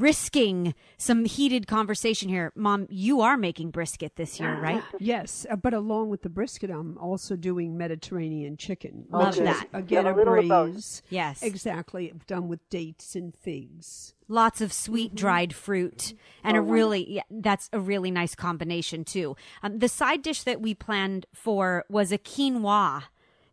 risking 0.00 0.74
some 0.96 1.24
heated 1.24 1.66
conversation 1.66 2.28
here. 2.28 2.52
Mom, 2.54 2.86
you 2.90 3.20
are 3.20 3.36
making 3.36 3.70
brisket 3.70 4.16
this 4.16 4.40
year, 4.40 4.54
right? 4.62 4.82
Yes, 4.98 5.46
uh, 5.50 5.56
but 5.56 5.74
along 5.74 6.08
with 6.10 6.22
the 6.22 6.28
brisket, 6.28 6.70
I'm 6.70 6.96
also 6.98 7.36
doing 7.36 7.76
Mediterranean 7.76 8.56
chicken. 8.56 9.06
Love 9.10 9.36
that. 9.36 9.68
Again, 9.72 10.04
Yeah, 10.04 10.10
a 10.10 10.14
a 10.14 10.16
little 10.16 10.38
of 10.38 10.48
both. 10.48 10.72
braise. 10.72 11.02
Yes. 11.10 11.42
Exactly. 11.42 12.12
Done 12.26 12.48
with 12.48 12.68
dates 12.70 13.14
and 13.14 13.34
figs. 13.36 14.14
Lots 14.28 14.60
of 14.62 14.72
sweet 14.72 15.14
dried 15.14 15.54
fruit 15.54 16.14
and 16.42 16.56
a 16.56 16.60
really 16.60 17.10
yeah, 17.16 17.22
that's 17.30 17.68
a 17.72 17.78
really 17.80 18.10
nice 18.10 18.34
combination 18.34 19.04
too. 19.04 19.36
Um, 19.62 19.78
the 19.78 19.88
side 19.88 20.22
dish 20.22 20.42
that 20.44 20.60
we 20.62 20.74
planned 20.74 21.26
for 21.34 21.84
was 21.90 22.12
a 22.12 22.18
quinoa. 22.18 23.02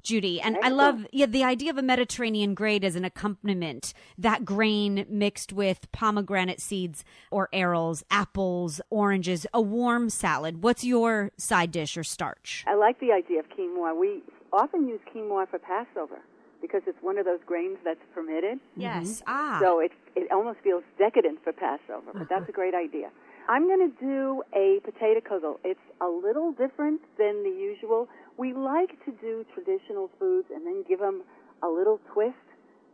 Judy, 0.03 0.41
and 0.41 0.57
I 0.63 0.69
love 0.69 1.05
yeah, 1.11 1.25
the 1.25 1.43
idea 1.43 1.69
of 1.69 1.77
a 1.77 1.81
Mediterranean 1.81 2.53
grade 2.53 2.83
as 2.83 2.95
an 2.95 3.05
accompaniment. 3.05 3.93
That 4.17 4.45
grain 4.45 5.05
mixed 5.09 5.53
with 5.53 5.91
pomegranate 5.91 6.61
seeds 6.61 7.03
or 7.31 7.49
arils, 7.53 8.03
apples, 8.09 8.81
oranges, 8.89 9.45
a 9.53 9.61
warm 9.61 10.09
salad. 10.09 10.63
What's 10.63 10.83
your 10.83 11.31
side 11.37 11.71
dish 11.71 11.97
or 11.97 12.03
starch? 12.03 12.63
I 12.67 12.75
like 12.75 12.99
the 12.99 13.11
idea 13.11 13.39
of 13.39 13.49
quinoa. 13.49 13.99
We 13.99 14.21
often 14.53 14.87
use 14.87 14.99
quinoa 15.13 15.49
for 15.49 15.59
Passover 15.59 16.19
because 16.61 16.81
it's 16.87 17.01
one 17.01 17.17
of 17.17 17.25
those 17.25 17.39
grains 17.45 17.77
that's 17.83 17.99
permitted. 18.13 18.59
Yes. 18.75 19.21
Ah. 19.27 19.59
So 19.61 19.79
it 19.79 19.91
it 20.15 20.31
almost 20.31 20.59
feels 20.63 20.83
decadent 20.97 21.43
for 21.43 21.53
Passover, 21.53 22.11
but 22.13 22.29
that's 22.29 22.49
a 22.49 22.51
great 22.51 22.73
idea. 22.73 23.09
I'm 23.49 23.65
going 23.65 23.81
to 23.81 23.95
do 23.99 24.43
a 24.53 24.79
potato 24.85 25.21
kugel. 25.25 25.57
It's 25.63 25.79
a 26.01 26.05
little 26.05 26.51
different 26.51 27.01
than 27.17 27.41
the 27.41 27.49
usual. 27.49 28.07
We 28.37 28.53
like 28.53 28.93
to 29.05 29.11
do 29.19 29.43
traditional 29.55 30.11
foods 30.19 30.45
and 30.53 30.67
then 30.67 30.85
give 30.87 30.99
them 30.99 31.23
a 31.63 31.67
little 31.67 31.99
twist. 32.13 32.37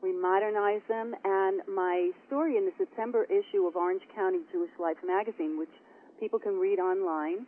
We 0.01 0.13
modernize 0.13 0.79
them, 0.87 1.13
and 1.25 1.59
my 1.67 2.11
story 2.27 2.55
in 2.55 2.63
the 2.63 2.71
September 2.77 3.25
issue 3.25 3.67
of 3.67 3.75
Orange 3.75 4.03
County 4.15 4.39
Jewish 4.49 4.71
Life 4.79 4.95
magazine, 5.05 5.59
which 5.59 5.75
people 6.21 6.39
can 6.39 6.57
read 6.57 6.79
online, 6.79 7.45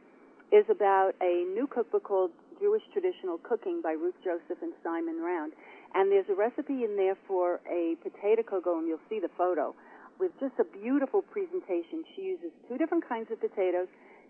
is 0.52 0.66
about 0.70 1.14
a 1.22 1.48
new 1.56 1.66
cookbook 1.66 2.04
called 2.04 2.32
Jewish 2.60 2.84
Traditional 2.92 3.38
Cooking 3.38 3.80
by 3.82 3.92
Ruth 3.92 4.20
Joseph 4.22 4.62
and 4.62 4.74
Simon 4.84 5.22
Round. 5.22 5.54
And 5.96 6.12
there's 6.12 6.28
a 6.28 6.36
recipe 6.36 6.84
in 6.84 6.98
there 6.98 7.16
for 7.26 7.62
a 7.72 7.96
potato 8.04 8.44
kugel, 8.44 8.80
and 8.80 8.88
you'll 8.88 9.08
see 9.08 9.22
the 9.22 9.32
photo, 9.38 9.74
with 10.20 10.32
just 10.40 10.54
a 10.60 10.64
beautiful 10.64 11.22
presentation. 11.22 12.04
She 12.16 12.22
uses 12.24 12.52
two 12.68 12.78
different 12.78 13.08
kinds 13.08 13.32
of 13.32 13.40
potatoes. 13.40 13.88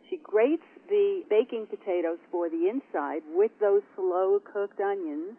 She 0.09 0.17
grates 0.23 0.63
the 0.89 1.23
baking 1.29 1.67
potatoes 1.67 2.19
for 2.31 2.49
the 2.49 2.69
inside 2.69 3.21
with 3.33 3.51
those 3.59 3.81
slow 3.95 4.39
cooked 4.53 4.79
onions. 4.79 5.37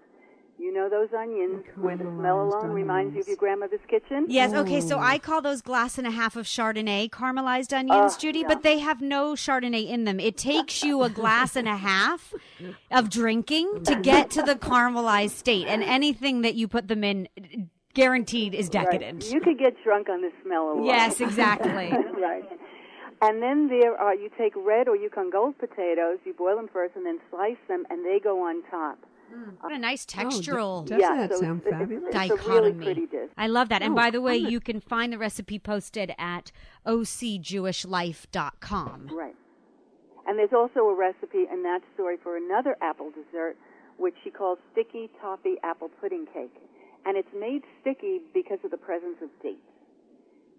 You 0.61 0.75
know 0.75 0.89
those 0.89 1.09
onions 1.17 1.65
where 1.77 1.97
the 1.97 2.03
smell 2.03 2.39
Caramelized 2.39 2.65
alone 2.65 2.71
reminds 2.73 3.15
you 3.15 3.21
of 3.21 3.29
your 3.29 3.37
grandmother's 3.37 3.81
kitchen? 3.89 4.27
Yes, 4.29 4.53
okay, 4.53 4.81
so 4.81 4.99
I 4.99 5.19
call 5.21 5.41
those 5.41 5.63
glass 5.63 5.99
and 5.99 6.07
a 6.07 6.11
half 6.11 6.35
of 6.35 6.47
Chardonnay 6.47 7.11
caramelized 7.11 7.73
onions, 7.73 8.15
Oh, 8.17 8.19
Judy, 8.19 8.41
yeah. 8.41 8.49
but 8.49 8.65
they 8.65 8.81
have 8.81 9.01
no 9.01 9.35
Chardonnay 9.35 9.89
in 9.89 10.03
them. 10.03 10.19
It 10.19 10.37
takes 10.37 10.83
you 10.83 11.05
a 11.05 11.11
glass 11.11 11.55
and 11.55 11.69
a 11.69 11.77
half 11.77 12.35
of 12.91 13.09
drinking 13.09 13.85
to 13.85 13.95
get 14.01 14.31
to 14.31 14.43
the 14.43 14.57
caramelized 14.57 15.31
state, 15.31 15.69
and 15.69 15.81
anything 15.85 16.43
that 16.43 16.57
you 16.57 16.67
put 16.67 16.89
them 16.89 17.05
in 17.05 17.29
guaranteed 17.99 18.55
is 18.55 18.69
decadent. 18.69 19.25
Right. 19.25 19.33
You 19.33 19.41
could 19.41 19.59
get 19.59 19.75
drunk 19.83 20.09
on 20.09 20.21
the 20.23 20.31
smell 20.43 20.71
alone. 20.73 20.85
Yes, 20.85 21.21
exactly. 21.21 21.91
right. 22.21 22.45
And 23.21 23.43
then 23.43 23.67
there 23.69 23.97
are 23.97 24.15
you 24.15 24.31
take 24.39 24.53
red 24.57 24.87
or 24.87 24.95
Yukon 24.97 25.29
Gold 25.31 25.59
potatoes, 25.59 26.19
you 26.25 26.33
boil 26.33 26.55
them 26.57 26.69
first 26.73 26.95
and 26.95 27.05
then 27.05 27.19
slice 27.31 27.57
them 27.67 27.85
and 27.91 28.05
they 28.07 28.21
go 28.23 28.41
on 28.49 28.63
top. 28.71 28.99
Hmm. 29.35 29.51
What 29.61 29.73
a 29.73 29.79
nice 29.79 30.07
Oh, 30.17 30.21
textural 30.23 30.87
doesn't 30.87 31.01
yeah, 31.01 31.17
that 31.27 31.33
so 31.35 31.41
sound 31.41 31.63
it's, 31.67 31.71
fabulous? 31.71 32.15
It's, 32.15 32.17
it's 32.17 32.31
a 32.31 32.35
really 32.49 32.71
dichotomy. 32.71 32.85
pretty 32.85 33.07
dish. 33.07 33.29
I 33.37 33.49
love 33.49 33.69
that. 33.71 33.83
And 33.83 33.93
Oh, 33.93 33.97
by 33.97 34.11
the 34.11 34.21
way, 34.23 34.37
I'm 34.37 34.43
gonna- 34.43 34.53
you 34.53 34.61
can 34.61 34.81
find 34.81 35.13
the 35.13 35.19
recipe 35.19 35.59
posted 35.59 36.15
at 36.19 36.53
ocjewishlife.com. 36.87 39.09
Right. 39.13 39.35
And 40.27 40.39
there's 40.39 40.53
also 40.53 40.81
a 40.89 40.95
recipe 40.95 41.47
in 41.53 41.63
that 41.65 41.81
story 41.95 42.17
for 42.23 42.37
another 42.37 42.77
apple 42.81 43.11
dessert, 43.11 43.57
which 43.97 44.15
she 44.23 44.31
calls 44.31 44.59
sticky 44.73 45.11
toffee 45.21 45.57
apple 45.65 45.89
pudding 46.01 46.27
cake. 46.33 46.55
And 47.07 47.17
it's 47.17 47.33
made 47.39 47.63
sticky 47.81 48.21
because 48.35 48.59
of 48.65 48.71
the 48.71 48.77
presence 48.77 49.17
of 49.23 49.29
dates. 49.43 49.61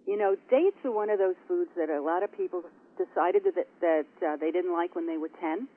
You 0.08 0.18
know, 0.18 0.36
dates 0.50 0.78
are 0.84 0.92
one 0.92 1.10
of 1.10 1.20
those 1.20 1.36
foods 1.48 1.70
that 1.78 1.90
a 1.90 2.02
lot 2.02 2.24
of 2.24 2.36
people 2.36 2.64
decided 2.98 3.44
that, 3.46 3.68
that 3.82 4.28
uh, 4.28 4.36
they 4.38 4.52
didn't 4.52 4.74
like 4.74 4.96
when 4.96 5.06
they 5.06 5.18
were 5.18 5.30
10, 5.40 5.68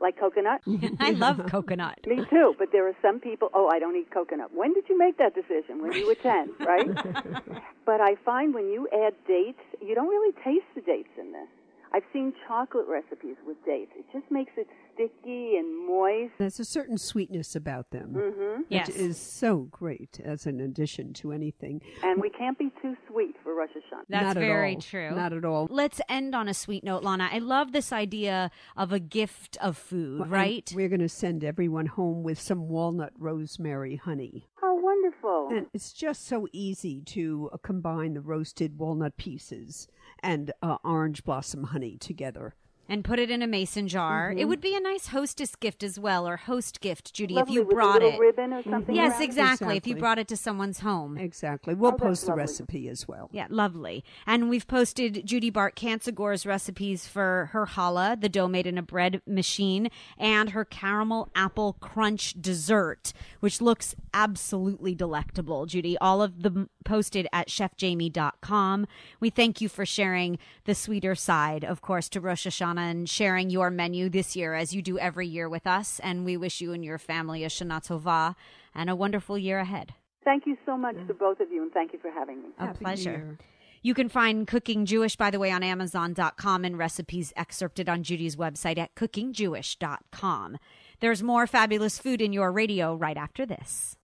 like 0.00 0.18
coconut. 0.18 0.62
I 1.00 1.10
love 1.10 1.40
coconut. 1.50 1.98
Me 2.06 2.24
too, 2.30 2.54
but 2.58 2.68
there 2.72 2.88
are 2.88 2.96
some 3.02 3.20
people, 3.20 3.50
oh, 3.54 3.68
I 3.68 3.78
don't 3.78 3.96
eat 3.96 4.10
coconut. 4.10 4.50
When 4.54 4.72
did 4.72 4.84
you 4.88 4.98
make 4.98 5.18
that 5.18 5.34
decision? 5.34 5.82
When 5.82 5.92
you 5.92 6.06
were 6.06 6.14
10, 6.14 6.54
right? 6.60 6.86
but 7.86 8.00
I 8.00 8.16
find 8.24 8.54
when 8.54 8.70
you 8.70 8.88
add 8.92 9.14
dates, 9.26 9.60
you 9.80 9.94
don't 9.94 10.08
really 10.08 10.32
taste 10.44 10.66
the 10.74 10.80
dates 10.80 11.12
in 11.18 11.32
this. 11.32 11.48
I've 11.96 12.02
seen 12.12 12.34
chocolate 12.46 12.84
recipes 12.86 13.36
with 13.46 13.56
dates. 13.64 13.90
It 13.96 14.04
just 14.12 14.30
makes 14.30 14.52
it 14.58 14.66
sticky 14.92 15.56
and 15.56 15.86
moist. 15.88 16.32
There's 16.36 16.60
a 16.60 16.64
certain 16.66 16.98
sweetness 16.98 17.56
about 17.56 17.90
them, 17.90 18.10
hmm 18.12 18.62
Yes. 18.68 18.88
which 18.88 18.96
is 18.96 19.16
so 19.16 19.60
great 19.70 20.20
as 20.22 20.44
an 20.44 20.60
addition 20.60 21.14
to 21.14 21.32
anything. 21.32 21.80
And 22.02 22.20
we 22.20 22.28
can't 22.28 22.58
be 22.58 22.70
too 22.82 22.96
sweet 23.10 23.34
for 23.42 23.54
Rosh 23.54 23.70
Hashanah. 23.70 24.02
That's 24.10 24.24
Not 24.26 24.36
at 24.36 24.40
very 24.42 24.74
all. 24.74 24.80
true. 24.82 25.14
Not 25.14 25.32
at 25.32 25.46
all. 25.46 25.68
Let's 25.70 26.02
end 26.06 26.34
on 26.34 26.48
a 26.48 26.54
sweet 26.54 26.84
note, 26.84 27.02
Lana. 27.02 27.30
I 27.32 27.38
love 27.38 27.72
this 27.72 27.94
idea 27.94 28.50
of 28.76 28.92
a 28.92 28.98
gift 29.00 29.56
of 29.62 29.78
food, 29.78 30.20
Well, 30.20 30.28
right? 30.28 30.70
We're 30.74 30.90
going 30.90 31.00
to 31.00 31.08
send 31.08 31.44
everyone 31.44 31.86
home 31.86 32.22
with 32.22 32.38
some 32.38 32.68
walnut 32.68 33.14
rosemary 33.18 33.96
honey. 33.96 34.50
How 34.60 34.78
wonderful. 34.78 35.48
And 35.50 35.66
it's 35.72 35.94
just 35.94 36.26
so 36.26 36.46
easy 36.52 37.00
to 37.06 37.48
uh, 37.54 37.56
combine 37.62 38.12
the 38.12 38.20
roasted 38.20 38.78
walnut 38.78 39.16
pieces 39.16 39.88
and 40.22 40.52
uh, 40.62 40.78
orange 40.84 41.24
blossom 41.24 41.64
honey 41.64 41.96
together. 41.96 42.54
And 42.88 43.04
put 43.04 43.18
it 43.18 43.30
in 43.30 43.42
a 43.42 43.46
mason 43.46 43.88
jar. 43.88 44.30
Mm-hmm. 44.30 44.38
It 44.38 44.44
would 44.46 44.60
be 44.60 44.76
a 44.76 44.80
nice 44.80 45.08
hostess 45.08 45.56
gift 45.56 45.82
as 45.82 45.98
well, 45.98 46.26
or 46.28 46.36
host 46.36 46.80
gift, 46.80 47.12
Judy, 47.12 47.34
Lovely 47.34 47.52
if 47.52 47.54
you 47.56 47.62
with 47.64 47.74
brought 47.74 48.02
a 48.02 48.04
little 48.06 48.20
it. 48.20 48.24
ribbon 48.24 48.52
or 48.52 48.62
something. 48.62 48.94
Yes, 48.94 49.12
around 49.14 49.22
it. 49.22 49.24
exactly. 49.24 49.76
If 49.76 49.86
you 49.86 49.96
brought 49.96 50.18
it 50.18 50.28
to 50.28 50.36
someone's 50.36 50.80
home. 50.80 51.18
Exactly. 51.18 51.74
We'll 51.74 51.92
Oh, 51.92 51.96
post 51.96 52.22
the 52.22 52.28
lovely. 52.28 52.42
recipe 52.42 52.88
as 52.88 53.08
well. 53.08 53.28
Yeah, 53.32 53.46
lovely. 53.50 54.04
And 54.26 54.48
we've 54.48 54.66
posted 54.68 55.26
Judy 55.26 55.50
Bart 55.50 55.74
Kancigor's 55.74 56.46
recipes 56.46 57.06
for 57.08 57.50
her 57.52 57.66
challah, 57.66 58.20
the 58.20 58.28
dough 58.28 58.46
made 58.48 58.66
in 58.66 58.78
a 58.78 58.82
bread 58.82 59.20
machine, 59.26 59.88
and 60.16 60.50
her 60.50 60.64
caramel 60.64 61.28
apple 61.34 61.76
crunch 61.80 62.40
dessert, 62.40 63.12
which 63.40 63.60
looks 63.60 63.94
absolutely 64.14 64.94
delectable. 64.94 65.66
Judy, 65.66 65.98
all 65.98 66.22
of 66.22 66.42
them 66.42 66.70
posted 66.84 67.26
at 67.32 67.48
chefjamie.com. 67.48 68.86
We 69.20 69.30
thank 69.30 69.60
you 69.60 69.68
for 69.68 69.84
sharing 69.84 70.38
the 70.64 70.74
sweeter 70.74 71.14
side, 71.14 71.64
of 71.64 71.80
course, 71.80 72.08
to 72.10 72.20
Rosh 72.20 72.46
Hashanah 72.46 72.75
and 72.78 73.08
sharing 73.08 73.50
your 73.50 73.70
menu 73.70 74.08
this 74.08 74.36
year 74.36 74.54
as 74.54 74.74
you 74.74 74.82
do 74.82 74.98
every 74.98 75.26
year 75.26 75.48
with 75.48 75.66
us. 75.66 76.00
And 76.00 76.24
we 76.24 76.36
wish 76.36 76.60
you 76.60 76.72
and 76.72 76.84
your 76.84 76.98
family 76.98 77.44
a 77.44 77.48
Shana 77.48 77.86
Tova 77.86 78.34
and 78.74 78.90
a 78.90 78.96
wonderful 78.96 79.38
year 79.38 79.58
ahead. 79.58 79.94
Thank 80.24 80.46
you 80.46 80.56
so 80.66 80.76
much 80.76 80.96
to 81.06 81.14
both 81.14 81.38
of 81.40 81.52
you, 81.52 81.62
and 81.62 81.72
thank 81.72 81.92
you 81.92 82.00
for 82.00 82.10
having 82.10 82.42
me. 82.42 82.48
A 82.58 82.66
Happy 82.66 82.84
pleasure. 82.84 83.10
Year. 83.10 83.38
You 83.82 83.94
can 83.94 84.08
find 84.08 84.48
Cooking 84.48 84.84
Jewish, 84.84 85.14
by 85.14 85.30
the 85.30 85.38
way, 85.38 85.52
on 85.52 85.62
Amazon.com 85.62 86.64
and 86.64 86.76
recipes 86.76 87.32
excerpted 87.36 87.88
on 87.88 88.02
Judy's 88.02 88.34
website 88.34 88.78
at 88.78 88.96
cookingjewish.com. 88.96 90.58
There's 90.98 91.22
more 91.22 91.46
fabulous 91.46 92.00
food 92.00 92.20
in 92.20 92.32
your 92.32 92.50
radio 92.50 92.96
right 92.96 93.16
after 93.16 93.46
this. 93.46 93.96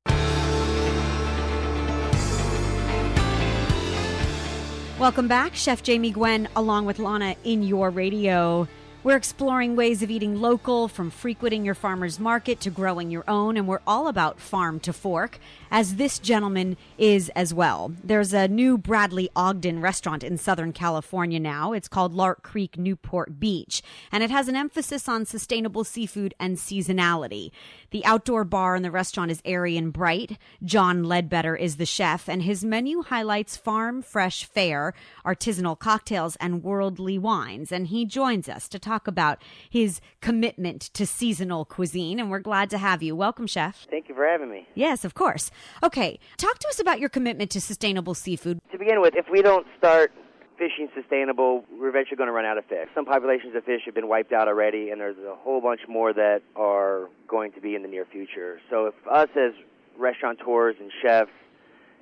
Welcome 5.02 5.26
back. 5.26 5.56
Chef 5.56 5.82
Jamie 5.82 6.12
Gwen, 6.12 6.48
along 6.54 6.86
with 6.86 7.00
Lana, 7.00 7.34
in 7.42 7.64
your 7.64 7.90
radio. 7.90 8.68
We're 9.04 9.16
exploring 9.16 9.74
ways 9.74 10.04
of 10.04 10.12
eating 10.12 10.40
local, 10.40 10.86
from 10.86 11.10
frequenting 11.10 11.64
your 11.64 11.74
farmer's 11.74 12.20
market 12.20 12.60
to 12.60 12.70
growing 12.70 13.10
your 13.10 13.24
own, 13.26 13.56
and 13.56 13.66
we're 13.66 13.80
all 13.84 14.06
about 14.06 14.38
farm 14.38 14.78
to 14.78 14.92
fork, 14.92 15.40
as 15.72 15.96
this 15.96 16.20
gentleman 16.20 16.76
is 16.98 17.28
as 17.30 17.52
well. 17.52 17.92
There's 18.04 18.32
a 18.32 18.46
new 18.46 18.78
Bradley 18.78 19.28
Ogden 19.34 19.80
restaurant 19.80 20.22
in 20.22 20.38
Southern 20.38 20.72
California 20.72 21.40
now. 21.40 21.72
It's 21.72 21.88
called 21.88 22.14
Lark 22.14 22.44
Creek 22.44 22.78
Newport 22.78 23.40
Beach, 23.40 23.82
and 24.12 24.22
it 24.22 24.30
has 24.30 24.46
an 24.46 24.54
emphasis 24.54 25.08
on 25.08 25.26
sustainable 25.26 25.82
seafood 25.82 26.32
and 26.38 26.56
seasonality. 26.56 27.50
The 27.90 28.04
outdoor 28.04 28.44
bar 28.44 28.76
in 28.76 28.84
the 28.84 28.92
restaurant 28.92 29.32
is 29.32 29.42
airy 29.44 29.76
and 29.76 29.92
bright. 29.92 30.38
John 30.62 31.02
Ledbetter 31.02 31.56
is 31.56 31.76
the 31.76 31.86
chef, 31.86 32.28
and 32.28 32.42
his 32.42 32.64
menu 32.64 33.02
highlights 33.02 33.56
farm 33.56 34.00
fresh 34.00 34.44
fare, 34.44 34.94
artisanal 35.26 35.76
cocktails, 35.76 36.36
and 36.36 36.62
worldly 36.62 37.18
wines. 37.18 37.72
And 37.72 37.88
he 37.88 38.04
joins 38.04 38.48
us 38.48 38.68
to 38.68 38.78
talk 38.78 38.91
about 39.08 39.42
his 39.68 40.00
commitment 40.20 40.82
to 40.94 41.06
seasonal 41.06 41.64
cuisine, 41.64 42.20
and 42.20 42.30
we're 42.30 42.40
glad 42.40 42.70
to 42.70 42.78
have 42.78 43.02
you. 43.02 43.16
Welcome, 43.16 43.46
chef. 43.46 43.86
Thank 43.90 44.08
you 44.08 44.14
for 44.14 44.26
having 44.26 44.50
me. 44.50 44.66
Yes, 44.74 45.04
of 45.04 45.14
course. 45.14 45.50
Okay, 45.82 46.18
talk 46.36 46.58
to 46.58 46.68
us 46.68 46.78
about 46.78 47.00
your 47.00 47.08
commitment 47.08 47.50
to 47.52 47.60
sustainable 47.60 48.14
seafood. 48.14 48.60
To 48.72 48.78
begin 48.78 49.00
with, 49.00 49.14
if 49.16 49.26
we 49.30 49.42
don't 49.42 49.66
start 49.78 50.12
fishing 50.58 50.88
sustainable, 50.94 51.64
we're 51.78 51.88
eventually 51.88 52.16
going 52.16 52.28
to 52.28 52.32
run 52.32 52.44
out 52.44 52.58
of 52.58 52.64
fish. 52.66 52.88
Some 52.94 53.04
populations 53.04 53.56
of 53.56 53.64
fish 53.64 53.80
have 53.86 53.94
been 53.94 54.08
wiped 54.08 54.32
out 54.32 54.48
already, 54.48 54.90
and 54.90 55.00
there's 55.00 55.16
a 55.18 55.34
whole 55.34 55.60
bunch 55.60 55.80
more 55.88 56.12
that 56.12 56.42
are 56.54 57.08
going 57.26 57.52
to 57.52 57.60
be 57.60 57.74
in 57.74 57.82
the 57.82 57.88
near 57.88 58.04
future. 58.04 58.60
So 58.70 58.86
if 58.86 58.94
us 59.10 59.28
as 59.36 59.52
restaurateurs 59.98 60.76
and 60.78 60.90
chefs 61.02 61.30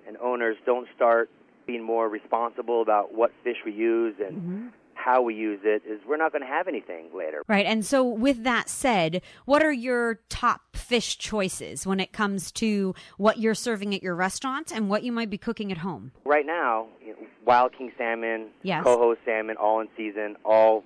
and 0.07 0.17
owners 0.19 0.57
don't 0.67 0.89
start 0.95 1.31
being 1.67 1.83
more 1.83 2.09
responsible 2.09 2.83
about 2.83 3.15
what 3.15 3.31
fish 3.45 3.57
we 3.65 3.73
use 3.73 4.17
and 4.19 4.37
mm-hmm. 4.37 4.67
How 5.03 5.23
we 5.23 5.35
use 5.35 5.61
it, 5.65 5.83
is 5.87 6.01
we're 6.07 6.17
not 6.17 6.33
going 6.33 6.43
to 6.43 6.49
have 6.49 6.69
anything 6.69 7.07
later. 7.17 7.43
Right. 7.49 7.67
And 7.67 7.85
so, 7.85 8.05
with 8.05 8.45
that 8.45 8.69
said, 8.69 9.23
what 9.45 9.63
are 9.63 9.73
your 9.73 10.21
top 10.29 10.77
fish 10.77 11.19
choices 11.19 11.87
when 11.87 12.01
it 12.01 12.13
comes 12.13 12.53
to 12.53 12.95
what 13.17 13.39
you're 13.39 13.55
serving 13.55 13.95
at 13.95 14.03
your 14.03 14.15
restaurant 14.15 14.73
and 14.73 14.89
what 14.89 15.03
you 15.03 15.13
might 15.13 15.31
be 15.31 15.39
cooking 15.39 15.73
at 15.73 15.79
home? 15.79 16.13
Right 16.25 16.47
now, 16.47 16.89
you 17.05 17.13
know, 17.13 17.27
wild 17.45 17.73
king 17.77 17.93
salmon, 17.97 18.49
Yes. 18.63 18.85
coho 18.85 19.17
salmon, 19.25 19.57
all 19.57 19.81
in 19.81 19.89
season, 19.97 20.37
all 20.45 20.85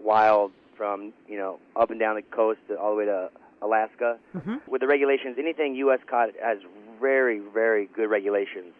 wild 0.00 0.52
from 0.76 1.12
you 1.28 1.36
know 1.36 1.58
up 1.76 1.90
and 1.90 2.00
down 2.00 2.16
the 2.16 2.22
coast 2.22 2.58
to 2.68 2.76
all 2.78 2.90
the 2.92 2.96
way 2.96 3.04
to 3.04 3.30
Alaska. 3.62 4.18
Mm-hmm. 4.34 4.56
With 4.66 4.80
the 4.80 4.86
regulations, 4.88 5.36
anything 5.38 5.76
U.S. 5.76 6.00
caught 6.08 6.30
has 6.42 6.58
very, 7.00 7.40
very 7.54 7.88
good 7.94 8.08
regulations. 8.10 8.72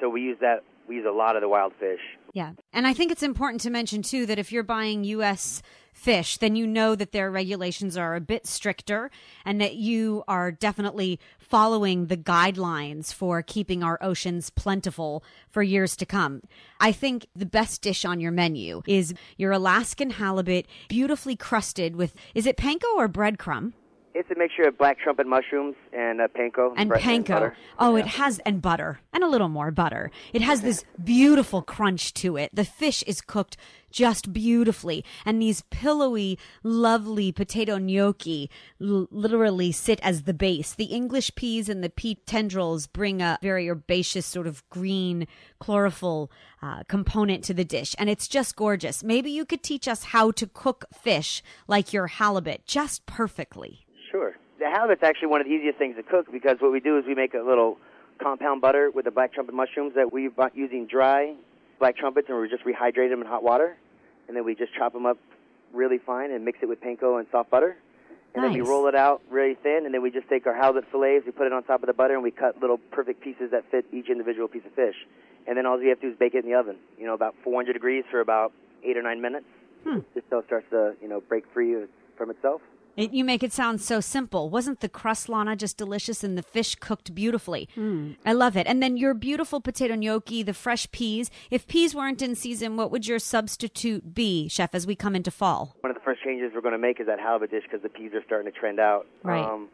So 0.00 0.08
we 0.08 0.20
use 0.20 0.36
that. 0.40 0.62
We 0.86 0.96
use 0.96 1.06
a 1.08 1.12
lot 1.12 1.36
of 1.36 1.42
the 1.42 1.48
wild 1.48 1.72
fish. 1.80 2.00
Yeah. 2.34 2.52
And 2.72 2.86
I 2.86 2.92
think 2.92 3.10
it's 3.10 3.22
important 3.22 3.62
to 3.62 3.70
mention, 3.70 4.02
too, 4.02 4.26
that 4.26 4.38
if 4.38 4.52
you're 4.52 4.62
buying 4.62 5.02
U.S. 5.04 5.62
fish, 5.92 6.36
then 6.36 6.56
you 6.56 6.66
know 6.66 6.94
that 6.94 7.12
their 7.12 7.30
regulations 7.30 7.96
are 7.96 8.14
a 8.14 8.20
bit 8.20 8.46
stricter 8.46 9.10
and 9.44 9.60
that 9.60 9.76
you 9.76 10.22
are 10.28 10.52
definitely 10.52 11.18
following 11.38 12.06
the 12.06 12.16
guidelines 12.16 13.12
for 13.12 13.42
keeping 13.42 13.82
our 13.82 13.98
oceans 14.02 14.50
plentiful 14.50 15.24
for 15.50 15.62
years 15.62 15.96
to 15.96 16.06
come. 16.06 16.42
I 16.78 16.92
think 16.92 17.26
the 17.34 17.46
best 17.46 17.82
dish 17.82 18.04
on 18.04 18.20
your 18.20 18.32
menu 18.32 18.82
is 18.86 19.14
your 19.36 19.52
Alaskan 19.52 20.10
halibut, 20.10 20.66
beautifully 20.88 21.34
crusted 21.34 21.96
with, 21.96 22.14
is 22.34 22.46
it 22.46 22.56
panko 22.56 22.94
or 22.96 23.08
breadcrumb? 23.08 23.72
It's 24.18 24.30
a 24.32 24.34
mixture 24.36 24.64
of 24.66 24.76
black 24.76 24.98
trumpet 24.98 25.28
mushrooms 25.28 25.76
and 25.92 26.20
uh, 26.20 26.26
panko 26.36 26.74
and 26.76 26.90
panko. 26.90 27.52
oh, 27.78 27.94
Yeah. 27.94 28.02
it 28.02 28.06
has 28.08 28.40
and 28.40 28.60
butter 28.60 28.98
and 29.12 29.22
a 29.22 29.28
little 29.28 29.48
more 29.48 29.70
butter. 29.70 30.10
It 30.32 30.42
has 30.42 30.62
this 30.62 30.84
beautiful 31.02 31.62
crunch 31.62 32.12
to 32.14 32.36
it. 32.36 32.50
The 32.52 32.64
fish 32.64 33.04
is 33.04 33.20
cooked 33.20 33.56
just 33.92 34.32
beautifully, 34.32 35.04
and 35.24 35.40
these 35.40 35.62
pillowy, 35.70 36.36
lovely 36.64 37.30
potato 37.32 37.78
gnocchi 37.78 38.50
l- 38.82 39.06
literally 39.10 39.70
sit 39.72 40.00
as 40.02 40.24
the 40.24 40.34
base. 40.34 40.74
The 40.74 40.86
English 41.00 41.34
peas 41.36 41.68
and 41.68 41.82
the 41.84 41.88
pea 41.88 42.16
tendrils 42.26 42.86
bring 42.88 43.22
a 43.22 43.38
very 43.40 43.68
herbaceous 43.70 44.26
sort 44.26 44.46
of 44.48 44.68
green 44.68 45.26
chlorophyll 45.60 46.30
uh, 46.60 46.82
component 46.88 47.44
to 47.44 47.54
the 47.54 47.64
dish, 47.64 47.94
and 48.00 48.10
it's 48.10 48.26
just 48.28 48.56
gorgeous. 48.56 49.04
Maybe 49.04 49.30
you 49.30 49.44
could 49.46 49.62
teach 49.62 49.86
us 49.86 50.04
how 50.04 50.32
to 50.32 50.46
cook 50.48 50.84
fish 50.92 51.40
like 51.68 51.92
your 51.92 52.08
halibut 52.08 52.66
just 52.66 53.06
perfectly. 53.06 53.86
The 54.58 54.68
halibut's 54.68 55.02
actually 55.02 55.28
one 55.28 55.40
of 55.40 55.46
the 55.46 55.52
easiest 55.52 55.78
things 55.78 55.96
to 55.96 56.02
cook 56.02 56.30
because 56.32 56.56
what 56.60 56.72
we 56.72 56.80
do 56.80 56.98
is 56.98 57.04
we 57.06 57.14
make 57.14 57.34
a 57.34 57.42
little 57.42 57.78
compound 58.18 58.60
butter 58.60 58.90
with 58.90 59.04
the 59.04 59.10
black 59.10 59.32
trumpet 59.32 59.54
mushrooms 59.54 59.94
that 59.94 60.12
we 60.12 60.28
bought 60.28 60.56
using 60.56 60.86
dry 60.86 61.34
black 61.78 61.96
trumpets 61.96 62.28
and 62.28 62.40
we 62.40 62.48
just 62.48 62.64
rehydrate 62.64 63.10
them 63.10 63.20
in 63.20 63.26
hot 63.26 63.42
water, 63.42 63.76
and 64.26 64.36
then 64.36 64.44
we 64.44 64.54
just 64.54 64.74
chop 64.74 64.92
them 64.92 65.06
up 65.06 65.18
really 65.72 65.98
fine 65.98 66.30
and 66.32 66.44
mix 66.44 66.58
it 66.62 66.68
with 66.68 66.80
panko 66.80 67.18
and 67.18 67.28
soft 67.30 67.50
butter. 67.50 67.76
And 68.34 68.44
then 68.44 68.52
we 68.52 68.60
roll 68.60 68.86
it 68.86 68.94
out 68.94 69.20
really 69.30 69.54
thin, 69.54 69.84
and 69.84 69.92
then 69.92 70.02
we 70.02 70.10
just 70.10 70.28
take 70.28 70.46
our 70.46 70.54
halibut 70.54 70.84
fillets, 70.92 71.26
we 71.26 71.32
put 71.32 71.46
it 71.46 71.52
on 71.52 71.64
top 71.64 71.82
of 71.82 71.88
the 71.88 71.92
butter, 71.92 72.14
and 72.14 72.22
we 72.22 72.30
cut 72.30 72.60
little 72.60 72.78
perfect 72.78 73.20
pieces 73.20 73.50
that 73.50 73.64
fit 73.70 73.86
each 73.92 74.10
individual 74.10 74.46
piece 74.46 74.64
of 74.64 74.72
fish. 74.74 74.94
And 75.48 75.56
then 75.56 75.66
all 75.66 75.78
we 75.78 75.88
have 75.88 76.00
to 76.00 76.06
do 76.06 76.12
is 76.12 76.18
bake 76.18 76.34
it 76.34 76.44
in 76.44 76.50
the 76.50 76.56
oven, 76.56 76.76
you 76.98 77.06
know, 77.06 77.14
about 77.14 77.34
400 77.42 77.72
degrees 77.72 78.04
for 78.10 78.20
about 78.20 78.52
eight 78.84 78.96
or 78.96 79.02
nine 79.02 79.20
minutes, 79.20 79.46
hmm. 79.82 80.00
just 80.14 80.28
so 80.30 80.38
it 80.38 80.46
starts 80.46 80.66
to, 80.70 80.94
you 81.02 81.08
know, 81.08 81.20
break 81.20 81.44
free 81.52 81.74
from 82.16 82.30
itself. 82.30 82.60
It, 82.98 83.12
you 83.12 83.24
make 83.24 83.44
it 83.44 83.52
sound 83.52 83.80
so 83.80 84.00
simple. 84.00 84.50
Wasn't 84.50 84.80
the 84.80 84.88
crust, 84.88 85.28
Lana, 85.28 85.54
just 85.54 85.76
delicious 85.76 86.24
and 86.24 86.36
the 86.36 86.42
fish 86.42 86.74
cooked 86.74 87.14
beautifully? 87.14 87.68
I 88.26 88.32
love 88.32 88.56
it. 88.56 88.66
And 88.66 88.82
then 88.82 88.96
your 88.96 89.14
beautiful 89.14 89.60
potato 89.60 89.94
gnocchi, 89.94 90.42
the 90.42 90.52
fresh 90.52 90.90
peas. 90.90 91.30
If 91.48 91.68
peas 91.68 91.94
weren't 91.94 92.20
in 92.22 92.34
season, 92.34 92.76
what 92.76 92.90
would 92.90 93.06
your 93.06 93.20
substitute 93.20 94.14
be, 94.14 94.48
chef, 94.48 94.74
as 94.74 94.84
we 94.84 94.96
come 94.96 95.14
into 95.14 95.30
fall? 95.30 95.76
one 95.80 95.92
of 95.92 95.96
the 95.96 96.02
first 96.02 96.22
changes 96.24 96.50
we're 96.52 96.60
going 96.60 96.72
to 96.72 96.78
make 96.78 96.98
is 96.98 97.06
that 97.06 97.20
halibut 97.20 97.52
dish 97.52 97.62
because 97.62 97.82
the 97.82 97.88
peas 97.88 98.10
are 98.14 98.22
starting 98.26 98.50
to 98.52 98.58
trend 98.58 98.80
out. 98.80 99.06
Right. 99.22 99.44
Um, 99.44 99.68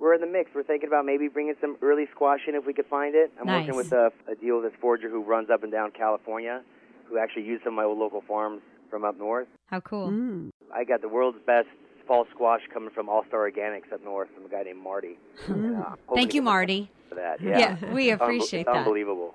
we're 0.00 0.14
in 0.14 0.20
the 0.20 0.26
mix. 0.26 0.50
We're 0.52 0.64
thinking 0.64 0.88
about 0.88 1.06
maybe 1.06 1.28
bringing 1.28 1.54
some 1.60 1.76
early 1.80 2.06
squash 2.12 2.40
in 2.48 2.56
if 2.56 2.66
we 2.66 2.72
could 2.74 2.86
find 2.86 3.14
it. 3.14 3.30
I'm 3.40 3.46
Nice. 3.46 3.68
working 3.68 3.76
with 3.76 3.92
a, 3.92 4.10
a 4.30 4.34
deal 4.34 4.60
with 4.60 4.72
this 4.72 4.80
forager 4.80 5.08
who 5.08 5.22
runs 5.22 5.48
up 5.48 5.62
and 5.62 5.70
down 5.70 5.92
California, 5.92 6.62
who 7.08 7.18
actually 7.18 7.44
used 7.44 7.62
some 7.62 7.74
of 7.74 7.76
my 7.76 7.84
local 7.84 8.22
farms 8.26 8.62
from 8.90 9.04
up 9.04 9.16
north. 9.16 9.46
How 9.66 9.78
cool. 9.80 10.08
Mm. 10.10 10.50
I 10.74 10.82
got 10.84 11.02
the 11.02 11.08
world's 11.08 11.38
best 11.46 11.68
fall 12.08 12.26
squash 12.34 12.62
coming 12.72 12.90
from 12.90 13.08
All 13.08 13.24
Star 13.28 13.48
Organics 13.48 13.92
up 13.92 14.02
north 14.02 14.28
from 14.34 14.46
a 14.46 14.48
guy 14.48 14.64
named 14.64 14.82
Marty. 14.82 15.16
And, 15.46 15.76
uh, 15.76 15.94
Thank 16.14 16.34
you, 16.34 16.42
Marty. 16.42 16.90
For 17.08 17.14
that. 17.14 17.40
Yeah, 17.40 17.58
Yeah, 17.80 17.92
we 17.92 18.08
Unbe- 18.08 18.14
appreciate 18.14 18.66
that. 18.66 18.74
Unbelievable. 18.74 19.34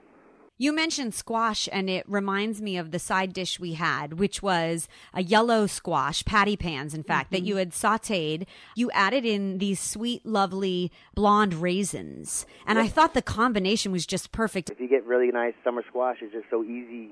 You 0.60 0.72
mentioned 0.72 1.16
squash, 1.16 1.68
and 1.72 1.90
it 1.90 2.08
reminds 2.08 2.62
me 2.62 2.78
of 2.78 2.92
the 2.92 3.00
side 3.00 3.34
dish 3.34 3.60
we 3.60 3.74
had, 3.74 4.14
which 4.20 4.44
was 4.44 4.88
a 5.14 5.24
yellow 5.24 5.66
squash, 5.66 6.24
patty 6.26 6.56
pans, 6.56 6.94
in 6.94 7.04
fact, 7.04 7.32
that 7.32 7.42
you 7.44 7.56
had 7.58 7.72
sauteed. 7.72 8.46
You 8.76 8.92
added 8.92 9.26
in 9.26 9.58
these 9.58 9.80
sweet, 9.80 10.26
lovely 10.26 10.92
blonde 11.16 11.56
raisins. 11.56 12.46
And 12.68 12.78
I 12.78 12.88
thought 12.88 13.16
the 13.16 13.24
combination 13.24 13.92
was 13.92 14.06
just 14.06 14.32
perfect. 14.32 14.70
If 14.70 14.80
you 14.80 14.88
get 14.88 15.04
really 15.06 15.32
nice 15.32 15.54
summer 15.64 15.84
squash, 15.90 16.18
it's 16.22 16.32
just 16.32 16.46
so 16.52 16.64
easy 16.64 17.10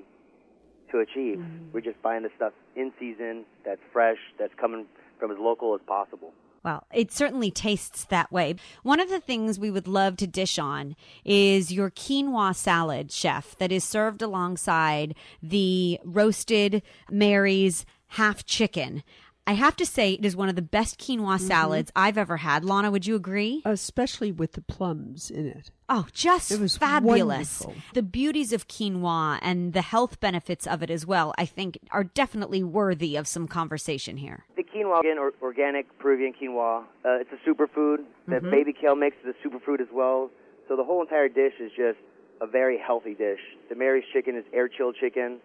to 0.92 1.00
achieve. 1.00 1.38
Mm. 1.38 1.72
We're 1.72 1.80
just 1.80 2.00
buying 2.00 2.22
the 2.22 2.30
stuff 2.36 2.52
in 2.76 2.92
season, 2.98 3.44
that's 3.64 3.80
fresh, 3.92 4.18
that's 4.38 4.54
coming 4.54 4.86
from 5.22 5.30
as 5.30 5.38
local 5.38 5.72
as 5.76 5.80
possible. 5.86 6.34
Well, 6.64 6.84
it 6.92 7.12
certainly 7.12 7.52
tastes 7.52 8.04
that 8.06 8.32
way. 8.32 8.56
One 8.82 8.98
of 8.98 9.08
the 9.08 9.20
things 9.20 9.56
we 9.56 9.70
would 9.70 9.86
love 9.86 10.16
to 10.16 10.26
dish 10.26 10.58
on 10.58 10.96
is 11.24 11.72
your 11.72 11.90
quinoa 11.90 12.56
salad, 12.56 13.12
chef, 13.12 13.56
that 13.58 13.70
is 13.70 13.84
served 13.84 14.20
alongside 14.20 15.14
the 15.40 16.00
roasted 16.02 16.82
Mary's 17.08 17.86
half 18.08 18.44
chicken. 18.44 19.04
I 19.44 19.54
have 19.54 19.74
to 19.76 19.86
say, 19.86 20.12
it 20.12 20.24
is 20.24 20.36
one 20.36 20.48
of 20.48 20.54
the 20.54 20.62
best 20.62 21.00
quinoa 21.00 21.40
salads 21.40 21.90
I've 21.96 22.16
ever 22.16 22.36
had. 22.38 22.64
Lana, 22.64 22.92
would 22.92 23.06
you 23.06 23.16
agree? 23.16 23.60
Especially 23.64 24.30
with 24.30 24.52
the 24.52 24.60
plums 24.60 25.30
in 25.30 25.46
it. 25.46 25.70
Oh, 25.88 26.06
just 26.12 26.52
It 26.52 26.60
was 26.60 26.76
fabulous. 26.76 27.60
wonderful. 27.60 27.74
The 27.94 28.04
beauties 28.04 28.52
of 28.52 28.68
quinoa 28.68 29.40
and 29.42 29.72
the 29.72 29.82
health 29.82 30.20
benefits 30.20 30.64
of 30.64 30.80
it 30.82 30.90
as 30.90 31.04
well, 31.04 31.34
I 31.36 31.44
think, 31.44 31.78
are 31.90 32.04
definitely 32.04 32.62
worthy 32.62 33.16
of 33.16 33.26
some 33.26 33.48
conversation 33.48 34.16
here. 34.18 34.44
The 34.56 34.62
quinoa, 34.62 35.00
again, 35.00 35.18
or, 35.18 35.32
organic 35.42 35.98
Peruvian 35.98 36.34
quinoa, 36.40 36.84
uh, 37.04 37.18
it's 37.20 37.30
a 37.32 37.48
superfood. 37.48 38.04
The 38.28 38.36
Mm-hmm. 38.36 38.50
baby 38.50 38.72
kale 38.72 38.94
mix 38.94 39.16
is 39.24 39.34
a 39.34 39.48
superfood 39.48 39.80
as 39.80 39.88
well. 39.92 40.30
So 40.68 40.76
the 40.76 40.84
whole 40.84 41.02
entire 41.02 41.28
dish 41.28 41.54
is 41.60 41.72
just 41.76 41.98
a 42.40 42.46
very 42.46 42.78
healthy 42.78 43.14
dish. 43.14 43.40
The 43.68 43.74
Mary's 43.74 44.04
chicken 44.12 44.36
is 44.36 44.44
air 44.54 44.68
chilled 44.68 44.94
chicken 45.00 45.40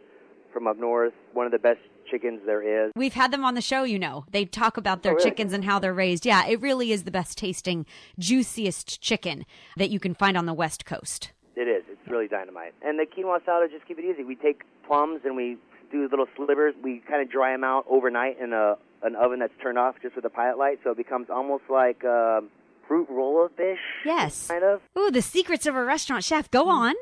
from 0.54 0.68
up 0.68 0.78
north, 0.78 1.14
one 1.34 1.48
of 1.48 1.52
the 1.52 1.60
best 1.60 1.80
chickens 2.10 2.42
there 2.46 2.86
is. 2.88 2.92
We've 2.96 3.14
had 3.14 3.32
them 3.32 3.44
on 3.46 3.54
the 3.56 3.62
show, 3.62 3.84
you 3.84 4.00
know. 4.00 4.26
They 4.32 4.46
talk 4.46 4.78
about 4.78 5.04
their 5.04 5.14
Oh, 5.14 5.16
really? 5.16 5.30
chickens 5.30 5.54
and 5.54 5.64
how 5.66 5.80
they're 5.80 5.94
raised. 5.94 6.26
Yeah, 6.26 6.46
it 6.48 6.62
really 6.62 6.92
is 6.92 7.04
the 7.04 7.12
best 7.12 7.38
tasting, 7.38 7.86
juiciest 8.20 9.02
chicken 9.02 9.46
that 9.78 9.90
you 9.90 10.00
can 10.00 10.14
find 10.14 10.38
on 10.38 10.46
the 10.46 10.54
West 10.54 10.86
Coast. 10.86 11.32
It 11.56 11.68
is. 11.68 11.84
It's 11.90 12.08
really 12.10 12.28
dynamite. 12.28 12.74
And 12.82 13.00
the 13.00 13.06
quinoa 13.06 13.44
salad, 13.46 13.72
just 13.72 13.88
keep 13.88 13.98
it 14.00 14.06
easy. 14.06 14.24
We 14.24 14.36
take 14.36 14.62
plums 14.86 15.22
and 15.26 15.36
we 15.36 15.58
do 15.92 16.08
little 16.10 16.28
slivers. 16.36 16.74
We 16.84 17.02
kind 17.08 17.22
of 17.22 17.32
dry 17.32 17.52
them 17.52 17.64
out 17.64 17.86
overnight 17.90 18.40
in 18.40 18.54
a 18.54 18.78
an 19.04 19.16
oven 19.16 19.40
that's 19.40 19.54
turned 19.62 19.78
off 19.78 19.96
just 20.02 20.16
with 20.16 20.26
a 20.26 20.30
pilot 20.30 20.58
light, 20.58 20.80
so 20.84 20.90
it 20.90 20.98
becomes 20.98 21.28
almost 21.30 21.64
like 21.70 22.04
um, 22.04 22.50
fruit 22.88 23.08
roll 23.10 23.46
of 23.46 23.52
fish. 23.56 23.78
Yes. 24.04 24.48
Kind 24.48 24.64
of. 24.64 24.82
Ooh, 24.98 25.12
the 25.12 25.22
secrets 25.22 25.66
of 25.68 25.76
a 25.76 25.84
restaurant 25.84 26.24
chef. 26.24 26.50
Go 26.50 26.68
on. 26.68 26.96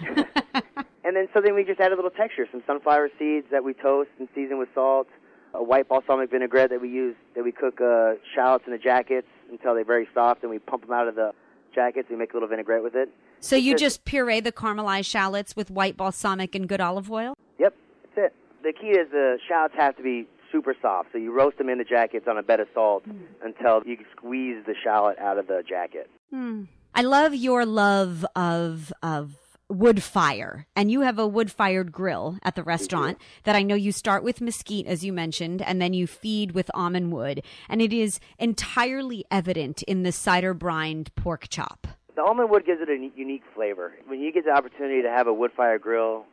And 1.04 1.16
then 1.16 1.28
so 1.34 1.40
then 1.40 1.54
we 1.54 1.64
just 1.64 1.80
add 1.80 1.92
a 1.92 1.96
little 1.96 2.10
texture, 2.10 2.46
some 2.50 2.62
sunflower 2.66 3.10
seeds 3.18 3.46
that 3.50 3.64
we 3.64 3.74
toast 3.74 4.10
and 4.18 4.28
season 4.34 4.58
with 4.58 4.68
salt, 4.74 5.08
a 5.54 5.62
white 5.62 5.88
balsamic 5.88 6.30
vinaigrette 6.30 6.70
that 6.70 6.80
we 6.80 6.88
use 6.88 7.16
that 7.34 7.44
we 7.44 7.52
cook 7.52 7.80
uh, 7.80 8.14
shallots 8.34 8.64
in 8.66 8.72
the 8.72 8.78
jackets 8.78 9.26
until 9.50 9.74
they're 9.74 9.84
very 9.84 10.08
soft, 10.14 10.42
and 10.42 10.50
we 10.50 10.58
pump 10.58 10.82
them 10.82 10.92
out 10.92 11.08
of 11.08 11.14
the 11.14 11.32
jackets. 11.74 12.08
We 12.08 12.16
make 12.16 12.32
a 12.32 12.36
little 12.36 12.48
vinaigrette 12.48 12.82
with 12.82 12.94
it. 12.94 13.08
So 13.40 13.56
you 13.56 13.72
It's 13.72 13.82
just 13.82 14.04
puree 14.04 14.40
the 14.40 14.52
caramelized 14.52 15.06
shallots 15.06 15.56
with 15.56 15.70
white 15.70 15.96
balsamic 15.96 16.54
and 16.54 16.68
good 16.68 16.80
olive 16.80 17.10
oil? 17.10 17.34
Yep, 17.58 17.74
that's 18.14 18.26
it. 18.26 18.34
The 18.62 18.72
key 18.72 18.90
is 18.90 19.10
the 19.10 19.38
shallots 19.48 19.74
have 19.76 19.96
to 19.96 20.02
be 20.02 20.28
super 20.52 20.76
soft, 20.80 21.08
so 21.12 21.18
you 21.18 21.32
roast 21.32 21.58
them 21.58 21.68
in 21.68 21.78
the 21.78 21.84
jackets 21.84 22.28
on 22.28 22.38
a 22.38 22.42
bed 22.42 22.60
of 22.60 22.68
salt 22.72 23.04
until 23.42 23.82
you 23.84 23.96
can 23.96 24.06
squeeze 24.16 24.64
the 24.66 24.74
shallot 24.84 25.18
out 25.18 25.38
of 25.38 25.48
the 25.48 25.64
jacket. 25.68 26.08
I 26.94 27.02
love 27.02 27.34
your 27.34 27.66
love 27.66 28.24
of 28.36 28.92
of 29.02 29.34
wood 29.72 30.02
fire, 30.02 30.66
and 30.76 30.90
you 30.90 31.00
have 31.00 31.18
a 31.18 31.26
wood 31.26 31.50
fired 31.50 31.90
grill 31.90 32.38
at 32.42 32.54
the 32.54 32.62
restaurant 32.62 33.18
that 33.44 33.56
I 33.56 33.62
know 33.62 33.74
you 33.74 33.90
start 33.90 34.22
with 34.22 34.40
mesquite, 34.40 34.86
as 34.86 35.04
you 35.04 35.12
mentioned, 35.12 35.62
and 35.62 35.80
then 35.80 35.94
you 35.94 36.06
feed 36.06 36.52
with 36.52 36.70
almond 36.74 37.12
wood, 37.12 37.42
and 37.68 37.80
it 37.80 37.92
is 37.92 38.20
entirely 38.38 39.24
evident 39.30 39.82
in 39.84 40.02
the 40.02 40.12
cider 40.12 40.54
brined 40.54 41.14
pork 41.14 41.48
chop. 41.48 41.86
The 42.14 42.22
almond 42.22 42.50
wood 42.50 42.66
gives 42.66 42.82
it 42.82 42.90
a 42.90 43.10
unique 43.18 43.42
flavor. 43.54 43.94
When 44.06 44.20
you 44.20 44.32
get 44.32 44.44
the 44.44 44.52
opportunity 44.52 45.02
to 45.02 45.08
have 45.08 45.26
a 45.26 45.32
wood 45.32 45.52
fire 45.56 45.78
grill 45.78 46.26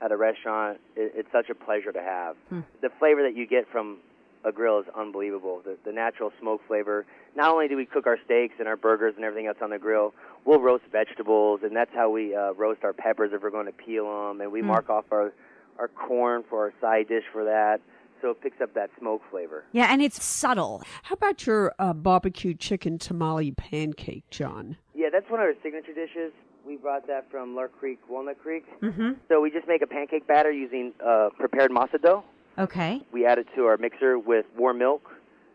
at 0.00 0.10
a 0.10 0.16
restaurant, 0.16 0.78
it, 0.96 1.12
it's 1.14 1.28
such 1.30 1.50
a 1.50 1.54
pleasure 1.54 1.92
to 1.92 2.00
have. 2.00 2.36
Hmm. 2.48 2.60
The 2.80 2.88
flavor 2.98 3.22
that 3.22 3.36
you 3.36 3.46
get 3.46 3.68
from 3.70 3.98
a 4.44 4.52
grill 4.52 4.78
is 4.78 4.86
unbelievable. 4.96 5.60
The, 5.64 5.76
the 5.84 5.92
natural 5.92 6.32
smoke 6.40 6.62
flavor. 6.66 7.04
Not 7.36 7.52
only 7.52 7.68
do 7.68 7.76
we 7.76 7.84
cook 7.84 8.06
our 8.06 8.18
steaks 8.24 8.54
and 8.58 8.66
our 8.66 8.76
burgers 8.76 9.14
and 9.16 9.24
everything 9.24 9.46
else 9.46 9.58
on 9.60 9.70
the 9.70 9.78
grill, 9.78 10.14
we'll 10.46 10.60
roast 10.60 10.84
vegetables, 10.90 11.60
and 11.62 11.76
that's 11.76 11.92
how 11.94 12.10
we 12.10 12.34
uh, 12.34 12.54
roast 12.54 12.82
our 12.82 12.94
peppers 12.94 13.30
if 13.34 13.42
we're 13.42 13.50
going 13.50 13.66
to 13.66 13.72
peel 13.72 14.04
them, 14.06 14.40
and 14.40 14.50
we 14.50 14.62
mark 14.62 14.88
off 14.88 15.04
our 15.12 15.32
our 15.78 15.88
corn 15.88 16.42
for 16.48 16.64
our 16.64 16.72
side 16.80 17.06
dish 17.06 17.24
for 17.30 17.44
that, 17.44 17.82
so 18.22 18.30
it 18.30 18.40
picks 18.40 18.62
up 18.62 18.72
that 18.72 18.88
smoke 18.98 19.20
flavor. 19.30 19.64
Yeah, 19.72 19.88
and 19.92 20.00
it's 20.00 20.24
subtle. 20.24 20.82
How 21.02 21.12
about 21.12 21.46
your 21.46 21.74
uh, 21.78 21.92
barbecue 21.92 22.54
chicken 22.54 22.98
tamale 22.98 23.52
pancake, 23.52 24.24
John? 24.30 24.78
Yeah, 24.94 25.08
that's 25.12 25.28
one 25.30 25.40
of 25.40 25.44
our 25.44 25.54
signature 25.62 25.92
dishes. 25.92 26.32
We 26.66 26.76
brought 26.76 27.06
that 27.08 27.30
from 27.30 27.54
Lark 27.54 27.78
Creek, 27.78 27.98
Walnut 28.08 28.40
Creek. 28.42 28.64
Mm-hmm. 28.80 29.12
So 29.28 29.42
we 29.42 29.50
just 29.50 29.68
make 29.68 29.82
a 29.82 29.86
pancake 29.86 30.26
batter 30.26 30.50
using 30.50 30.94
uh, 31.04 31.28
prepared 31.36 31.70
masa 31.70 32.00
dough. 32.02 32.24
Okay. 32.58 33.02
We 33.12 33.26
add 33.26 33.38
it 33.38 33.46
to 33.54 33.66
our 33.66 33.76
mixer 33.76 34.18
with 34.18 34.46
warm 34.56 34.78
milk 34.78 35.10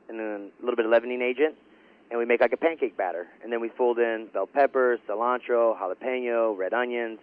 and 0.07 0.19
then 0.19 0.51
a 0.59 0.61
little 0.61 0.75
bit 0.75 0.85
of 0.85 0.91
leavening 0.91 1.21
agent, 1.21 1.55
and 2.11 2.19
we 2.19 2.25
make 2.25 2.41
like 2.41 2.53
a 2.53 2.57
pancake 2.57 2.97
batter. 2.97 3.27
And 3.41 3.51
then 3.51 3.61
we 3.61 3.69
fold 3.69 3.97
in 3.97 4.27
bell 4.33 4.45
peppers, 4.45 4.99
cilantro, 5.09 5.75
jalapeno, 5.79 6.55
red 6.55 6.73
onions. 6.73 7.19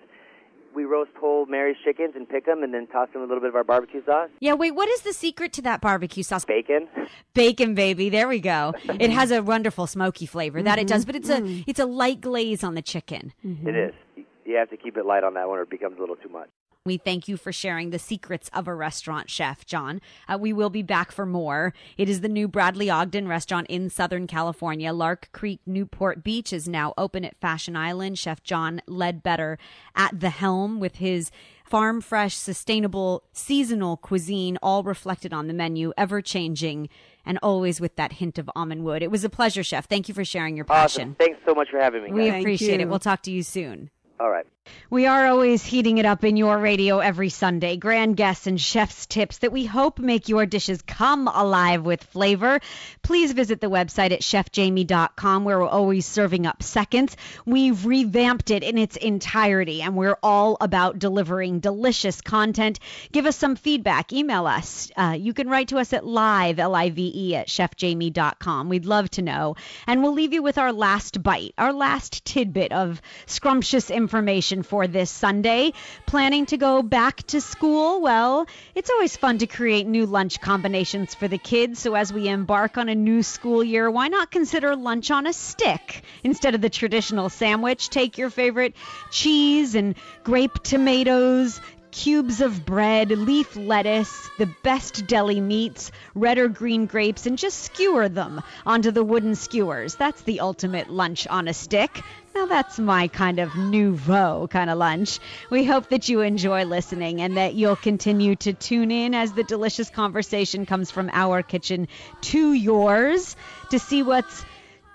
We 0.74 0.84
roast 0.84 1.10
whole 1.18 1.46
Mary's 1.46 1.76
chickens 1.84 2.14
and 2.14 2.28
pick 2.28 2.46
them, 2.46 2.62
and 2.62 2.72
then 2.72 2.86
toss 2.86 3.08
them 3.12 3.22
a 3.22 3.24
little 3.24 3.40
bit 3.40 3.48
of 3.48 3.56
our 3.56 3.64
barbecue 3.64 4.04
sauce, 4.04 4.28
Yeah, 4.40 4.52
wait, 4.52 4.72
what 4.72 4.88
is 4.88 5.00
the 5.00 5.12
secret 5.12 5.52
to 5.54 5.62
that 5.62 5.80
barbecue 5.80 6.22
sauce? 6.22 6.44
bacon. 6.44 6.88
Bacon 7.34 7.74
baby, 7.74 8.08
there 8.10 8.28
we 8.28 8.40
go. 8.40 8.74
It 9.00 9.10
has 9.10 9.30
a 9.30 9.42
wonderful 9.42 9.86
smoky 9.86 10.26
flavor. 10.26 10.62
That 10.62 10.78
it 10.78 10.86
does, 10.86 11.02
mm-hmm. 11.02 11.08
but 11.08 11.16
it's 11.16 11.28
a 11.30 11.40
mm-hmm. 11.40 11.62
it's 11.66 11.80
a 11.80 11.86
light 11.86 12.20
glaze 12.20 12.62
on 12.62 12.74
the 12.74 12.82
chicken. 12.82 13.32
Mm-hmm. 13.44 13.68
It 13.68 13.76
is. 13.76 14.24
You 14.44 14.56
have 14.56 14.70
to 14.70 14.76
keep 14.76 14.96
it 14.96 15.04
light 15.06 15.24
on 15.24 15.34
that 15.34 15.48
one, 15.48 15.58
or 15.58 15.62
it 15.62 15.70
becomes 15.70 15.98
a 15.98 16.00
little 16.00 16.16
too 16.16 16.28
much. 16.28 16.48
We 16.88 16.96
thank 16.96 17.28
you 17.28 17.36
for 17.36 17.52
sharing 17.52 17.90
the 17.90 17.98
secrets 17.98 18.48
of 18.54 18.66
a 18.66 18.74
restaurant 18.74 19.28
chef, 19.28 19.66
John. 19.66 20.00
Uh, 20.26 20.38
we 20.40 20.54
will 20.54 20.70
be 20.70 20.80
back 20.80 21.12
for 21.12 21.26
more. 21.26 21.74
It 21.98 22.08
is 22.08 22.22
the 22.22 22.30
new 22.30 22.48
Bradley 22.48 22.88
Ogden 22.88 23.28
restaurant 23.28 23.66
in 23.66 23.90
Southern 23.90 24.26
California. 24.26 24.90
Lark 24.90 25.28
Creek 25.32 25.60
Newport 25.66 26.24
Beach 26.24 26.50
is 26.50 26.66
now 26.66 26.94
open 26.96 27.26
at 27.26 27.38
Fashion 27.42 27.76
Island. 27.76 28.18
Chef 28.18 28.42
John 28.42 28.80
Ledbetter 28.86 29.58
at 29.94 30.18
the 30.18 30.30
helm 30.30 30.80
with 30.80 30.96
his 30.96 31.30
farm 31.62 32.00
fresh, 32.00 32.34
sustainable, 32.34 33.22
seasonal 33.34 33.98
cuisine, 33.98 34.56
all 34.62 34.82
reflected 34.82 35.34
on 35.34 35.46
the 35.46 35.52
menu, 35.52 35.92
ever 35.98 36.22
changing, 36.22 36.88
and 37.26 37.38
always 37.42 37.82
with 37.82 37.96
that 37.96 38.12
hint 38.12 38.38
of 38.38 38.48
almond 38.56 38.82
wood. 38.82 39.02
It 39.02 39.10
was 39.10 39.24
a 39.24 39.28
pleasure, 39.28 39.62
Chef. 39.62 39.86
Thank 39.86 40.08
you 40.08 40.14
for 40.14 40.24
sharing 40.24 40.56
your 40.56 40.64
passion. 40.64 41.02
Awesome. 41.02 41.16
Thanks 41.16 41.40
so 41.44 41.54
much 41.54 41.68
for 41.68 41.78
having 41.78 42.04
me. 42.04 42.12
We 42.12 42.20
guys. 42.22 42.30
Thank 42.30 42.44
appreciate 42.44 42.80
it. 42.80 42.88
We'll 42.88 42.98
talk 42.98 43.20
to 43.24 43.30
you 43.30 43.42
soon. 43.42 43.90
All 44.18 44.30
right. 44.30 44.46
We 44.90 45.06
are 45.06 45.26
always 45.26 45.64
heating 45.64 45.98
it 45.98 46.06
up 46.06 46.24
in 46.24 46.36
your 46.38 46.58
radio 46.58 46.98
every 46.98 47.28
Sunday. 47.28 47.76
Grand 47.76 48.16
guests 48.16 48.46
and 48.46 48.58
chef's 48.58 49.04
tips 49.04 49.38
that 49.38 49.52
we 49.52 49.66
hope 49.66 49.98
make 49.98 50.28
your 50.28 50.46
dishes 50.46 50.80
come 50.80 51.28
alive 51.28 51.84
with 51.84 52.02
flavor. 52.04 52.60
Please 53.02 53.32
visit 53.32 53.60
the 53.60 53.68
website 53.68 54.12
at 54.12 54.22
chefjamie.com 54.22 55.44
where 55.44 55.58
we're 55.58 55.68
always 55.68 56.06
serving 56.06 56.46
up 56.46 56.62
seconds. 56.62 57.16
We've 57.44 57.84
revamped 57.84 58.50
it 58.50 58.62
in 58.62 58.78
its 58.78 58.96
entirety 58.96 59.82
and 59.82 59.94
we're 59.94 60.16
all 60.22 60.56
about 60.60 60.98
delivering 60.98 61.60
delicious 61.60 62.20
content. 62.20 62.78
Give 63.12 63.26
us 63.26 63.36
some 63.36 63.56
feedback. 63.56 64.12
Email 64.12 64.46
us. 64.46 64.90
Uh, 64.96 65.16
you 65.18 65.34
can 65.34 65.48
write 65.48 65.68
to 65.68 65.78
us 65.78 65.92
at 65.92 66.06
live, 66.06 66.58
L-I-V-E, 66.58 67.34
at 67.34 67.48
chefjamie.com. 67.48 68.68
We'd 68.68 68.86
love 68.86 69.10
to 69.10 69.22
know. 69.22 69.56
And 69.86 70.02
we'll 70.02 70.14
leave 70.14 70.32
you 70.32 70.42
with 70.42 70.56
our 70.56 70.72
last 70.72 71.22
bite, 71.22 71.52
our 71.58 71.72
last 71.72 72.24
tidbit 72.24 72.72
of 72.72 73.02
scrumptious 73.26 73.90
information 73.90 74.57
for 74.62 74.86
this 74.86 75.10
Sunday. 75.10 75.72
Planning 76.06 76.46
to 76.46 76.56
go 76.56 76.82
back 76.82 77.22
to 77.28 77.40
school? 77.40 78.00
Well, 78.00 78.46
it's 78.74 78.90
always 78.90 79.16
fun 79.16 79.38
to 79.38 79.46
create 79.46 79.86
new 79.86 80.06
lunch 80.06 80.40
combinations 80.40 81.14
for 81.14 81.28
the 81.28 81.38
kids. 81.38 81.78
So 81.78 81.94
as 81.94 82.12
we 82.12 82.28
embark 82.28 82.78
on 82.78 82.88
a 82.88 82.94
new 82.94 83.22
school 83.22 83.62
year, 83.62 83.90
why 83.90 84.08
not 84.08 84.30
consider 84.30 84.76
lunch 84.76 85.10
on 85.10 85.26
a 85.26 85.32
stick 85.32 86.02
instead 86.22 86.54
of 86.54 86.60
the 86.60 86.70
traditional 86.70 87.28
sandwich? 87.28 87.88
Take 87.90 88.18
your 88.18 88.30
favorite 88.30 88.74
cheese 89.10 89.74
and 89.74 89.94
grape 90.24 90.62
tomatoes, 90.62 91.60
cubes 91.90 92.40
of 92.40 92.64
bread, 92.64 93.10
leaf 93.10 93.56
lettuce, 93.56 94.30
the 94.38 94.48
best 94.62 95.06
deli 95.06 95.40
meats, 95.40 95.90
red 96.14 96.38
or 96.38 96.48
green 96.48 96.86
grapes, 96.86 97.26
and 97.26 97.38
just 97.38 97.62
skewer 97.64 98.08
them 98.08 98.40
onto 98.66 98.90
the 98.90 99.04
wooden 99.04 99.34
skewers. 99.34 99.94
That's 99.94 100.22
the 100.22 100.40
ultimate 100.40 100.90
lunch 100.90 101.26
on 101.26 101.48
a 101.48 101.54
stick. 101.54 102.02
Now 102.34 102.46
that's 102.46 102.78
my 102.78 103.08
kind 103.08 103.40
of 103.40 103.56
nouveau 103.56 104.46
kind 104.48 104.70
of 104.70 104.78
lunch. 104.78 105.18
We 105.50 105.64
hope 105.64 105.88
that 105.88 106.08
you 106.08 106.20
enjoy 106.20 106.64
listening 106.64 107.20
and 107.20 107.36
that 107.36 107.54
you'll 107.54 107.76
continue 107.76 108.36
to 108.36 108.52
tune 108.52 108.90
in 108.90 109.14
as 109.14 109.32
the 109.32 109.42
delicious 109.42 109.90
conversation 109.90 110.66
comes 110.66 110.90
from 110.90 111.10
our 111.12 111.42
kitchen 111.42 111.88
to 112.22 112.52
yours 112.52 113.34
to 113.70 113.78
see 113.78 114.02
what's 114.02 114.44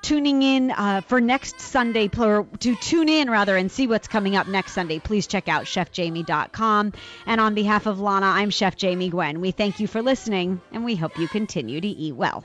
tuning 0.04 0.44
in 0.44 0.70
uh, 0.70 1.02
for 1.08 1.20
next 1.20 1.60
Sunday, 1.60 2.10
or 2.20 2.46
to 2.60 2.76
tune 2.76 3.10
in 3.10 3.30
rather 3.30 3.58
and 3.58 3.72
see 3.72 3.88
what's 3.88 4.08
coming 4.08 4.36
up 4.36 4.48
next 4.48 4.74
Sunday, 4.74 5.00
please 5.00 5.26
check 5.26 5.48
out 5.48 5.64
chefjamie.com. 5.64 6.94
And 7.26 7.42
on 7.42 7.56
behalf 7.56 7.88
of 7.88 8.00
Lana, 8.00 8.28
I'm 8.28 8.52
Chef 8.52 8.76
Jamie 8.76 9.10
Gwen. 9.10 9.42
We 9.42 9.52
thank 9.52 9.80
you 9.80 9.88
for 9.88 10.02
listening 10.02 10.62
and 10.72 10.86
we 10.86 10.96
hope 10.96 11.18
you 11.18 11.28
continue 11.28 11.82
to 11.82 11.88
eat 11.88 12.16
well. 12.16 12.44